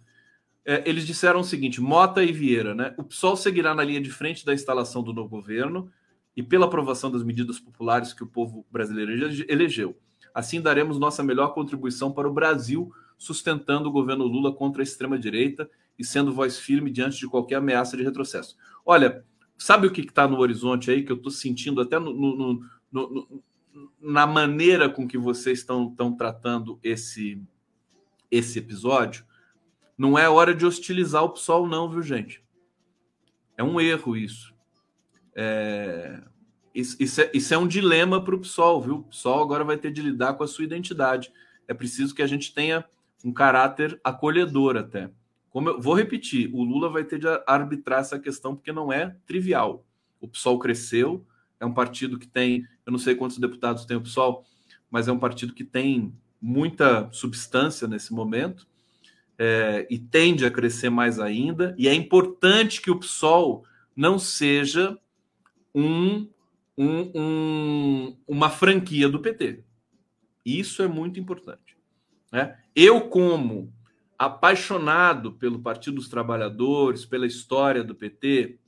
É, 0.63 0.87
eles 0.87 1.07
disseram 1.07 1.41
o 1.41 1.43
seguinte: 1.43 1.81
Mota 1.81 2.23
e 2.23 2.33
Vieira, 2.33 2.75
né? 2.75 2.95
O 2.99 3.03
PSOL 3.03 3.35
seguirá 3.35 3.75
na 3.75 3.83
linha 3.83 4.03
de 4.03 4.11
frente 4.11 4.45
da 4.45 4.53
instalação 4.53 5.03
do 5.03 5.15
novo 5.15 5.31
governo 5.31 5.91
e 6.37 6.43
pela 6.43 6.67
aprovação 6.67 7.11
das 7.11 7.23
medidas 7.23 7.59
populares 7.59 8.13
que 8.13 8.23
o 8.23 8.27
povo 8.27 8.67
brasileiro 8.71 9.11
elegeu. 9.49 9.99
Assim, 10.35 10.61
daremos 10.61 10.99
nossa 10.99 11.23
melhor 11.23 11.55
contribuição 11.55 12.13
para 12.13 12.29
o 12.29 12.35
Brasil, 12.35 12.93
sustentando 13.17 13.89
o 13.89 13.93
governo 13.93 14.27
Lula 14.27 14.53
contra 14.53 14.83
a 14.83 14.85
extrema-direita 14.85 15.67
e 15.99 16.05
sendo 16.05 16.33
voz 16.33 16.59
firme 16.59 16.91
diante 16.91 17.19
de 17.19 17.29
qualquer 17.29 17.57
ameaça 17.57 17.97
de 17.97 18.03
retrocesso. 18.03 18.57
Olha, 18.85 19.25
sabe 19.57 19.87
o 19.87 19.93
que 19.93 20.01
está 20.01 20.27
no 20.27 20.39
horizonte 20.39 20.91
aí, 20.91 21.05
que 21.05 21.13
eu 21.13 21.17
estou 21.17 21.31
sentindo 21.31 21.81
até 21.81 21.99
no, 21.99 22.13
no, 22.13 22.61
no, 22.91 23.43
na 24.01 24.27
maneira 24.27 24.89
com 24.89 25.07
que 25.07 25.19
vocês 25.19 25.61
estão, 25.61 25.95
tratando 26.17 26.79
esse, 26.83 27.41
esse 28.31 28.59
episódio? 28.59 29.25
Não 29.97 30.19
é 30.19 30.29
hora 30.29 30.55
de 30.55 30.67
hostilizar 30.67 31.23
o 31.23 31.31
PSOL, 31.31 31.69
não, 31.69 31.89
viu, 31.89 32.03
gente? 32.03 32.43
É 33.57 33.63
um 33.63 33.81
erro 33.81 34.17
isso. 34.17 34.53
É, 35.37 36.21
isso, 36.75 36.97
isso, 36.99 37.21
é, 37.21 37.31
isso, 37.33 37.55
é, 37.55 37.59
um 37.59 37.69
dilema 37.69 38.23
para 38.23 38.35
o 38.35 38.41
PSOL, 38.41 38.83
viu? 38.83 38.95
O 38.97 39.03
PSOL 39.05 39.43
agora 39.43 39.63
vai 39.63 39.77
ter 39.77 39.93
de 39.93 40.03
lidar 40.03 40.35
com 40.35 40.43
a 40.43 40.49
sua 40.49 40.65
identidade. 40.65 41.33
É 41.69 41.73
preciso 41.73 42.15
que 42.15 42.23
a 42.23 42.27
gente 42.27 42.53
tenha 42.53 42.85
um 43.25 43.33
caráter 43.33 43.99
acolhedor 44.03 44.77
até. 44.77 45.11
Como 45.55 45.69
eu 45.69 45.81
vou 45.81 45.95
repetir, 45.95 46.51
o 46.53 46.65
Lula 46.65 46.89
vai 46.89 47.05
ter 47.05 47.17
de 47.17 47.29
arbitrar 47.47 48.01
essa 48.01 48.19
questão 48.19 48.57
porque 48.57 48.73
não 48.73 48.93
é 48.93 49.15
trivial. 49.25 49.87
O 50.21 50.27
PSOL 50.27 50.59
cresceu, 50.59 51.25
é 51.61 51.65
um 51.65 51.73
partido 51.73 52.19
que 52.19 52.27
tem, 52.27 52.67
eu 52.85 52.91
não 52.91 52.99
sei 52.99 53.15
quantos 53.15 53.39
deputados 53.39 53.85
tem 53.85 53.97
o 53.97 54.01
PSOL, 54.01 54.45
mas 54.91 55.07
é 55.07 55.13
um 55.13 55.19
partido 55.19 55.55
que 55.55 55.63
tem 55.63 56.13
muita 56.43 57.09
substância 57.13 57.87
nesse 57.87 58.13
momento 58.13 58.67
é, 59.39 59.87
e 59.89 59.97
tende 59.97 60.45
a 60.45 60.51
crescer 60.51 60.91
mais 60.91 61.21
ainda. 61.21 61.73
E 61.79 61.87
é 61.87 61.95
importante 61.95 62.83
que 62.83 62.91
o 62.91 62.99
PSOL 62.99 63.65
não 63.95 64.19
seja 64.19 64.99
um, 65.73 66.29
um, 66.77 67.13
um, 67.15 68.17
uma 68.27 68.51
franquia 68.51 69.09
do 69.09 69.21
PT. 69.21 69.63
Isso 70.45 70.83
é 70.83 70.89
muito 70.89 71.21
importante. 71.21 71.77
Né? 72.33 72.59
Eu, 72.75 73.03
como 73.03 73.73
apaixonado 74.25 75.33
pelo 75.33 75.61
Partido 75.61 75.97
dos 75.97 76.09
Trabalhadores, 76.09 77.05
pela 77.05 77.27
história 77.27 77.85
do 77.85 77.95
PT, 77.95 78.59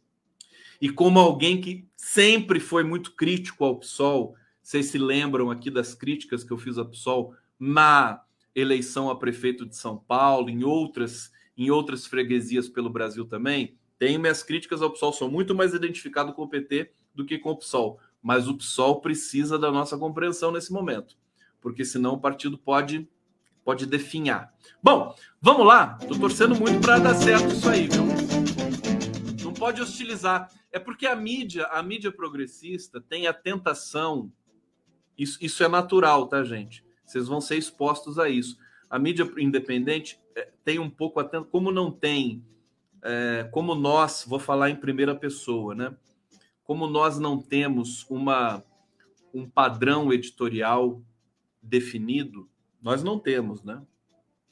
e 0.80 0.90
como 0.90 1.18
alguém 1.18 1.61
que 1.61 1.88
sempre 1.96 2.61
foi 2.61 2.84
muito 2.84 3.12
crítico 3.12 3.64
ao 3.64 3.78
PSOL, 3.78 4.34
vocês 4.62 4.86
se 4.86 4.98
lembram 4.98 5.50
aqui 5.50 5.70
das 5.70 5.94
críticas 5.94 6.44
que 6.44 6.52
eu 6.52 6.59
fiz 6.59 6.76
ao 6.76 6.86
PSOL 6.86 7.34
na 7.59 8.22
eleição 8.54 9.09
a 9.09 9.16
prefeito 9.16 9.64
de 9.64 9.76
São 9.76 9.96
Paulo, 9.96 10.50
em 10.50 10.64
outras, 10.64 11.30
em 11.57 11.70
outras 11.70 12.07
freguesias 12.07 12.68
pelo 12.68 12.90
Brasil 12.90 13.24
também. 13.26 13.76
Tenho 13.98 14.20
minhas 14.20 14.42
críticas 14.42 14.82
ao 14.82 14.90
PSOL, 14.90 15.12
sou 15.12 15.30
muito 15.30 15.54
mais 15.54 15.72
identificado 15.72 16.32
com 16.34 16.42
o 16.42 16.48
PT 16.48 16.90
do 17.14 17.24
que 17.24 17.38
com 17.38 17.52
o 17.52 17.57
PSOL, 17.57 17.98
mas 18.22 18.46
o 18.46 18.57
PSOL 18.57 19.00
precisa 19.00 19.59
da 19.59 19.70
nossa 19.70 19.96
compreensão 19.96 20.50
nesse 20.52 20.72
momento, 20.72 21.16
porque 21.61 21.84
senão 21.84 22.14
o 22.14 22.20
partido 22.20 22.59
pode 22.59 23.09
pode 23.67 23.85
definhar. 23.85 24.55
Bom, 24.81 25.12
vamos 25.43 25.67
lá. 25.67 25.99
Estou 26.01 26.17
torcendo 26.21 26.55
muito 26.55 26.81
para 26.81 27.01
dar 27.01 27.17
certo 27.17 27.49
isso 27.49 27.69
aí, 27.69 27.89
viu? 27.89 28.05
Não 29.43 29.53
pode 29.53 29.83
hostilizar. 29.83 30.49
É 30.71 30.79
porque 30.79 31.05
a 31.05 31.17
mídia, 31.17 31.67
a 31.67 31.83
mídia 31.83 32.12
progressista 32.12 33.01
tem 33.01 33.27
a 33.27 33.33
tentação. 33.33 34.33
Isso, 35.19 35.37
isso 35.45 35.64
é 35.64 35.69
natural, 35.69 36.29
tá, 36.29 36.45
gente? 36.45 36.85
Vocês 37.05 37.27
vão 37.27 37.41
ser 37.41 37.57
expostos 37.57 38.21
a 38.21 38.29
isso. 38.29 38.57
A 38.89 39.01
mídia 39.01 39.29
independente 39.37 40.21
é, 40.37 40.49
tem 40.64 40.79
um 40.79 40.89
pouco 40.89 41.19
atento, 41.19 41.47
como 41.47 41.73
não 41.73 41.91
tem, 41.91 42.45
é, 43.03 43.49
como 43.51 43.75
nós, 43.75 44.25
vou 44.29 44.39
falar 44.39 44.71
em 44.71 44.77
primeira 44.77 45.14
pessoa, 45.14 45.75
né? 45.75 45.93
Como 46.62 46.87
nós 46.87 47.19
não 47.19 47.37
temos 47.43 48.07
uma 48.09 48.62
um 49.35 49.45
padrão 49.45 50.12
editorial 50.12 51.03
definido, 51.61 52.49
nós 52.87 53.03
não 53.03 53.18
temos, 53.18 53.64
né? 53.64 53.82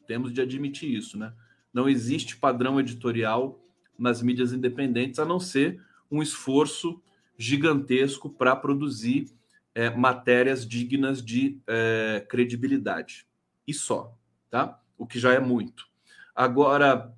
Temos 0.08 0.32
de 0.32 0.40
admitir 0.40 0.92
isso, 0.92 1.16
né? 1.16 1.32
Não 1.72 1.88
existe 1.88 2.36
padrão 2.36 2.80
editorial 2.80 3.64
nas 3.96 4.20
mídias 4.20 4.52
independentes, 4.52 5.20
a 5.20 5.24
não 5.24 5.38
ser 5.38 5.80
um 6.10 6.20
esforço 6.20 7.00
gigantesco 7.38 8.28
para 8.28 8.56
produzir 8.56 9.30
é, 9.72 9.88
matérias 9.88 10.66
dignas 10.66 11.24
de 11.24 11.60
é, 11.64 12.26
credibilidade. 12.28 13.24
E 13.68 13.72
só, 13.72 14.18
tá? 14.50 14.80
O 14.98 15.06
que 15.06 15.20
já 15.20 15.32
é 15.32 15.38
muito. 15.38 15.86
Agora, 16.34 17.14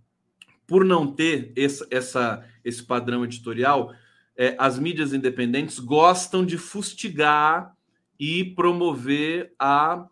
por 0.66 0.84
não 0.84 1.10
ter 1.10 1.50
esse, 1.56 1.86
essa, 1.90 2.46
esse 2.62 2.84
padrão 2.84 3.24
editorial, 3.24 3.94
é, 4.36 4.54
as 4.58 4.78
mídias 4.78 5.14
independentes 5.14 5.78
gostam 5.78 6.44
de 6.44 6.58
fustigar 6.58 7.74
e 8.20 8.44
promover 8.44 9.54
a 9.58 10.06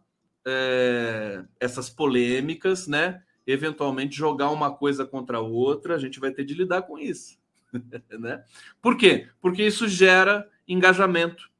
é, 0.46 1.44
essas 1.58 1.88
polêmicas, 1.88 2.86
né? 2.86 3.22
Eventualmente 3.46 4.16
jogar 4.16 4.50
uma 4.50 4.74
coisa 4.74 5.04
contra 5.04 5.38
a 5.38 5.42
outra, 5.42 5.94
a 5.94 5.98
gente 5.98 6.18
vai 6.18 6.30
ter 6.30 6.44
de 6.44 6.54
lidar 6.54 6.82
com 6.82 6.98
isso. 6.98 7.38
né? 8.18 8.44
Por 8.80 8.96
quê? 8.96 9.28
Porque 9.40 9.62
isso 9.62 9.88
gera 9.88 10.48
engajamento. 10.66 11.50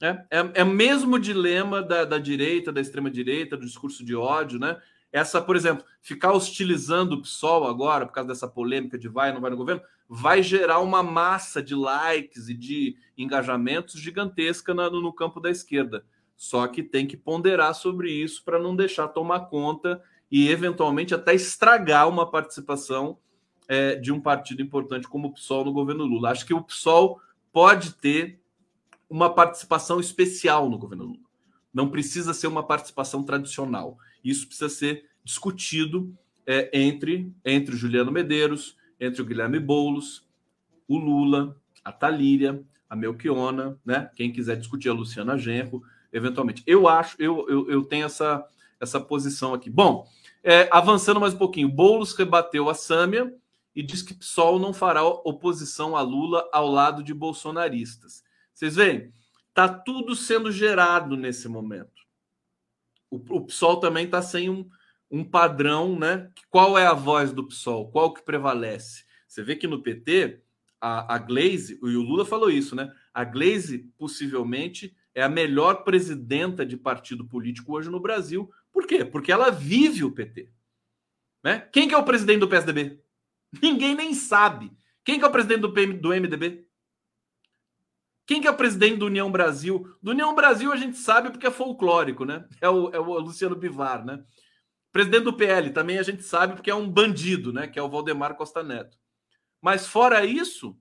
Né? 0.00 0.26
É, 0.30 0.38
é 0.54 0.64
o 0.64 0.68
mesmo 0.68 1.18
dilema 1.18 1.80
da, 1.80 2.04
da 2.04 2.18
direita, 2.18 2.72
da 2.72 2.80
extrema-direita, 2.80 3.56
do 3.56 3.64
discurso 3.64 4.04
de 4.04 4.14
ódio, 4.14 4.58
né? 4.58 4.80
Essa, 5.12 5.42
por 5.42 5.54
exemplo, 5.56 5.84
ficar 6.00 6.32
hostilizando 6.32 7.16
o 7.16 7.22
PSOL 7.22 7.68
agora, 7.68 8.06
por 8.06 8.12
causa 8.12 8.28
dessa 8.28 8.48
polêmica 8.48 8.98
de 8.98 9.08
vai 9.08 9.28
ou 9.28 9.34
não 9.34 9.42
vai 9.42 9.50
no 9.50 9.56
governo, 9.58 9.82
vai 10.08 10.42
gerar 10.42 10.80
uma 10.80 11.02
massa 11.02 11.62
de 11.62 11.74
likes 11.74 12.48
e 12.48 12.54
de 12.54 12.96
engajamentos 13.16 14.00
gigantesca 14.00 14.72
no, 14.72 15.02
no 15.02 15.12
campo 15.12 15.38
da 15.38 15.50
esquerda. 15.50 16.04
Só 16.42 16.66
que 16.66 16.82
tem 16.82 17.06
que 17.06 17.16
ponderar 17.16 17.72
sobre 17.72 18.10
isso 18.10 18.42
para 18.42 18.58
não 18.58 18.74
deixar 18.74 19.06
tomar 19.06 19.42
conta 19.42 20.02
e, 20.28 20.48
eventualmente, 20.48 21.14
até 21.14 21.32
estragar 21.32 22.08
uma 22.08 22.28
participação 22.28 23.16
é, 23.68 23.94
de 23.94 24.10
um 24.10 24.20
partido 24.20 24.60
importante 24.60 25.06
como 25.06 25.28
o 25.28 25.32
PSOL 25.32 25.64
no 25.64 25.72
governo 25.72 26.04
Lula. 26.04 26.30
Acho 26.30 26.44
que 26.44 26.52
o 26.52 26.60
PSOL 26.60 27.20
pode 27.52 27.92
ter 27.92 28.40
uma 29.08 29.32
participação 29.32 30.00
especial 30.00 30.68
no 30.68 30.76
governo 30.76 31.04
Lula. 31.04 31.20
Não 31.72 31.88
precisa 31.88 32.34
ser 32.34 32.48
uma 32.48 32.66
participação 32.66 33.22
tradicional. 33.22 33.96
Isso 34.24 34.48
precisa 34.48 34.68
ser 34.68 35.04
discutido 35.22 36.12
é, 36.44 36.76
entre, 36.76 37.32
entre 37.44 37.72
o 37.72 37.78
Juliano 37.78 38.10
Medeiros, 38.10 38.76
entre 38.98 39.22
o 39.22 39.24
Guilherme 39.24 39.60
Boulos, 39.60 40.28
o 40.88 40.98
Lula, 40.98 41.56
a 41.84 41.92
Talíria, 41.92 42.60
a 42.90 42.96
Melchiona, 42.96 43.78
né? 43.86 44.10
Quem 44.16 44.32
quiser 44.32 44.56
discutir 44.56 44.88
a 44.88 44.92
Luciana 44.92 45.38
Genro, 45.38 45.84
eventualmente. 46.12 46.62
Eu 46.66 46.86
acho, 46.88 47.16
eu, 47.18 47.48
eu, 47.48 47.70
eu 47.70 47.84
tenho 47.84 48.06
essa, 48.06 48.46
essa 48.78 49.00
posição 49.00 49.54
aqui. 49.54 49.70
Bom, 49.70 50.06
é, 50.42 50.68
avançando 50.70 51.20
mais 51.20 51.34
um 51.34 51.38
pouquinho, 51.38 51.68
Boulos 51.68 52.12
rebateu 52.14 52.68
a 52.68 52.74
Sâmia 52.74 53.34
e 53.74 53.82
diz 53.82 54.02
que 54.02 54.14
PSOL 54.14 54.58
não 54.58 54.74
fará 54.74 55.04
oposição 55.04 55.96
a 55.96 56.02
Lula 56.02 56.48
ao 56.52 56.68
lado 56.68 57.02
de 57.02 57.14
bolsonaristas. 57.14 58.22
Vocês 58.52 58.76
veem? 58.76 59.12
Tá 59.54 59.68
tudo 59.68 60.14
sendo 60.14 60.50
gerado 60.50 61.16
nesse 61.16 61.48
momento. 61.48 62.02
O, 63.10 63.16
o 63.16 63.40
PSOL 63.46 63.78
também 63.78 64.04
está 64.06 64.20
sem 64.20 64.50
um, 64.50 64.68
um 65.10 65.24
padrão, 65.24 65.98
né? 65.98 66.30
Qual 66.50 66.76
é 66.76 66.86
a 66.86 66.94
voz 66.94 67.32
do 67.32 67.46
PSOL? 67.46 67.90
Qual 67.90 68.12
que 68.12 68.24
prevalece? 68.24 69.04
Você 69.28 69.42
vê 69.42 69.56
que 69.56 69.66
no 69.66 69.82
PT, 69.82 70.42
a, 70.80 71.14
a 71.14 71.18
Glaze, 71.18 71.78
e 71.82 71.96
o 71.96 72.02
Lula 72.02 72.24
falou 72.24 72.50
isso, 72.50 72.74
né? 72.74 72.92
A 73.14 73.24
Glaze 73.24 73.90
possivelmente 73.96 74.94
é 75.14 75.22
a 75.22 75.28
melhor 75.28 75.84
presidenta 75.84 76.64
de 76.64 76.76
partido 76.76 77.24
político 77.24 77.74
hoje 77.74 77.90
no 77.90 78.00
Brasil. 78.00 78.50
Por 78.72 78.86
quê? 78.86 79.04
Porque 79.04 79.30
ela 79.30 79.50
vive 79.50 80.04
o 80.04 80.12
PT. 80.12 80.50
Né? 81.42 81.60
Quem 81.72 81.88
que 81.88 81.94
é 81.94 81.98
o 81.98 82.04
presidente 82.04 82.40
do 82.40 82.48
PSDB? 82.48 83.00
Ninguém 83.60 83.94
nem 83.94 84.14
sabe. 84.14 84.72
Quem 85.04 85.18
que 85.18 85.24
é 85.24 85.28
o 85.28 85.32
presidente 85.32 85.60
do, 85.60 85.72
PM, 85.72 85.94
do 85.94 86.08
MDB? 86.10 86.66
Quem 88.24 88.40
que 88.40 88.46
é 88.46 88.50
o 88.50 88.56
presidente 88.56 88.96
do 88.96 89.06
União 89.06 89.30
Brasil? 89.30 89.96
Do 90.00 90.12
União 90.12 90.34
Brasil 90.34 90.72
a 90.72 90.76
gente 90.76 90.96
sabe 90.96 91.30
porque 91.30 91.46
é 91.46 91.50
folclórico, 91.50 92.24
né? 92.24 92.48
É 92.60 92.68
o, 92.68 92.90
é 92.90 92.98
o 92.98 93.18
Luciano 93.18 93.56
Bivar, 93.56 94.04
né? 94.04 94.24
Presidente 94.92 95.24
do 95.24 95.36
PL 95.36 95.70
também 95.70 95.98
a 95.98 96.02
gente 96.02 96.22
sabe 96.22 96.54
porque 96.54 96.70
é 96.70 96.74
um 96.74 96.88
bandido, 96.88 97.52
né? 97.52 97.66
Que 97.66 97.78
é 97.78 97.82
o 97.82 97.90
Valdemar 97.90 98.36
Costa 98.36 98.62
Neto. 98.62 98.96
Mas 99.60 99.86
fora 99.86 100.24
isso, 100.24 100.78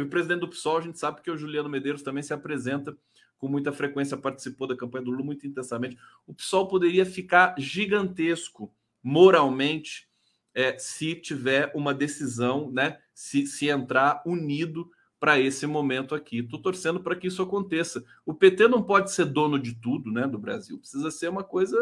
o 0.00 0.08
presidente 0.08 0.40
do 0.40 0.48
PSOL, 0.48 0.78
a 0.78 0.80
gente 0.82 0.98
sabe 0.98 1.22
que 1.22 1.30
o 1.30 1.36
Juliano 1.36 1.68
Medeiros 1.68 2.02
também 2.02 2.22
se 2.22 2.32
apresenta 2.32 2.96
com 3.38 3.48
muita 3.48 3.72
frequência, 3.72 4.16
participou 4.16 4.66
da 4.66 4.76
campanha 4.76 5.04
do 5.04 5.10
Lula 5.10 5.24
muito 5.24 5.46
intensamente. 5.46 5.96
O 6.26 6.34
PSOL 6.34 6.66
poderia 6.68 7.04
ficar 7.04 7.54
gigantesco 7.58 8.72
moralmente 9.02 10.08
é, 10.54 10.78
se 10.78 11.14
tiver 11.14 11.70
uma 11.74 11.92
decisão, 11.92 12.70
né? 12.70 12.98
Se, 13.14 13.46
se 13.46 13.68
entrar 13.68 14.22
unido 14.26 14.90
para 15.20 15.38
esse 15.38 15.66
momento 15.66 16.14
aqui. 16.14 16.38
Estou 16.38 16.60
torcendo 16.60 17.00
para 17.00 17.16
que 17.16 17.26
isso 17.26 17.42
aconteça. 17.42 18.04
O 18.24 18.34
PT 18.34 18.68
não 18.68 18.82
pode 18.82 19.12
ser 19.12 19.26
dono 19.26 19.58
de 19.58 19.74
tudo, 19.74 20.10
né, 20.10 20.26
do 20.26 20.38
Brasil. 20.38 20.78
Precisa 20.78 21.10
ser 21.10 21.28
uma 21.28 21.42
coisa, 21.42 21.76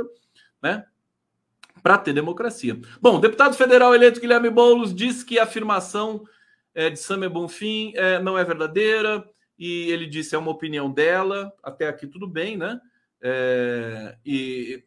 né, 0.63 0.85
para 1.83 1.99
ter 1.99 2.13
democracia. 2.13 2.81
Bom, 3.01 3.21
deputado 3.21 3.57
federal 3.57 3.95
eleito 3.95 4.21
Guilherme 4.21 4.51
Boulos 4.51 4.95
diz 4.95 5.23
que 5.23 5.39
a 5.39 5.45
afirmação 5.45 6.25
é, 6.75 6.91
de 6.91 6.99
Samia 6.99 7.31
Bonfim 7.31 7.93
é, 7.95 8.19
não 8.19 8.37
é 8.37 8.45
verdadeira 8.45 9.25
e 9.59 9.91
ele 9.91 10.07
disse 10.07 10.35
é 10.35 10.39
uma 10.39 10.51
opinião 10.51 10.91
dela, 10.91 11.53
até 11.63 11.87
aqui 11.89 12.07
tudo 12.07 12.27
bem, 12.27 12.57
né? 12.57 12.81
É, 13.23 14.19
e 14.27 14.83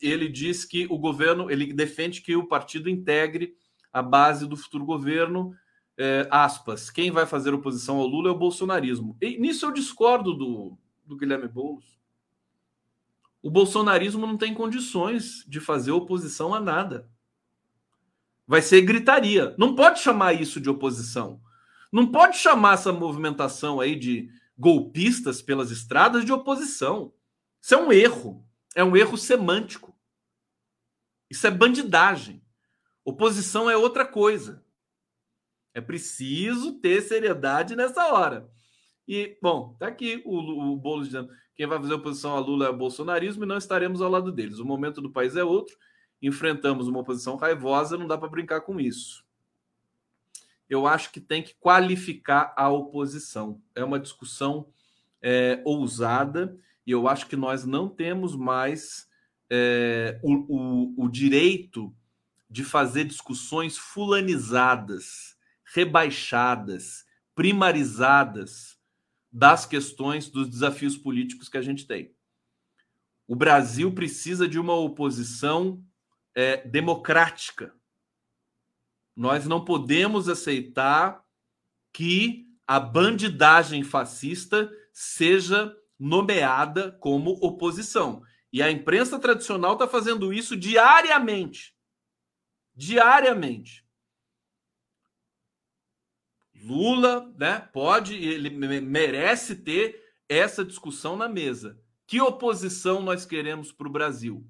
ele 0.00 0.28
diz 0.28 0.64
que 0.64 0.86
o 0.90 0.98
governo, 0.98 1.50
ele 1.50 1.72
defende 1.72 2.20
que 2.20 2.36
o 2.36 2.46
partido 2.46 2.88
integre 2.88 3.54
a 3.92 4.02
base 4.02 4.46
do 4.46 4.56
futuro 4.56 4.84
governo, 4.84 5.54
é, 5.98 6.28
aspas, 6.30 6.90
quem 6.90 7.10
vai 7.10 7.26
fazer 7.26 7.52
oposição 7.52 7.96
ao 7.96 8.06
Lula 8.06 8.28
é 8.28 8.32
o 8.32 8.38
bolsonarismo. 8.38 9.16
E 9.20 9.38
nisso 9.38 9.66
eu 9.66 9.72
discordo 9.72 10.34
do, 10.34 10.78
do 11.04 11.16
Guilherme 11.16 11.48
Boulos. 11.48 11.98
O 13.42 13.50
bolsonarismo 13.50 14.26
não 14.26 14.36
tem 14.36 14.54
condições 14.54 15.44
de 15.48 15.60
fazer 15.60 15.90
oposição 15.90 16.54
a 16.54 16.60
nada 16.60 17.08
vai 18.50 18.60
ser 18.60 18.80
gritaria. 18.82 19.54
Não 19.56 19.76
pode 19.76 20.00
chamar 20.00 20.32
isso 20.32 20.60
de 20.60 20.68
oposição. 20.68 21.40
Não 21.92 22.10
pode 22.10 22.36
chamar 22.36 22.74
essa 22.74 22.92
movimentação 22.92 23.78
aí 23.78 23.94
de 23.94 24.28
golpistas 24.58 25.40
pelas 25.40 25.70
estradas 25.70 26.24
de 26.24 26.32
oposição. 26.32 27.14
Isso 27.62 27.76
é 27.76 27.78
um 27.78 27.92
erro. 27.92 28.44
É 28.74 28.82
um 28.82 28.96
erro 28.96 29.16
semântico. 29.16 29.96
Isso 31.30 31.46
é 31.46 31.50
bandidagem. 31.50 32.42
Oposição 33.04 33.70
é 33.70 33.76
outra 33.76 34.04
coisa. 34.04 34.64
É 35.72 35.80
preciso 35.80 36.72
ter 36.80 37.02
seriedade 37.02 37.76
nessa 37.76 38.12
hora. 38.12 38.50
E, 39.06 39.38
bom, 39.40 39.76
tá 39.78 39.86
aqui 39.86 40.22
o, 40.26 40.72
o 40.72 40.76
Boulos 40.76 41.06
dizendo 41.06 41.30
quem 41.54 41.68
vai 41.68 41.78
fazer 41.78 41.94
oposição 41.94 42.34
a 42.34 42.40
Lula 42.40 42.66
é 42.66 42.70
o 42.70 42.76
bolsonarismo 42.76 43.44
e 43.44 43.46
não 43.46 43.58
estaremos 43.58 44.02
ao 44.02 44.10
lado 44.10 44.32
deles. 44.32 44.58
O 44.58 44.64
momento 44.64 45.00
do 45.00 45.12
país 45.12 45.36
é 45.36 45.44
outro, 45.44 45.76
enfrentamos 46.22 46.88
uma 46.88 47.00
oposição 47.00 47.36
raivosa, 47.36 47.96
não 47.96 48.06
dá 48.06 48.18
para 48.18 48.28
brincar 48.28 48.60
com 48.60 48.78
isso. 48.78 49.24
Eu 50.68 50.86
acho 50.86 51.10
que 51.10 51.20
tem 51.20 51.42
que 51.42 51.54
qualificar 51.54 52.54
a 52.56 52.68
oposição. 52.68 53.60
É 53.74 53.82
uma 53.82 53.98
discussão 53.98 54.68
é, 55.20 55.60
ousada 55.64 56.56
e 56.86 56.92
eu 56.92 57.08
acho 57.08 57.26
que 57.26 57.36
nós 57.36 57.64
não 57.64 57.88
temos 57.88 58.36
mais 58.36 59.08
é, 59.48 60.20
o, 60.22 60.34
o, 60.48 61.04
o 61.04 61.08
direito 61.08 61.94
de 62.48 62.64
fazer 62.64 63.04
discussões 63.04 63.76
fulanizadas, 63.78 65.36
rebaixadas, 65.64 67.04
primarizadas 67.34 68.78
das 69.32 69.64
questões 69.64 70.28
dos 70.28 70.48
desafios 70.48 70.96
políticos 70.96 71.48
que 71.48 71.58
a 71.58 71.62
gente 71.62 71.86
tem. 71.86 72.12
O 73.26 73.36
Brasil 73.36 73.92
precisa 73.92 74.48
de 74.48 74.58
uma 74.58 74.74
oposição 74.74 75.80
é, 76.34 76.58
democrática. 76.66 77.74
Nós 79.16 79.46
não 79.46 79.64
podemos 79.64 80.28
aceitar 80.28 81.24
que 81.92 82.46
a 82.66 82.78
bandidagem 82.78 83.82
fascista 83.82 84.70
seja 84.92 85.76
nomeada 85.98 86.92
como 86.92 87.32
oposição. 87.42 88.22
E 88.52 88.62
a 88.62 88.70
imprensa 88.70 89.18
tradicional 89.18 89.74
está 89.74 89.86
fazendo 89.86 90.32
isso 90.32 90.56
diariamente. 90.56 91.74
Diariamente. 92.74 93.84
Lula, 96.62 97.32
né, 97.38 97.60
pode, 97.72 98.14
ele 98.14 98.50
merece 98.50 99.56
ter 99.56 100.02
essa 100.28 100.64
discussão 100.64 101.16
na 101.16 101.28
mesa. 101.28 101.78
Que 102.06 102.20
oposição 102.20 103.02
nós 103.02 103.24
queremos 103.24 103.72
para 103.72 103.88
o 103.88 103.92
Brasil? 103.92 104.46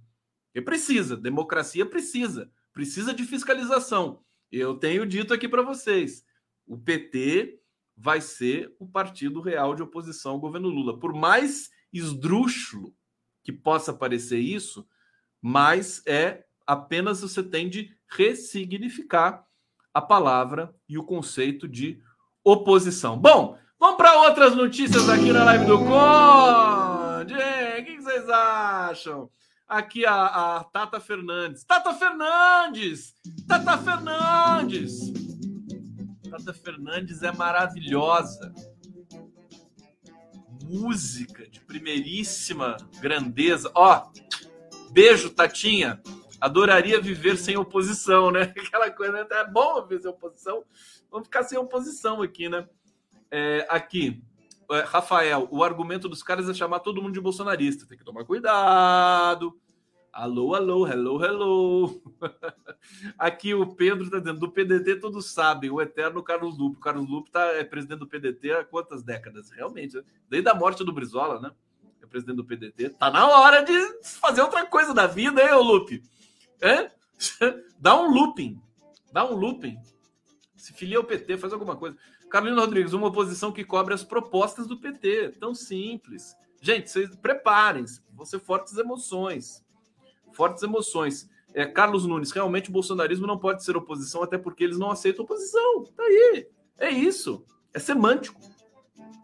E 0.54 0.60
precisa, 0.60 1.16
democracia 1.16 1.86
precisa, 1.86 2.50
precisa 2.72 3.14
de 3.14 3.24
fiscalização. 3.24 4.22
Eu 4.50 4.74
tenho 4.74 5.06
dito 5.06 5.32
aqui 5.32 5.48
para 5.48 5.62
vocês, 5.62 6.24
o 6.66 6.76
PT 6.76 7.60
vai 7.96 8.20
ser 8.20 8.74
o 8.78 8.86
partido 8.86 9.40
real 9.40 9.74
de 9.74 9.82
oposição 9.82 10.32
ao 10.32 10.40
governo 10.40 10.68
Lula. 10.68 10.98
Por 10.98 11.12
mais 11.12 11.70
esdrúxulo 11.92 12.94
que 13.42 13.52
possa 13.52 13.92
parecer 13.92 14.38
isso, 14.38 14.86
mas 15.40 16.02
é 16.06 16.44
apenas 16.66 17.20
você 17.20 17.42
tem 17.42 17.68
de 17.68 17.94
ressignificar 18.08 19.44
a 19.92 20.00
palavra 20.00 20.74
e 20.88 20.96
o 20.96 21.04
conceito 21.04 21.66
de 21.68 22.00
oposição. 22.44 23.18
Bom, 23.18 23.58
vamos 23.78 23.96
para 23.96 24.22
outras 24.22 24.54
notícias 24.54 25.08
aqui 25.08 25.32
na 25.32 25.44
live 25.44 25.66
do 25.66 25.78
Conde. 25.78 27.34
O 27.34 27.84
que 27.84 28.00
vocês 28.00 28.28
acham? 28.28 29.30
Aqui 29.70 30.04
a, 30.04 30.56
a 30.56 30.64
Tata 30.64 30.98
Fernandes. 30.98 31.62
Tata 31.62 31.94
Fernandes! 31.94 33.14
Tata 33.46 33.78
Fernandes! 33.78 35.12
Tata 36.28 36.52
Fernandes 36.52 37.22
é 37.22 37.30
maravilhosa. 37.30 38.52
Música 40.64 41.48
de 41.48 41.60
primeiríssima 41.60 42.78
grandeza. 43.00 43.70
Ó, 43.72 44.10
beijo, 44.90 45.30
Tatinha. 45.30 46.02
Adoraria 46.40 47.00
viver 47.00 47.36
sem 47.36 47.56
oposição, 47.56 48.32
né? 48.32 48.52
Aquela 48.58 48.90
coisa, 48.90 49.12
né? 49.12 49.26
É 49.30 49.46
bom 49.46 49.80
viver 49.86 50.02
sem 50.02 50.10
oposição. 50.10 50.64
Vamos 51.08 51.28
ficar 51.28 51.44
sem 51.44 51.56
oposição 51.56 52.20
aqui, 52.22 52.48
né? 52.48 52.68
É, 53.30 53.64
aqui, 53.70 54.20
Rafael, 54.86 55.48
o 55.50 55.64
argumento 55.64 56.08
dos 56.08 56.22
caras 56.22 56.48
é 56.48 56.54
chamar 56.54 56.80
todo 56.80 57.02
mundo 57.02 57.14
de 57.14 57.20
bolsonarista. 57.20 57.86
Tem 57.86 57.98
que 57.98 58.04
tomar 58.04 58.24
cuidado. 58.24 59.58
Alô, 60.12 60.54
alô, 60.54 60.88
hello, 60.88 61.24
hello. 61.24 62.02
Aqui 63.16 63.54
o 63.54 63.74
Pedro 63.74 64.04
está 64.04 64.18
dizendo, 64.18 64.40
do 64.40 64.50
PDT 64.50 64.96
todos 64.96 65.32
sabem, 65.32 65.70
o 65.70 65.80
eterno 65.80 66.22
Carlos 66.22 66.58
Lupe. 66.58 66.78
O 66.78 66.80
Carlos 66.80 67.08
Lupe 67.08 67.30
tá, 67.30 67.44
é 67.52 67.62
presidente 67.62 68.00
do 68.00 68.08
PDT 68.08 68.52
há 68.52 68.64
quantas 68.64 69.04
décadas? 69.04 69.50
Realmente, 69.50 69.96
né? 69.96 70.02
desde 70.28 70.48
a 70.48 70.54
morte 70.54 70.84
do 70.84 70.92
Brizola, 70.92 71.40
né? 71.40 71.52
É 72.02 72.06
presidente 72.06 72.36
do 72.36 72.44
PDT. 72.44 72.90
Tá 72.90 73.08
na 73.08 73.26
hora 73.28 73.62
de 73.62 73.72
fazer 74.02 74.42
outra 74.42 74.66
coisa 74.66 74.92
da 74.92 75.06
vida, 75.06 75.42
hein, 75.42 75.52
ô 75.52 75.62
Lupe? 75.62 76.02
É? 76.60 76.90
Dá 77.78 78.00
um 78.00 78.12
looping. 78.12 78.60
Dá 79.12 79.24
um 79.24 79.36
looping. 79.36 79.78
Se 80.56 80.72
filia 80.72 80.98
ao 80.98 81.04
PT, 81.04 81.38
faz 81.38 81.52
alguma 81.52 81.76
coisa. 81.76 81.96
Carolina 82.30 82.60
Rodrigues, 82.60 82.92
uma 82.92 83.08
oposição 83.08 83.52
que 83.52 83.64
cobre 83.64 83.92
as 83.92 84.04
propostas 84.04 84.66
do 84.66 84.78
PT. 84.78 85.36
Tão 85.40 85.54
simples. 85.54 86.36
Gente, 86.60 86.90
vocês 86.90 87.14
preparem-se. 87.16 88.00
Vão 88.12 88.24
ser 88.24 88.38
fortes 88.38 88.76
emoções. 88.76 89.64
Fortes 90.32 90.62
emoções. 90.62 91.28
É, 91.52 91.66
Carlos 91.66 92.06
Nunes, 92.06 92.30
realmente 92.30 92.70
o 92.70 92.72
bolsonarismo 92.72 93.26
não 93.26 93.38
pode 93.38 93.64
ser 93.64 93.76
oposição, 93.76 94.22
até 94.22 94.38
porque 94.38 94.62
eles 94.62 94.78
não 94.78 94.90
aceitam 94.90 95.24
oposição. 95.24 95.84
Tá 95.96 96.02
aí. 96.04 96.46
É 96.78 96.90
isso. 96.90 97.44
É 97.74 97.78
semântico. 97.78 98.40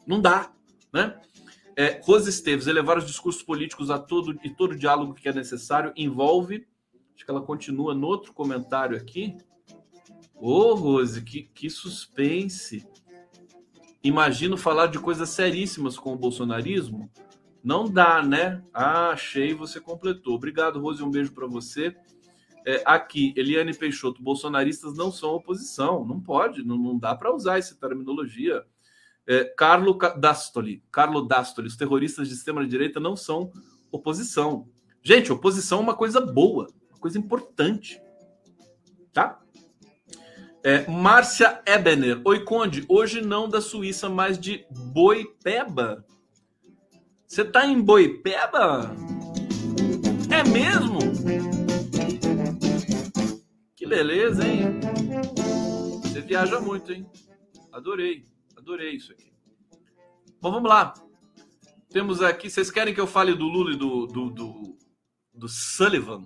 Não 0.06 0.20
dá. 0.20 0.52
Né? 0.92 1.18
É, 1.76 2.00
Rose 2.02 2.28
Esteves, 2.28 2.66
elevar 2.66 2.98
os 2.98 3.06
discursos 3.06 3.42
políticos 3.42 3.90
a 3.90 3.98
todo 3.98 4.38
e 4.42 4.50
todo 4.50 4.74
diálogo 4.74 5.14
que 5.14 5.28
é 5.28 5.32
necessário 5.32 5.92
envolve 5.96 6.66
Acho 7.16 7.24
que 7.24 7.30
ela 7.30 7.40
continua 7.40 7.94
no 7.94 8.06
outro 8.06 8.34
comentário 8.34 8.94
aqui. 8.94 9.38
Ô, 10.34 10.50
oh, 10.50 10.74
Rose, 10.74 11.22
que, 11.22 11.44
que 11.44 11.70
suspense. 11.70 12.86
Imagino 14.06 14.56
falar 14.56 14.86
de 14.86 14.98
coisas 14.98 15.28
seríssimas 15.30 15.98
com 15.98 16.12
o 16.12 16.16
bolsonarismo. 16.16 17.10
Não 17.62 17.90
dá, 17.90 18.22
né? 18.22 18.62
Ah, 18.72 19.10
achei, 19.10 19.52
você 19.54 19.80
completou. 19.80 20.34
Obrigado, 20.34 20.80
Rose, 20.80 21.02
um 21.02 21.10
beijo 21.10 21.32
para 21.32 21.46
você. 21.46 21.96
É, 22.64 22.82
aqui, 22.84 23.32
Eliane 23.36 23.74
Peixoto, 23.74 24.22
bolsonaristas 24.22 24.96
não 24.96 25.10
são 25.10 25.30
oposição. 25.30 26.04
Não 26.04 26.20
pode, 26.20 26.64
não, 26.64 26.78
não 26.78 26.98
dá 26.98 27.14
para 27.14 27.34
usar 27.34 27.58
essa 27.58 27.74
terminologia. 27.74 28.64
É, 29.26 29.44
Carlo 29.44 29.98
Dastoli, 30.18 30.84
Carlo 30.92 31.22
Dastoli, 31.22 31.66
os 31.66 31.76
terroristas 31.76 32.28
de 32.28 32.34
extrema-direita 32.34 33.00
não 33.00 33.16
são 33.16 33.50
oposição. 33.90 34.68
Gente, 35.02 35.32
oposição 35.32 35.78
é 35.80 35.82
uma 35.82 35.96
coisa 35.96 36.20
boa 36.20 36.68
coisa 37.06 37.18
importante. 37.18 38.02
Tá? 39.12 39.40
É, 40.66 40.84
Márcia 40.90 41.62
Ebener. 41.64 42.20
Oi, 42.24 42.42
Conde. 42.42 42.84
Hoje 42.88 43.22
não 43.22 43.48
da 43.48 43.60
Suíça, 43.60 44.10
mas 44.10 44.36
de 44.36 44.66
Boipeba. 44.92 46.04
Você 47.24 47.44
tá 47.44 47.64
em 47.64 47.80
Boipeba? 47.80 48.92
É 50.28 50.42
mesmo? 50.42 50.98
Que 53.76 53.86
beleza, 53.86 54.44
hein? 54.44 54.80
Você 56.02 56.20
viaja 56.22 56.60
muito, 56.60 56.92
hein? 56.92 57.08
Adorei. 57.70 58.24
Adorei 58.56 58.96
isso 58.96 59.12
aqui. 59.12 59.32
Bom, 60.40 60.50
vamos 60.50 60.68
lá. 60.68 60.94
Temos 61.90 62.20
aqui. 62.20 62.50
Vocês 62.50 62.72
querem 62.72 62.92
que 62.92 63.00
eu 63.00 63.06
fale 63.06 63.36
do 63.36 63.44
Lula 63.44 63.72
e 63.72 63.76
do, 63.76 64.08
do, 64.08 64.30
do, 64.30 64.78
do 65.32 65.48
Sullivan? 65.48 66.24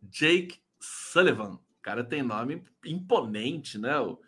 Jake 0.00 0.60
Sullivan. 0.78 1.58
Cara 1.84 2.02
tem 2.02 2.22
nome 2.22 2.64
imponente, 2.82 3.76
né? 3.78 4.00
O, 4.00 4.18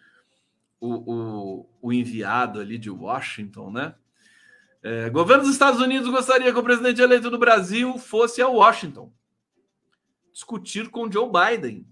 o, 0.78 1.66
o, 1.80 1.90
enviado 1.90 2.60
ali 2.60 2.76
de 2.76 2.90
Washington, 2.90 3.70
né? 3.70 3.94
É, 4.82 5.08
governo 5.08 5.44
dos 5.44 5.52
Estados 5.52 5.80
Unidos 5.80 6.10
gostaria 6.10 6.52
que 6.52 6.58
o 6.58 6.62
presidente 6.62 7.00
eleito 7.00 7.30
do 7.30 7.38
Brasil 7.38 7.96
fosse 7.96 8.42
a 8.42 8.46
Washington 8.46 9.10
discutir 10.30 10.90
com 10.90 11.10
Joe 11.10 11.30
Biden. 11.32 11.88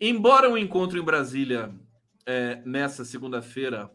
Embora 0.00 0.50
o 0.50 0.58
encontro 0.58 0.98
em 0.98 1.04
Brasília 1.04 1.72
é, 2.26 2.60
nessa 2.66 3.04
segunda-feira, 3.04 3.88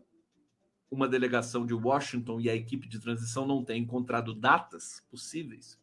uma 0.90 1.06
delegação 1.06 1.66
de 1.66 1.74
Washington 1.74 2.40
e 2.40 2.50
a 2.50 2.56
equipe 2.56 2.88
de 2.88 2.98
transição 2.98 3.46
não 3.46 3.62
tenha 3.62 3.82
encontrado 3.82 4.34
datas 4.34 5.06
possíveis, 5.12 5.78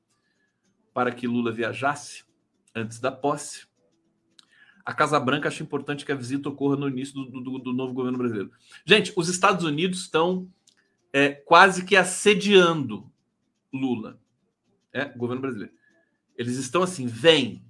para 0.97 1.12
que 1.12 1.26
Lula 1.26 1.53
viajasse 1.53 2.24
antes 2.74 2.99
da 2.99 3.12
posse. 3.12 3.66
A 4.82 4.94
Casa 4.94 5.20
Branca 5.20 5.49
acha 5.49 5.62
importante 5.62 6.07
que 6.07 6.11
a 6.11 6.14
visita 6.14 6.49
ocorra 6.49 6.74
no 6.74 6.88
início 6.88 7.12
do, 7.12 7.38
do, 7.38 7.59
do 7.59 7.72
novo 7.74 7.92
governo 7.92 8.16
brasileiro. 8.16 8.51
Gente, 8.82 9.12
os 9.14 9.28
Estados 9.28 9.62
Unidos 9.62 10.01
estão 10.01 10.51
é, 11.12 11.32
quase 11.32 11.84
que 11.84 11.97
assediando 11.97 13.12
Lula, 13.70 14.18
é, 14.90 15.05
governo 15.05 15.42
brasileiro. 15.42 15.74
Eles 16.34 16.57
estão 16.57 16.82
assim, 16.82 17.07
vem, 17.07 17.62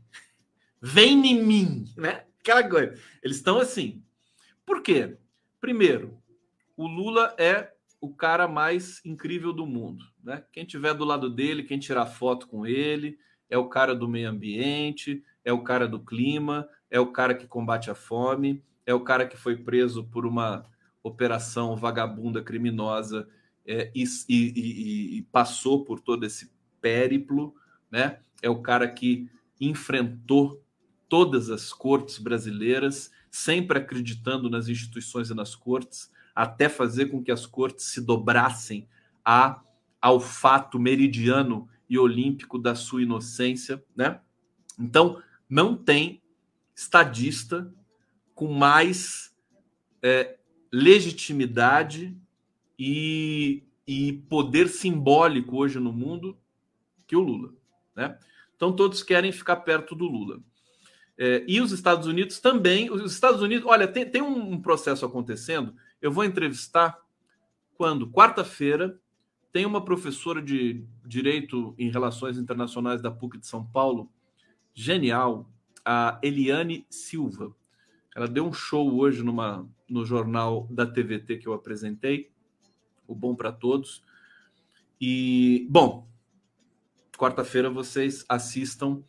vem 0.80 1.26
em 1.26 1.44
mim, 1.44 1.92
né? 1.96 2.26
Aquela 2.38 2.62
coisa. 2.62 2.96
Eles 3.24 3.38
estão 3.38 3.58
assim. 3.58 4.04
Por 4.64 4.82
quê? 4.82 5.16
Primeiro, 5.60 6.16
o 6.76 6.86
Lula 6.86 7.34
é 7.36 7.72
o 8.06 8.14
cara 8.14 8.46
mais 8.46 9.04
incrível 9.04 9.52
do 9.52 9.66
mundo. 9.66 10.04
Né? 10.22 10.44
Quem 10.52 10.64
tiver 10.64 10.94
do 10.94 11.04
lado 11.04 11.28
dele, 11.28 11.64
quem 11.64 11.78
tirar 11.78 12.06
foto 12.06 12.46
com 12.46 12.64
ele, 12.64 13.18
é 13.50 13.58
o 13.58 13.68
cara 13.68 13.94
do 13.94 14.08
meio 14.08 14.30
ambiente, 14.30 15.24
é 15.44 15.52
o 15.52 15.62
cara 15.62 15.88
do 15.88 15.98
clima, 15.98 16.68
é 16.88 17.00
o 17.00 17.10
cara 17.10 17.34
que 17.34 17.48
combate 17.48 17.90
a 17.90 17.94
fome, 17.96 18.62
é 18.84 18.94
o 18.94 19.00
cara 19.00 19.26
que 19.26 19.36
foi 19.36 19.56
preso 19.56 20.04
por 20.04 20.24
uma 20.24 20.64
operação 21.02 21.76
vagabunda 21.76 22.42
criminosa 22.42 23.28
é, 23.66 23.90
e, 23.92 24.04
e, 24.28 25.18
e, 25.18 25.22
passou 25.32 25.84
por 25.84 25.98
todo 25.98 26.24
esse 26.24 26.52
périplo, 26.80 27.54
né? 27.90 28.20
É 28.40 28.48
o 28.48 28.62
cara 28.62 28.88
que 28.88 29.28
enfrentou 29.60 30.62
todas 31.08 31.50
as 31.50 31.72
cortes 31.72 32.18
brasileiras, 32.18 33.10
sempre 33.30 33.78
acreditando 33.78 34.48
nas 34.48 34.68
instituições 34.68 35.30
e 35.30 35.34
nas 35.34 35.56
cortes, 35.56 36.10
até 36.36 36.68
fazer 36.68 37.06
com 37.06 37.22
que 37.22 37.32
as 37.32 37.46
cortes 37.46 37.86
se 37.86 38.00
dobrassem 38.02 38.86
a, 39.24 39.62
ao 39.98 40.20
fato 40.20 40.78
meridiano 40.78 41.66
e 41.88 41.98
olímpico 41.98 42.58
da 42.58 42.74
sua 42.74 43.02
inocência, 43.02 43.82
né? 43.96 44.20
Então, 44.78 45.22
não 45.48 45.74
tem 45.74 46.22
estadista 46.74 47.72
com 48.34 48.52
mais 48.52 49.34
é, 50.02 50.36
legitimidade 50.70 52.14
e, 52.78 53.62
e 53.86 54.12
poder 54.28 54.68
simbólico 54.68 55.56
hoje 55.56 55.78
no 55.78 55.90
mundo 55.90 56.36
que 57.06 57.16
o 57.16 57.20
Lula, 57.20 57.54
né? 57.94 58.18
Então 58.54 58.74
todos 58.74 59.02
querem 59.02 59.32
ficar 59.32 59.56
perto 59.56 59.94
do 59.94 60.04
Lula. 60.04 60.40
É, 61.18 61.44
e 61.48 61.60
os 61.60 61.72
Estados 61.72 62.06
Unidos 62.06 62.40
também. 62.40 62.90
Os 62.90 63.10
Estados 63.12 63.40
Unidos, 63.40 63.66
olha, 63.66 63.88
tem, 63.88 64.04
tem 64.04 64.20
um 64.20 64.60
processo 64.60 65.04
acontecendo. 65.06 65.74
Eu 66.00 66.12
vou 66.12 66.24
entrevistar 66.24 66.98
quando? 67.76 68.10
Quarta-feira, 68.10 69.00
tem 69.52 69.64
uma 69.64 69.84
professora 69.84 70.42
de 70.42 70.84
Direito 71.04 71.74
em 71.78 71.90
Relações 71.90 72.36
Internacionais 72.36 73.00
da 73.00 73.10
PUC 73.10 73.38
de 73.38 73.46
São 73.46 73.64
Paulo, 73.64 74.10
genial, 74.74 75.50
a 75.84 76.18
Eliane 76.22 76.86
Silva. 76.90 77.54
Ela 78.14 78.28
deu 78.28 78.46
um 78.46 78.52
show 78.52 78.94
hoje 78.98 79.22
numa, 79.22 79.68
no 79.88 80.04
jornal 80.04 80.66
da 80.70 80.86
TVT 80.86 81.38
que 81.38 81.46
eu 81.46 81.54
apresentei, 81.54 82.30
o 83.06 83.14
Bom 83.14 83.34
para 83.34 83.52
Todos. 83.52 84.02
E, 85.00 85.66
bom, 85.70 86.06
quarta-feira 87.16 87.70
vocês 87.70 88.24
assistam 88.28 89.02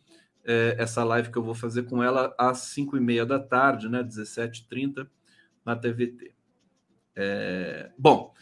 é, 0.44 0.76
essa 0.78 1.04
live 1.04 1.30
que 1.30 1.36
eu 1.36 1.42
vou 1.42 1.54
fazer 1.54 1.82
com 1.82 2.02
ela 2.02 2.34
às 2.38 2.58
5 2.58 2.96
e 2.96 3.00
meia 3.00 3.26
da 3.26 3.38
tarde, 3.38 3.88
né, 3.88 4.02
17h30, 4.02 5.08
na 5.64 5.76
TVT. 5.76 6.37
É, 7.20 7.90
bom, 7.98 8.32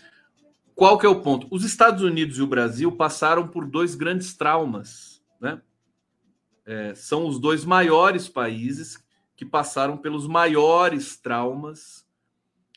qual 0.74 0.98
que 0.98 1.06
é 1.06 1.08
o 1.08 1.22
ponto? 1.22 1.48
Os 1.50 1.64
Estados 1.64 2.02
Unidos 2.02 2.36
e 2.36 2.42
o 2.42 2.46
Brasil 2.46 2.92
passaram 2.92 3.48
por 3.48 3.64
dois 3.64 3.94
grandes 3.94 4.36
traumas, 4.36 5.24
né? 5.40 5.62
É, 6.66 6.94
são 6.94 7.26
os 7.26 7.40
dois 7.40 7.64
maiores 7.64 8.28
países 8.28 9.02
que 9.34 9.46
passaram 9.46 9.96
pelos 9.96 10.26
maiores 10.26 11.16
traumas 11.16 12.06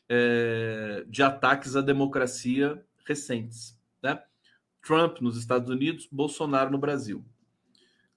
é, 0.07 1.03
de 1.05 1.21
ataques 1.21 1.75
à 1.75 1.81
democracia 1.81 2.81
recentes, 3.05 3.77
né? 4.01 4.23
Trump 4.81 5.19
nos 5.19 5.35
Estados 5.35 5.69
Unidos, 5.69 6.07
Bolsonaro 6.09 6.71
no 6.71 6.77
Brasil. 6.77 7.25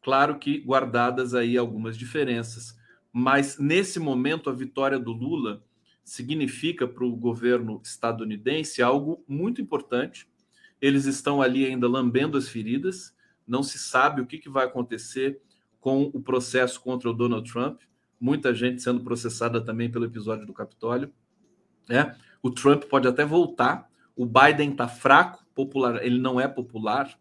Claro 0.02 0.38
que 0.38 0.60
guardadas 0.60 1.34
aí 1.34 1.58
algumas 1.58 1.98
diferenças, 1.98 2.78
mas 3.12 3.58
nesse 3.58 3.98
momento 3.98 4.48
a 4.48 4.52
vitória 4.52 5.00
do 5.00 5.10
Lula 5.10 5.64
significa 6.04 6.86
para 6.86 7.04
o 7.04 7.16
governo 7.16 7.80
estadunidense 7.84 8.82
algo 8.82 9.24
muito 9.28 9.60
importante. 9.60 10.28
Eles 10.80 11.04
estão 11.04 11.40
ali 11.40 11.64
ainda 11.64 11.88
lambendo 11.88 12.36
as 12.36 12.48
feridas, 12.48 13.14
não 13.46 13.62
se 13.62 13.78
sabe 13.78 14.20
o 14.20 14.26
que, 14.26 14.38
que 14.38 14.48
vai 14.48 14.66
acontecer 14.66 15.40
com 15.80 16.10
o 16.12 16.20
processo 16.20 16.80
contra 16.80 17.10
o 17.10 17.12
Donald 17.12 17.50
Trump. 17.50 17.80
Muita 18.20 18.54
gente 18.54 18.82
sendo 18.82 19.00
processada 19.00 19.60
também 19.60 19.90
pelo 19.90 20.04
episódio 20.04 20.46
do 20.46 20.52
Capitólio. 20.52 21.12
Né? 21.88 22.16
O 22.42 22.50
Trump 22.50 22.84
pode 22.84 23.08
até 23.08 23.24
voltar. 23.24 23.90
O 24.14 24.26
Biden 24.26 24.70
está 24.70 24.86
fraco, 24.86 25.44
popular, 25.54 26.04
ele 26.04 26.18
não 26.18 26.40
é 26.40 26.46
popular. 26.46 27.18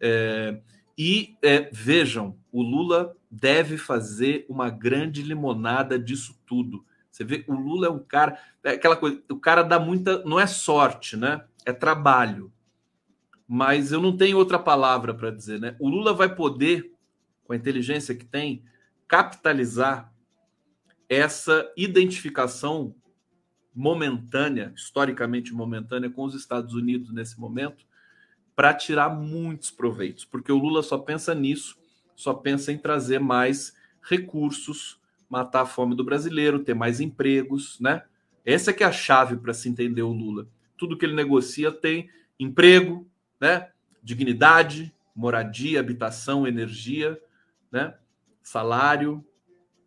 É, 0.00 0.60
e 0.96 1.36
é, 1.42 1.70
vejam, 1.72 2.36
o 2.52 2.62
Lula 2.62 3.16
deve 3.30 3.76
fazer 3.76 4.44
uma 4.48 4.70
grande 4.70 5.22
limonada 5.22 5.98
disso 5.98 6.38
tudo. 6.46 6.84
Você 7.18 7.24
vê, 7.24 7.44
o 7.48 7.52
Lula 7.52 7.88
é 7.88 7.90
um 7.90 7.98
cara, 7.98 8.40
é 8.62 8.70
aquela 8.70 8.94
coisa, 8.94 9.20
o 9.28 9.40
cara 9.40 9.64
dá 9.64 9.80
muita, 9.80 10.22
não 10.22 10.38
é 10.38 10.46
sorte, 10.46 11.16
né? 11.16 11.44
É 11.66 11.72
trabalho. 11.72 12.52
Mas 13.44 13.90
eu 13.90 14.00
não 14.00 14.16
tenho 14.16 14.38
outra 14.38 14.56
palavra 14.56 15.12
para 15.12 15.32
dizer, 15.32 15.58
né? 15.58 15.74
O 15.80 15.88
Lula 15.88 16.14
vai 16.14 16.32
poder, 16.32 16.92
com 17.42 17.52
a 17.52 17.56
inteligência 17.56 18.14
que 18.14 18.24
tem, 18.24 18.62
capitalizar 19.08 20.14
essa 21.08 21.68
identificação 21.76 22.94
momentânea, 23.74 24.72
historicamente 24.76 25.52
momentânea, 25.52 26.10
com 26.10 26.22
os 26.22 26.36
Estados 26.36 26.72
Unidos 26.74 27.12
nesse 27.12 27.40
momento, 27.40 27.84
para 28.54 28.72
tirar 28.72 29.08
muitos 29.08 29.72
proveitos, 29.72 30.24
porque 30.24 30.52
o 30.52 30.58
Lula 30.58 30.84
só 30.84 30.98
pensa 30.98 31.34
nisso, 31.34 31.76
só 32.14 32.32
pensa 32.32 32.70
em 32.70 32.78
trazer 32.78 33.18
mais 33.18 33.74
recursos, 34.02 34.97
matar 35.28 35.62
a 35.62 35.66
fome 35.66 35.94
do 35.94 36.04
brasileiro, 36.04 36.60
ter 36.60 36.74
mais 36.74 37.00
empregos, 37.00 37.78
né? 37.80 38.02
Essa 38.44 38.70
é 38.70 38.74
que 38.74 38.82
é 38.82 38.86
a 38.86 38.92
chave 38.92 39.36
para 39.36 39.52
se 39.52 39.68
entender 39.68 40.02
o 40.02 40.12
Lula. 40.12 40.48
Tudo 40.76 40.96
que 40.96 41.04
ele 41.04 41.14
negocia 41.14 41.70
tem 41.70 42.08
emprego, 42.38 43.06
né? 43.40 43.68
Dignidade, 44.02 44.94
moradia, 45.14 45.80
habitação, 45.80 46.46
energia, 46.46 47.20
né? 47.70 47.94
Salário, 48.42 49.24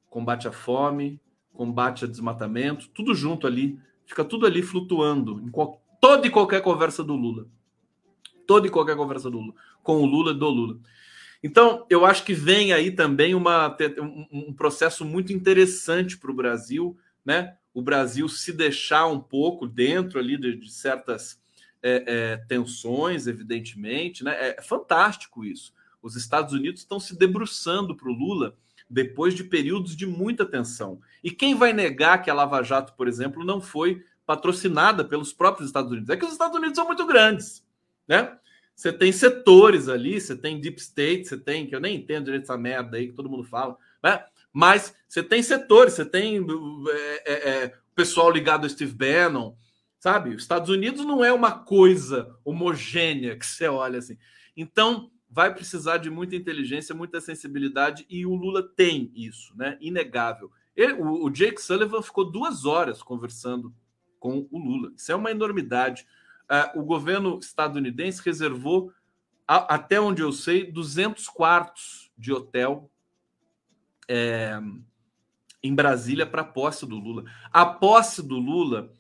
combate 0.10 0.48
à 0.48 0.52
fome, 0.52 1.20
combate 1.54 2.06
a 2.06 2.08
desmatamento, 2.08 2.90
tudo 2.90 3.16
junto 3.16 3.48
ali, 3.48 3.80
fica 4.06 4.24
tudo 4.24 4.46
ali 4.46 4.62
flutuando 4.62 5.40
em 5.40 5.50
qual, 5.50 5.82
toda 6.00 6.28
e 6.28 6.30
qualquer 6.30 6.62
conversa 6.62 7.04
do 7.04 7.16
Lula 7.16 7.48
toda 8.52 8.68
e 8.68 8.70
qualquer 8.70 8.98
conversa 8.98 9.32
do 9.32 9.40
Lula, 9.40 9.54
com 9.82 10.02
o 10.02 10.06
Lula 10.06 10.34
do 10.34 10.50
Lula. 10.50 10.78
Então, 11.44 11.86
eu 11.90 12.06
acho 12.06 12.24
que 12.24 12.34
vem 12.34 12.72
aí 12.72 12.92
também 12.92 13.34
uma, 13.34 13.76
um, 14.32 14.54
processo 14.54 15.04
muito 15.04 15.34
interessante 15.34 16.18
para 16.18 16.30
o 16.30 16.36
Brasil, 16.36 16.98
né? 17.26 17.58
O 17.74 17.82
Brasil 17.82 18.28
se 18.30 18.54
deixar 18.54 19.08
um 19.08 19.20
pouco 19.20 19.66
dentro 19.66 20.20
ali 20.20 20.38
de, 20.38 20.56
de 20.56 20.72
certas 20.72 21.42
é, 21.82 22.04
é, 22.06 22.38
tensões, 22.48 23.26
evidentemente, 23.26 24.24
né? 24.24 24.34
É, 24.34 24.56
é 24.60 24.62
fantástico 24.62 25.44
isso. 25.44 25.74
Os 26.02 26.16
Estados 26.16 26.54
Unidos 26.54 26.82
estão 26.82 27.00
se 27.00 27.18
debruçando 27.18 27.96
para 27.96 28.10
o 28.10 28.14
Lula 28.14 28.56
depois 28.90 29.34
de 29.34 29.44
períodos 29.44 29.96
de 29.96 30.06
muita 30.06 30.46
tensão. 30.46 31.00
E 31.24 31.32
quem 31.32 31.56
vai 31.56 31.74
negar 31.74 32.22
que 32.22 32.30
a 32.30 32.34
Lava 32.34 32.62
Jato, 32.62 32.94
por 32.94 33.08
exemplo, 33.08 33.44
não 33.44 33.62
foi 33.62 34.04
patrocinada 34.26 35.04
pelos 35.04 35.34
próprios 35.34 35.70
Estados 35.70 35.92
Unidos? 35.92 36.10
É 36.10 36.18
que 36.18 36.26
os 36.26 36.32
Estados 36.32 36.58
Unidos 36.58 36.76
são 36.76 36.86
muito 36.86 37.06
grandes, 37.08 37.66
né? 38.08 38.38
Você 38.76 38.92
tem 38.92 39.12
setores 39.12 39.88
ali, 39.88 40.20
você 40.20 40.36
tem 40.36 40.60
deep 40.60 40.80
state, 40.80 41.28
você 41.28 41.38
tem, 41.38 41.68
que 41.68 41.76
eu 41.76 41.80
nem 41.80 41.98
entendo 41.98 42.26
direito 42.26 42.44
essa 42.44 42.58
merda 42.58 42.98
aí 42.98 43.08
que 43.08 43.14
todo 43.14 43.30
mundo 43.30 43.44
fala, 43.44 43.78
né? 44.04 44.24
Mas 44.52 44.94
você 45.08 45.24
tem 45.24 45.42
setores, 45.42 45.94
você 45.94 46.06
tem 46.06 46.46
é, 46.90 47.34
é, 47.34 47.50
é, 47.50 47.74
pessoal 47.96 48.32
ligado 48.32 48.64
ao 48.64 48.70
Steve 48.70 48.94
Bannon, 48.94 49.56
sabe? 50.00 50.36
Os 50.36 50.42
Estados 50.42 50.70
Unidos 50.70 51.06
não 51.06 51.24
é 51.24 51.32
uma 51.32 51.52
coisa 51.52 52.36
homogênea 52.44 53.38
que 53.38 53.46
você 53.46 53.68
olha 53.68 54.00
assim. 54.00 54.18
Então, 54.58 55.12
vai 55.30 55.54
precisar 55.54 55.98
de 55.98 56.10
muita 56.10 56.36
inteligência, 56.36 56.94
muita 56.94 57.22
sensibilidade, 57.22 58.06
e 58.10 58.26
o 58.26 58.36
Lula 58.36 58.62
tem 58.76 59.12
isso, 59.16 59.56
né? 59.56 59.78
Inegável. 59.80 60.52
Ele, 60.76 60.94
o, 60.94 61.26
o 61.26 61.30
Jake 61.30 61.62
Sullivan 61.62 62.02
ficou 62.02 62.30
duas 62.30 62.66
horas 62.66 63.02
conversando 63.02 63.74
com 64.20 64.48
o 64.52 64.60
Lula. 64.60 64.92
Isso 64.96 65.12
é 65.12 65.16
uma 65.16 65.32
enormidade 65.32 66.06
uh, 66.50 66.80
o 66.80 66.84
governo 66.84 67.40
estadunidense 67.40 68.22
reservou, 68.24 68.92
a, 69.48 69.76
até 69.76 70.00
onde 70.00 70.22
eu 70.22 70.32
sei, 70.32 70.72
200 70.72 71.28
quartos 71.28 72.12
de 72.18 72.32
hotel 72.32 72.90
é, 74.08 74.60
em 75.64 75.74
Brasília 75.74 76.26
para 76.26 76.42
a 76.42 76.46
posse 76.46 76.86
do 76.86 76.98
Lula. 76.98 77.24
A 77.52 77.66
posse 77.66 78.22
do 78.22 78.38
Lula, 78.38 78.92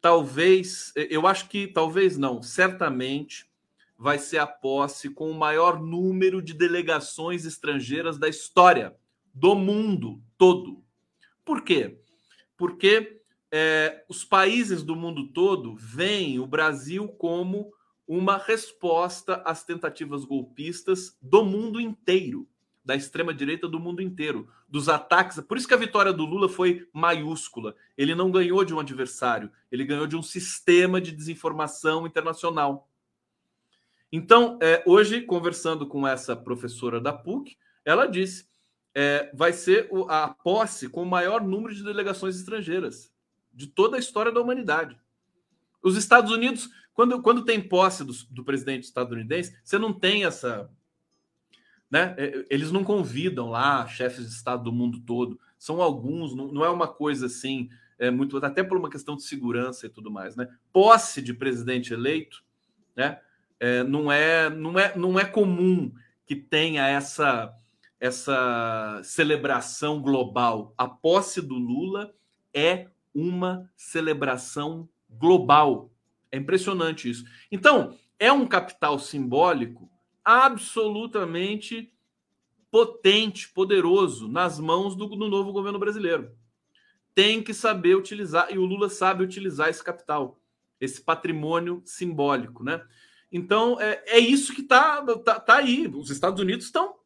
talvez, 0.00 0.92
eu 0.96 1.26
acho 1.26 1.48
que 1.48 1.66
talvez 1.66 2.16
não, 2.16 2.42
certamente 2.42 3.46
vai 3.98 4.18
ser 4.18 4.38
a 4.38 4.46
posse 4.46 5.10
com 5.10 5.30
o 5.30 5.38
maior 5.38 5.80
número 5.80 6.42
de 6.42 6.52
delegações 6.52 7.44
estrangeiras 7.44 8.18
da 8.18 8.28
história 8.28 8.94
do 9.32 9.54
mundo 9.54 10.22
todo. 10.36 10.82
Por 11.44 11.62
quê? 11.62 11.98
Porque 12.56 13.22
é, 13.52 14.04
os 14.08 14.24
países 14.24 14.82
do 14.82 14.96
mundo 14.96 15.28
todo 15.28 15.76
veem 15.76 16.38
o 16.38 16.46
Brasil 16.46 17.08
como 17.08 17.72
uma 18.06 18.38
resposta 18.38 19.42
às 19.44 19.64
tentativas 19.64 20.24
golpistas 20.24 21.16
do 21.20 21.44
mundo 21.44 21.80
inteiro, 21.80 22.46
da 22.84 22.94
extrema-direita 22.94 23.66
do 23.66 23.80
mundo 23.80 24.00
inteiro, 24.00 24.48
dos 24.68 24.88
ataques. 24.88 25.40
Por 25.40 25.56
isso 25.56 25.66
que 25.66 25.74
a 25.74 25.78
vitória 25.78 26.12
do 26.12 26.24
Lula 26.24 26.48
foi 26.48 26.88
maiúscula. 26.92 27.74
Ele 27.98 28.14
não 28.14 28.30
ganhou 28.30 28.64
de 28.64 28.72
um 28.72 28.78
adversário, 28.78 29.50
ele 29.72 29.84
ganhou 29.84 30.06
de 30.06 30.16
um 30.16 30.22
sistema 30.22 31.00
de 31.00 31.10
desinformação 31.10 32.06
internacional. 32.06 32.88
Então, 34.12 34.56
é, 34.62 34.84
hoje, 34.86 35.22
conversando 35.22 35.86
com 35.86 36.06
essa 36.06 36.36
professora 36.36 37.00
da 37.00 37.12
PUC, 37.12 37.56
ela 37.84 38.06
disse 38.06 38.46
é, 38.94 39.30
vai 39.34 39.52
ser 39.52 39.90
a 40.08 40.28
posse 40.28 40.88
com 40.88 41.02
o 41.02 41.06
maior 41.06 41.42
número 41.42 41.74
de 41.74 41.82
delegações 41.82 42.36
estrangeiras 42.36 43.14
de 43.56 43.66
toda 43.66 43.96
a 43.96 43.98
história 43.98 44.30
da 44.30 44.40
humanidade. 44.40 44.96
Os 45.82 45.96
Estados 45.96 46.30
Unidos, 46.30 46.68
quando, 46.94 47.20
quando 47.22 47.44
tem 47.44 47.60
posse 47.60 48.04
do, 48.04 48.12
do 48.30 48.44
presidente 48.44 48.84
estadunidense, 48.84 49.56
você 49.64 49.78
não 49.78 49.92
tem 49.92 50.24
essa. 50.24 50.70
Né? 51.90 52.14
É, 52.18 52.46
eles 52.50 52.70
não 52.70 52.84
convidam 52.84 53.50
lá 53.50 53.86
chefes 53.88 54.28
de 54.28 54.32
Estado 54.32 54.62
do 54.64 54.72
mundo 54.72 55.00
todo. 55.00 55.40
São 55.58 55.80
alguns, 55.80 56.34
não, 56.34 56.52
não 56.52 56.64
é 56.64 56.70
uma 56.70 56.86
coisa 56.86 57.26
assim, 57.26 57.68
é 57.98 58.10
muito 58.10 58.36
até 58.44 58.62
por 58.62 58.76
uma 58.76 58.90
questão 58.90 59.16
de 59.16 59.22
segurança 59.22 59.86
e 59.86 59.88
tudo 59.88 60.10
mais. 60.10 60.36
Né? 60.36 60.48
Posse 60.72 61.22
de 61.22 61.32
presidente 61.32 61.94
eleito 61.94 62.44
né? 62.96 63.20
É, 63.60 63.82
não, 63.82 64.10
é, 64.10 64.48
não, 64.48 64.78
é, 64.78 64.96
não 64.96 65.20
é 65.20 65.24
comum 65.24 65.92
que 66.26 66.34
tenha 66.34 66.88
essa 66.88 67.54
essa 67.98 69.00
celebração 69.02 70.02
global. 70.02 70.74
A 70.76 70.86
posse 70.86 71.40
do 71.40 71.54
Lula 71.54 72.14
é 72.52 72.88
uma 73.16 73.70
celebração 73.74 74.86
global. 75.08 75.90
É 76.30 76.36
impressionante 76.36 77.08
isso. 77.08 77.24
Então, 77.50 77.96
é 78.18 78.30
um 78.30 78.46
capital 78.46 78.98
simbólico 78.98 79.90
absolutamente 80.22 81.92
potente, 82.70 83.48
poderoso 83.48 84.28
nas 84.28 84.60
mãos 84.60 84.94
do, 84.94 85.06
do 85.06 85.28
novo 85.28 85.50
governo 85.50 85.78
brasileiro. 85.78 86.30
Tem 87.14 87.42
que 87.42 87.54
saber 87.54 87.96
utilizar, 87.96 88.52
e 88.52 88.58
o 88.58 88.66
Lula 88.66 88.90
sabe 88.90 89.24
utilizar 89.24 89.70
esse 89.70 89.82
capital, 89.82 90.38
esse 90.78 91.00
patrimônio 91.00 91.80
simbólico, 91.86 92.62
né? 92.62 92.84
Então, 93.32 93.80
é, 93.80 94.02
é 94.06 94.18
isso 94.18 94.54
que 94.54 94.60
está 94.60 95.02
tá, 95.18 95.40
tá 95.40 95.56
aí. 95.56 95.88
Os 95.88 96.10
Estados 96.10 96.40
Unidos 96.40 96.66
estão 96.66 96.96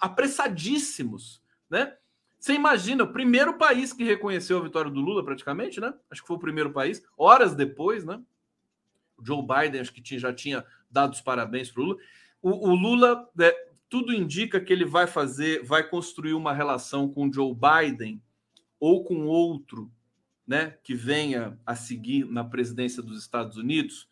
apressadíssimos, 0.00 1.42
né? 1.68 1.96
Você 2.44 2.52
imagina, 2.52 3.04
o 3.04 3.10
primeiro 3.10 3.56
país 3.56 3.90
que 3.90 4.04
reconheceu 4.04 4.58
a 4.58 4.62
vitória 4.62 4.90
do 4.90 5.00
Lula, 5.00 5.24
praticamente, 5.24 5.80
né? 5.80 5.94
Acho 6.10 6.20
que 6.20 6.28
foi 6.28 6.36
o 6.36 6.40
primeiro 6.40 6.70
país, 6.74 7.02
horas 7.16 7.54
depois, 7.54 8.04
né? 8.04 8.20
O 9.16 9.24
Joe 9.24 9.40
Biden, 9.40 9.80
acho 9.80 9.90
que 9.90 10.02
tinha, 10.02 10.20
já 10.20 10.30
tinha 10.30 10.62
dado 10.90 11.14
os 11.14 11.22
parabéns 11.22 11.70
para 11.70 11.82
o 11.82 11.86
Lula. 11.86 11.98
O 12.42 12.74
Lula, 12.74 13.26
é, 13.40 13.68
tudo 13.88 14.12
indica 14.12 14.60
que 14.60 14.70
ele 14.74 14.84
vai 14.84 15.06
fazer, 15.06 15.64
vai 15.64 15.88
construir 15.88 16.34
uma 16.34 16.52
relação 16.52 17.08
com 17.08 17.32
Joe 17.32 17.54
Biden 17.54 18.20
ou 18.78 19.02
com 19.02 19.24
outro, 19.24 19.90
né, 20.46 20.76
que 20.84 20.94
venha 20.94 21.58
a 21.64 21.74
seguir 21.74 22.26
na 22.26 22.44
presidência 22.44 23.02
dos 23.02 23.18
Estados 23.22 23.56
Unidos 23.56 24.06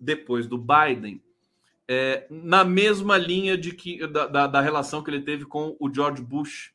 depois 0.00 0.46
do 0.46 0.56
Biden, 0.56 1.20
é, 1.86 2.26
na 2.30 2.64
mesma 2.64 3.18
linha 3.18 3.58
de 3.58 3.74
que 3.74 4.06
da, 4.06 4.26
da, 4.26 4.46
da, 4.46 4.60
relação 4.62 5.02
que 5.02 5.10
ele 5.10 5.20
teve 5.20 5.44
com 5.44 5.76
o 5.78 5.92
George 5.92 6.22
Bush, 6.22 6.73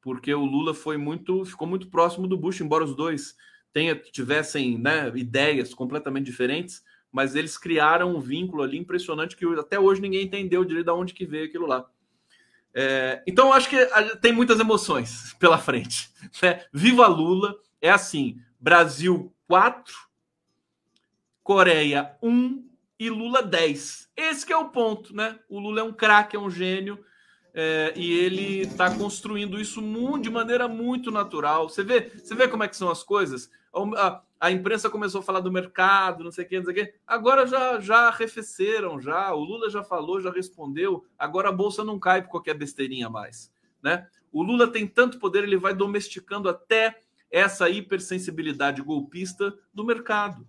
porque 0.00 0.32
o 0.34 0.44
Lula 0.44 0.74
foi 0.74 0.96
muito 0.96 1.44
ficou 1.44 1.66
muito 1.66 1.88
próximo 1.88 2.26
do 2.26 2.36
Bush, 2.36 2.60
embora 2.60 2.84
os 2.84 2.94
dois 2.94 3.36
tenha, 3.72 3.94
tivessem 3.94 4.78
né, 4.78 5.10
ideias 5.14 5.74
completamente 5.74 6.26
diferentes, 6.26 6.82
mas 7.12 7.34
eles 7.34 7.58
criaram 7.58 8.16
um 8.16 8.20
vínculo 8.20 8.62
ali 8.62 8.78
impressionante 8.78 9.36
que 9.36 9.44
até 9.58 9.78
hoje 9.78 10.00
ninguém 10.00 10.24
entendeu 10.24 10.64
direito 10.64 10.86
de 10.86 10.92
onde 10.92 11.14
que 11.14 11.26
veio 11.26 11.46
aquilo 11.46 11.66
lá. 11.66 11.88
É, 12.72 13.22
então 13.26 13.52
acho 13.52 13.68
que 13.68 13.76
tem 14.20 14.32
muitas 14.32 14.60
emoções 14.60 15.34
pela 15.38 15.58
frente. 15.58 16.10
Né? 16.42 16.64
Viva 16.72 17.06
Lula! 17.06 17.56
É 17.80 17.90
assim: 17.90 18.40
Brasil 18.60 19.34
4, 19.48 19.94
Coreia 21.42 22.14
1, 22.22 22.70
e 23.00 23.08
Lula 23.08 23.42
10. 23.42 24.10
Esse 24.14 24.52
é 24.52 24.56
o 24.56 24.68
ponto, 24.68 25.16
né? 25.16 25.38
O 25.48 25.58
Lula 25.58 25.80
é 25.80 25.82
um 25.82 25.92
craque, 25.92 26.36
é 26.36 26.38
um 26.38 26.50
gênio, 26.50 27.02
é, 27.52 27.92
e 27.96 28.12
ele 28.12 28.60
está 28.62 28.94
construindo 28.94 29.60
isso 29.60 29.80
de 30.20 30.30
maneira 30.30 30.68
muito 30.68 31.10
natural. 31.10 31.68
Você 31.68 31.82
vê, 31.82 32.10
você 32.16 32.34
vê 32.34 32.48
como 32.48 32.62
é 32.62 32.68
que 32.68 32.76
são 32.76 32.90
as 32.90 33.02
coisas? 33.02 33.50
A, 33.96 34.22
a 34.38 34.50
imprensa 34.50 34.88
começou 34.88 35.20
a 35.20 35.24
falar 35.24 35.40
do 35.40 35.52
mercado, 35.52 36.24
não 36.24 36.30
sei 36.30 36.44
o 36.44 36.48
que, 36.48 36.58
não 36.58 36.64
sei 36.64 36.72
o 36.72 36.76
que. 36.76 36.94
Agora 37.06 37.46
já, 37.46 37.80
já 37.80 38.08
arrefeceram, 38.08 39.00
já. 39.00 39.32
O 39.34 39.40
Lula 39.40 39.68
já 39.68 39.82
falou, 39.82 40.20
já 40.20 40.30
respondeu. 40.30 41.04
Agora 41.18 41.48
a 41.48 41.52
bolsa 41.52 41.84
não 41.84 41.98
cai 41.98 42.22
por 42.22 42.30
qualquer 42.30 42.54
besteirinha 42.54 43.10
mais, 43.10 43.52
né? 43.82 44.06
O 44.32 44.42
Lula 44.42 44.68
tem 44.68 44.86
tanto 44.86 45.18
poder, 45.18 45.42
ele 45.42 45.56
vai 45.56 45.74
domesticando 45.74 46.48
até 46.48 47.02
essa 47.30 47.68
hipersensibilidade 47.68 48.82
golpista 48.82 49.52
do 49.74 49.84
mercado. 49.84 50.46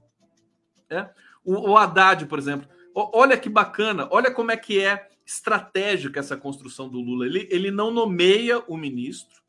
É? 0.90 1.10
O, 1.44 1.72
o 1.72 1.78
Haddad, 1.78 2.26
por 2.28 2.38
exemplo, 2.38 2.68
olha 2.94 3.38
que 3.38 3.50
bacana, 3.50 4.08
olha 4.12 4.32
como 4.32 4.52
é 4.52 4.58
que 4.58 4.80
é 4.80 5.10
estratégica 5.26 6.20
essa 6.20 6.38
construção 6.38 6.90
do 6.90 7.00
Lula. 7.00 7.26
Ele, 7.26 7.48
ele 7.52 7.72
não 7.72 7.92
nomeia 7.92 8.60
o 8.68 8.78
ministro, 8.78 9.42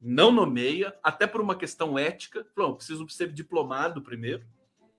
não 0.00 0.30
nomeia, 0.30 0.94
até 1.02 1.26
por 1.26 1.40
uma 1.40 1.54
questão 1.54 1.98
ética. 1.98 2.46
Pronto, 2.54 2.76
preciso 2.76 3.08
ser 3.08 3.32
diplomado 3.32 4.02
primeiro. 4.02 4.44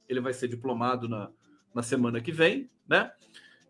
Ele 0.08 0.20
vai 0.20 0.34
ser 0.34 0.48
diplomado 0.48 1.08
na, 1.08 1.30
na 1.74 1.82
semana 1.82 2.22
que 2.22 2.32
vem, 2.32 2.70
né? 2.88 3.12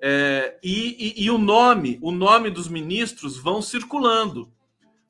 É, 0.03 0.57
e, 0.63 1.19
e, 1.19 1.25
e, 1.25 1.29
o 1.29 1.37
nome, 1.37 1.99
o 2.01 2.11
nome 2.11 2.49
dos 2.49 2.67
ministros 2.67 3.37
vão 3.37 3.61
circulando. 3.61 4.51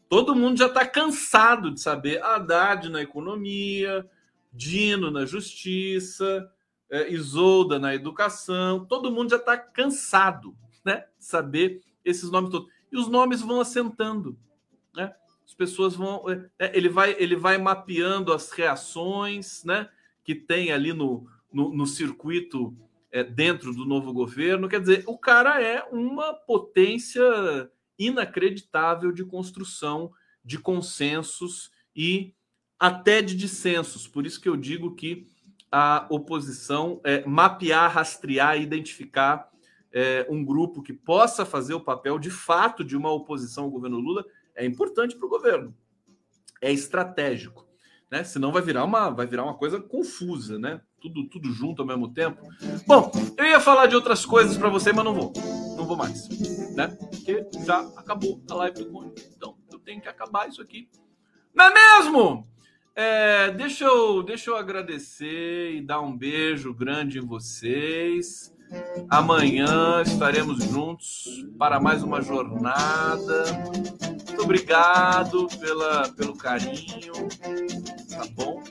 Todo 0.10 0.36
mundo 0.36 0.58
já 0.58 0.68
está 0.68 0.86
cansado 0.86 1.72
de 1.72 1.80
saber 1.80 2.22
Haddad 2.22 2.90
na 2.90 3.02
economia, 3.02 4.06
Dino 4.52 5.10
na 5.10 5.26
justiça, 5.26 6.52
é, 6.92 7.12
Isolda 7.12 7.80
na 7.80 7.96
educação, 7.96 8.86
todo 8.86 9.12
mundo 9.12 9.30
já 9.30 9.38
está 9.38 9.58
cansado 9.58 10.56
né, 10.84 11.06
de 11.18 11.26
saber 11.26 11.82
esses 12.04 12.30
nomes 12.30 12.52
todos. 12.52 12.70
E 12.92 12.98
os 12.98 13.08
nomes 13.08 13.42
vão 13.42 13.62
assentando. 13.62 14.38
Né? 14.94 15.16
As 15.46 15.54
pessoas 15.54 15.96
vão. 15.96 16.30
É, 16.30 16.50
é, 16.60 16.78
ele, 16.78 16.90
vai, 16.90 17.16
ele 17.18 17.36
vai 17.36 17.58
mapeando 17.58 18.34
as 18.34 18.52
reações 18.52 19.64
né, 19.64 19.90
que 20.24 20.36
tem 20.36 20.72
ali 20.72 20.92
no, 20.92 21.26
no, 21.52 21.74
no 21.74 21.88
circuito 21.88 22.76
é, 23.10 23.24
dentro 23.24 23.74
do 23.74 23.86
novo 23.86 24.12
governo. 24.12 24.68
Quer 24.68 24.82
dizer, 24.82 25.04
o 25.08 25.18
cara 25.18 25.62
é 25.62 25.84
uma 25.92 26.34
potência 26.34 27.22
inacreditável 27.98 29.12
de 29.12 29.24
construção 29.24 30.12
de 30.44 30.58
consensos 30.58 31.72
e 31.96 32.34
até 32.80 33.22
de 33.22 33.36
dissensos. 33.36 34.08
Por 34.08 34.26
isso 34.26 34.42
que 34.42 34.50
eu 34.50 34.58
digo 34.58 34.96
que 34.96 35.28
a 35.72 36.06
oposição 36.10 37.00
é, 37.04 37.26
mapear, 37.26 37.90
rastrear, 37.92 38.60
identificar 38.60 39.50
é, 39.94 40.26
um 40.30 40.44
grupo 40.44 40.82
que 40.82 40.94
possa 40.94 41.46
fazer 41.46 41.74
o 41.74 41.80
papel 41.80 42.20
de 42.20 42.30
fato 42.30 42.84
de 42.84 42.98
uma 42.98 43.12
oposição 43.12 43.66
ao 43.66 43.72
governo 43.72 44.00
Lula 44.00 44.26
é 44.56 44.66
importante 44.66 45.16
para 45.16 45.26
o 45.26 45.30
governo. 45.30 45.76
É 46.62 46.72
estratégico. 46.72 47.66
Né? 48.10 48.24
Senão 48.26 48.52
vai 48.52 48.62
virar 48.62 48.84
uma 48.84 49.10
vai 49.10 49.26
virar 49.26 49.44
uma 49.44 49.54
coisa 49.54 49.80
confusa, 49.80 50.60
né? 50.60 50.82
Tudo, 51.00 51.28
tudo 51.30 51.52
junto 51.52 51.82
ao 51.82 51.88
mesmo 51.88 52.14
tempo. 52.14 52.42
Bom, 52.86 53.10
eu 53.38 53.46
ia 53.46 53.60
falar 53.60 53.88
de 53.88 53.96
outras 53.96 54.26
coisas 54.26 54.58
para 54.58 54.70
você, 54.70 54.92
mas 54.92 55.06
não 55.06 55.16
vou. 55.16 55.34
Não 55.78 55.86
vou 55.86 55.96
mais. 55.96 56.28
Né? 56.76 56.88
Porque 56.88 57.48
já 57.66 57.80
acabou 57.96 58.44
a 58.50 58.54
live 58.56 58.84
do 58.84 58.92
Conde. 58.92 59.14
Então 59.36 59.58
eu 59.72 59.80
tenho 59.80 60.02
que 60.02 60.10
acabar 60.10 60.48
isso 60.50 60.62
aqui. 60.62 60.90
Não 61.56 61.66
é 61.66 61.74
mesmo? 61.74 62.48
É, 62.94 63.52
deixa, 63.52 63.86
eu, 63.86 64.22
deixa 64.22 64.50
eu 64.50 64.58
agradecer 64.58 65.76
e 65.76 65.82
dar 65.82 66.02
um 66.02 66.16
beijo 66.16 66.74
grande 66.74 67.20
em 67.20 67.26
vocês. 67.26 68.54
Amanhã 69.10 70.02
estaremos 70.02 70.64
juntos 70.64 71.46
para 71.58 71.80
mais 71.80 72.04
uma 72.04 72.22
jornada. 72.22 73.44
Muito 74.26 74.42
obrigado 74.42 75.48
pela, 75.60 76.10
pelo 76.10 76.38
carinho, 76.38 77.14
tá 78.10 78.26
bom? 78.34 78.62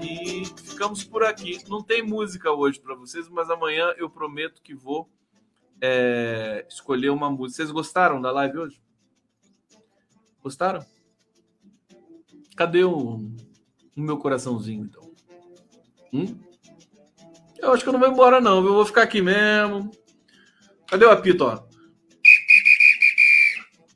E 0.00 0.44
ficamos 0.64 1.02
por 1.04 1.22
aqui. 1.24 1.58
Não 1.68 1.82
tem 1.82 2.02
música 2.02 2.50
hoje 2.50 2.80
para 2.80 2.94
vocês, 2.94 3.28
mas 3.28 3.48
amanhã 3.48 3.94
eu 3.96 4.10
prometo 4.10 4.62
que 4.62 4.74
vou 4.74 5.08
é, 5.80 6.66
escolher 6.68 7.10
uma 7.10 7.30
música. 7.30 7.56
Vocês 7.56 7.70
gostaram 7.70 8.20
da 8.20 8.30
live 8.30 8.58
hoje? 8.58 8.82
Gostaram? 10.42 10.84
Cadê 12.56 12.84
o, 12.84 13.16
o 13.96 14.00
meu 14.00 14.18
coraçãozinho, 14.18 14.84
então? 14.84 15.10
Hum? 16.12 16.38
Eu 17.58 17.72
acho 17.72 17.82
que 17.82 17.88
eu 17.88 17.92
não 17.92 18.00
vou 18.00 18.08
embora, 18.08 18.40
não. 18.40 18.56
Eu 18.56 18.74
vou 18.74 18.84
ficar 18.84 19.02
aqui 19.02 19.22
mesmo. 19.22 19.90
Cadê 20.86 21.04
o 21.04 21.10
apito, 21.10 21.44
ó? 21.44 21.62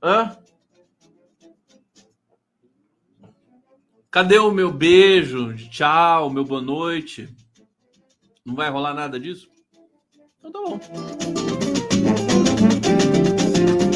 Hã? 0.02 0.36
Cadê 4.10 4.38
o 4.38 4.50
meu 4.50 4.72
beijo? 4.72 5.54
Tchau, 5.68 6.30
meu 6.30 6.44
boa 6.44 6.62
noite. 6.62 7.28
Não 8.44 8.54
vai 8.54 8.70
rolar 8.70 8.94
nada 8.94 9.20
disso? 9.20 9.50
Então 10.38 10.52
tá 10.52 10.60
bom. 10.60 10.80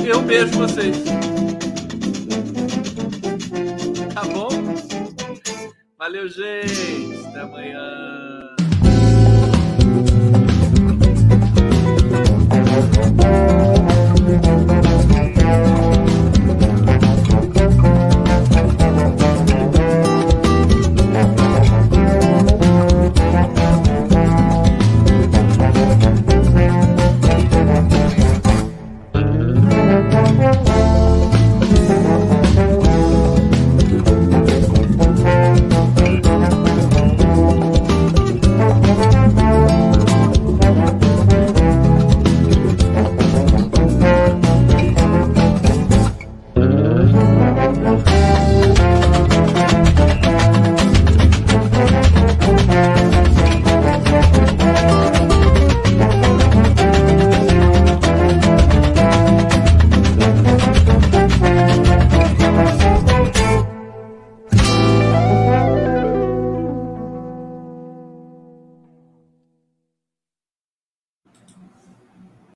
Eu 0.04 0.20
beijo 0.20 0.58
vocês. 0.58 0.96
Valeu, 6.00 6.26
gente. 6.26 7.26
Até 7.26 7.40
amanhã. 7.40 8.48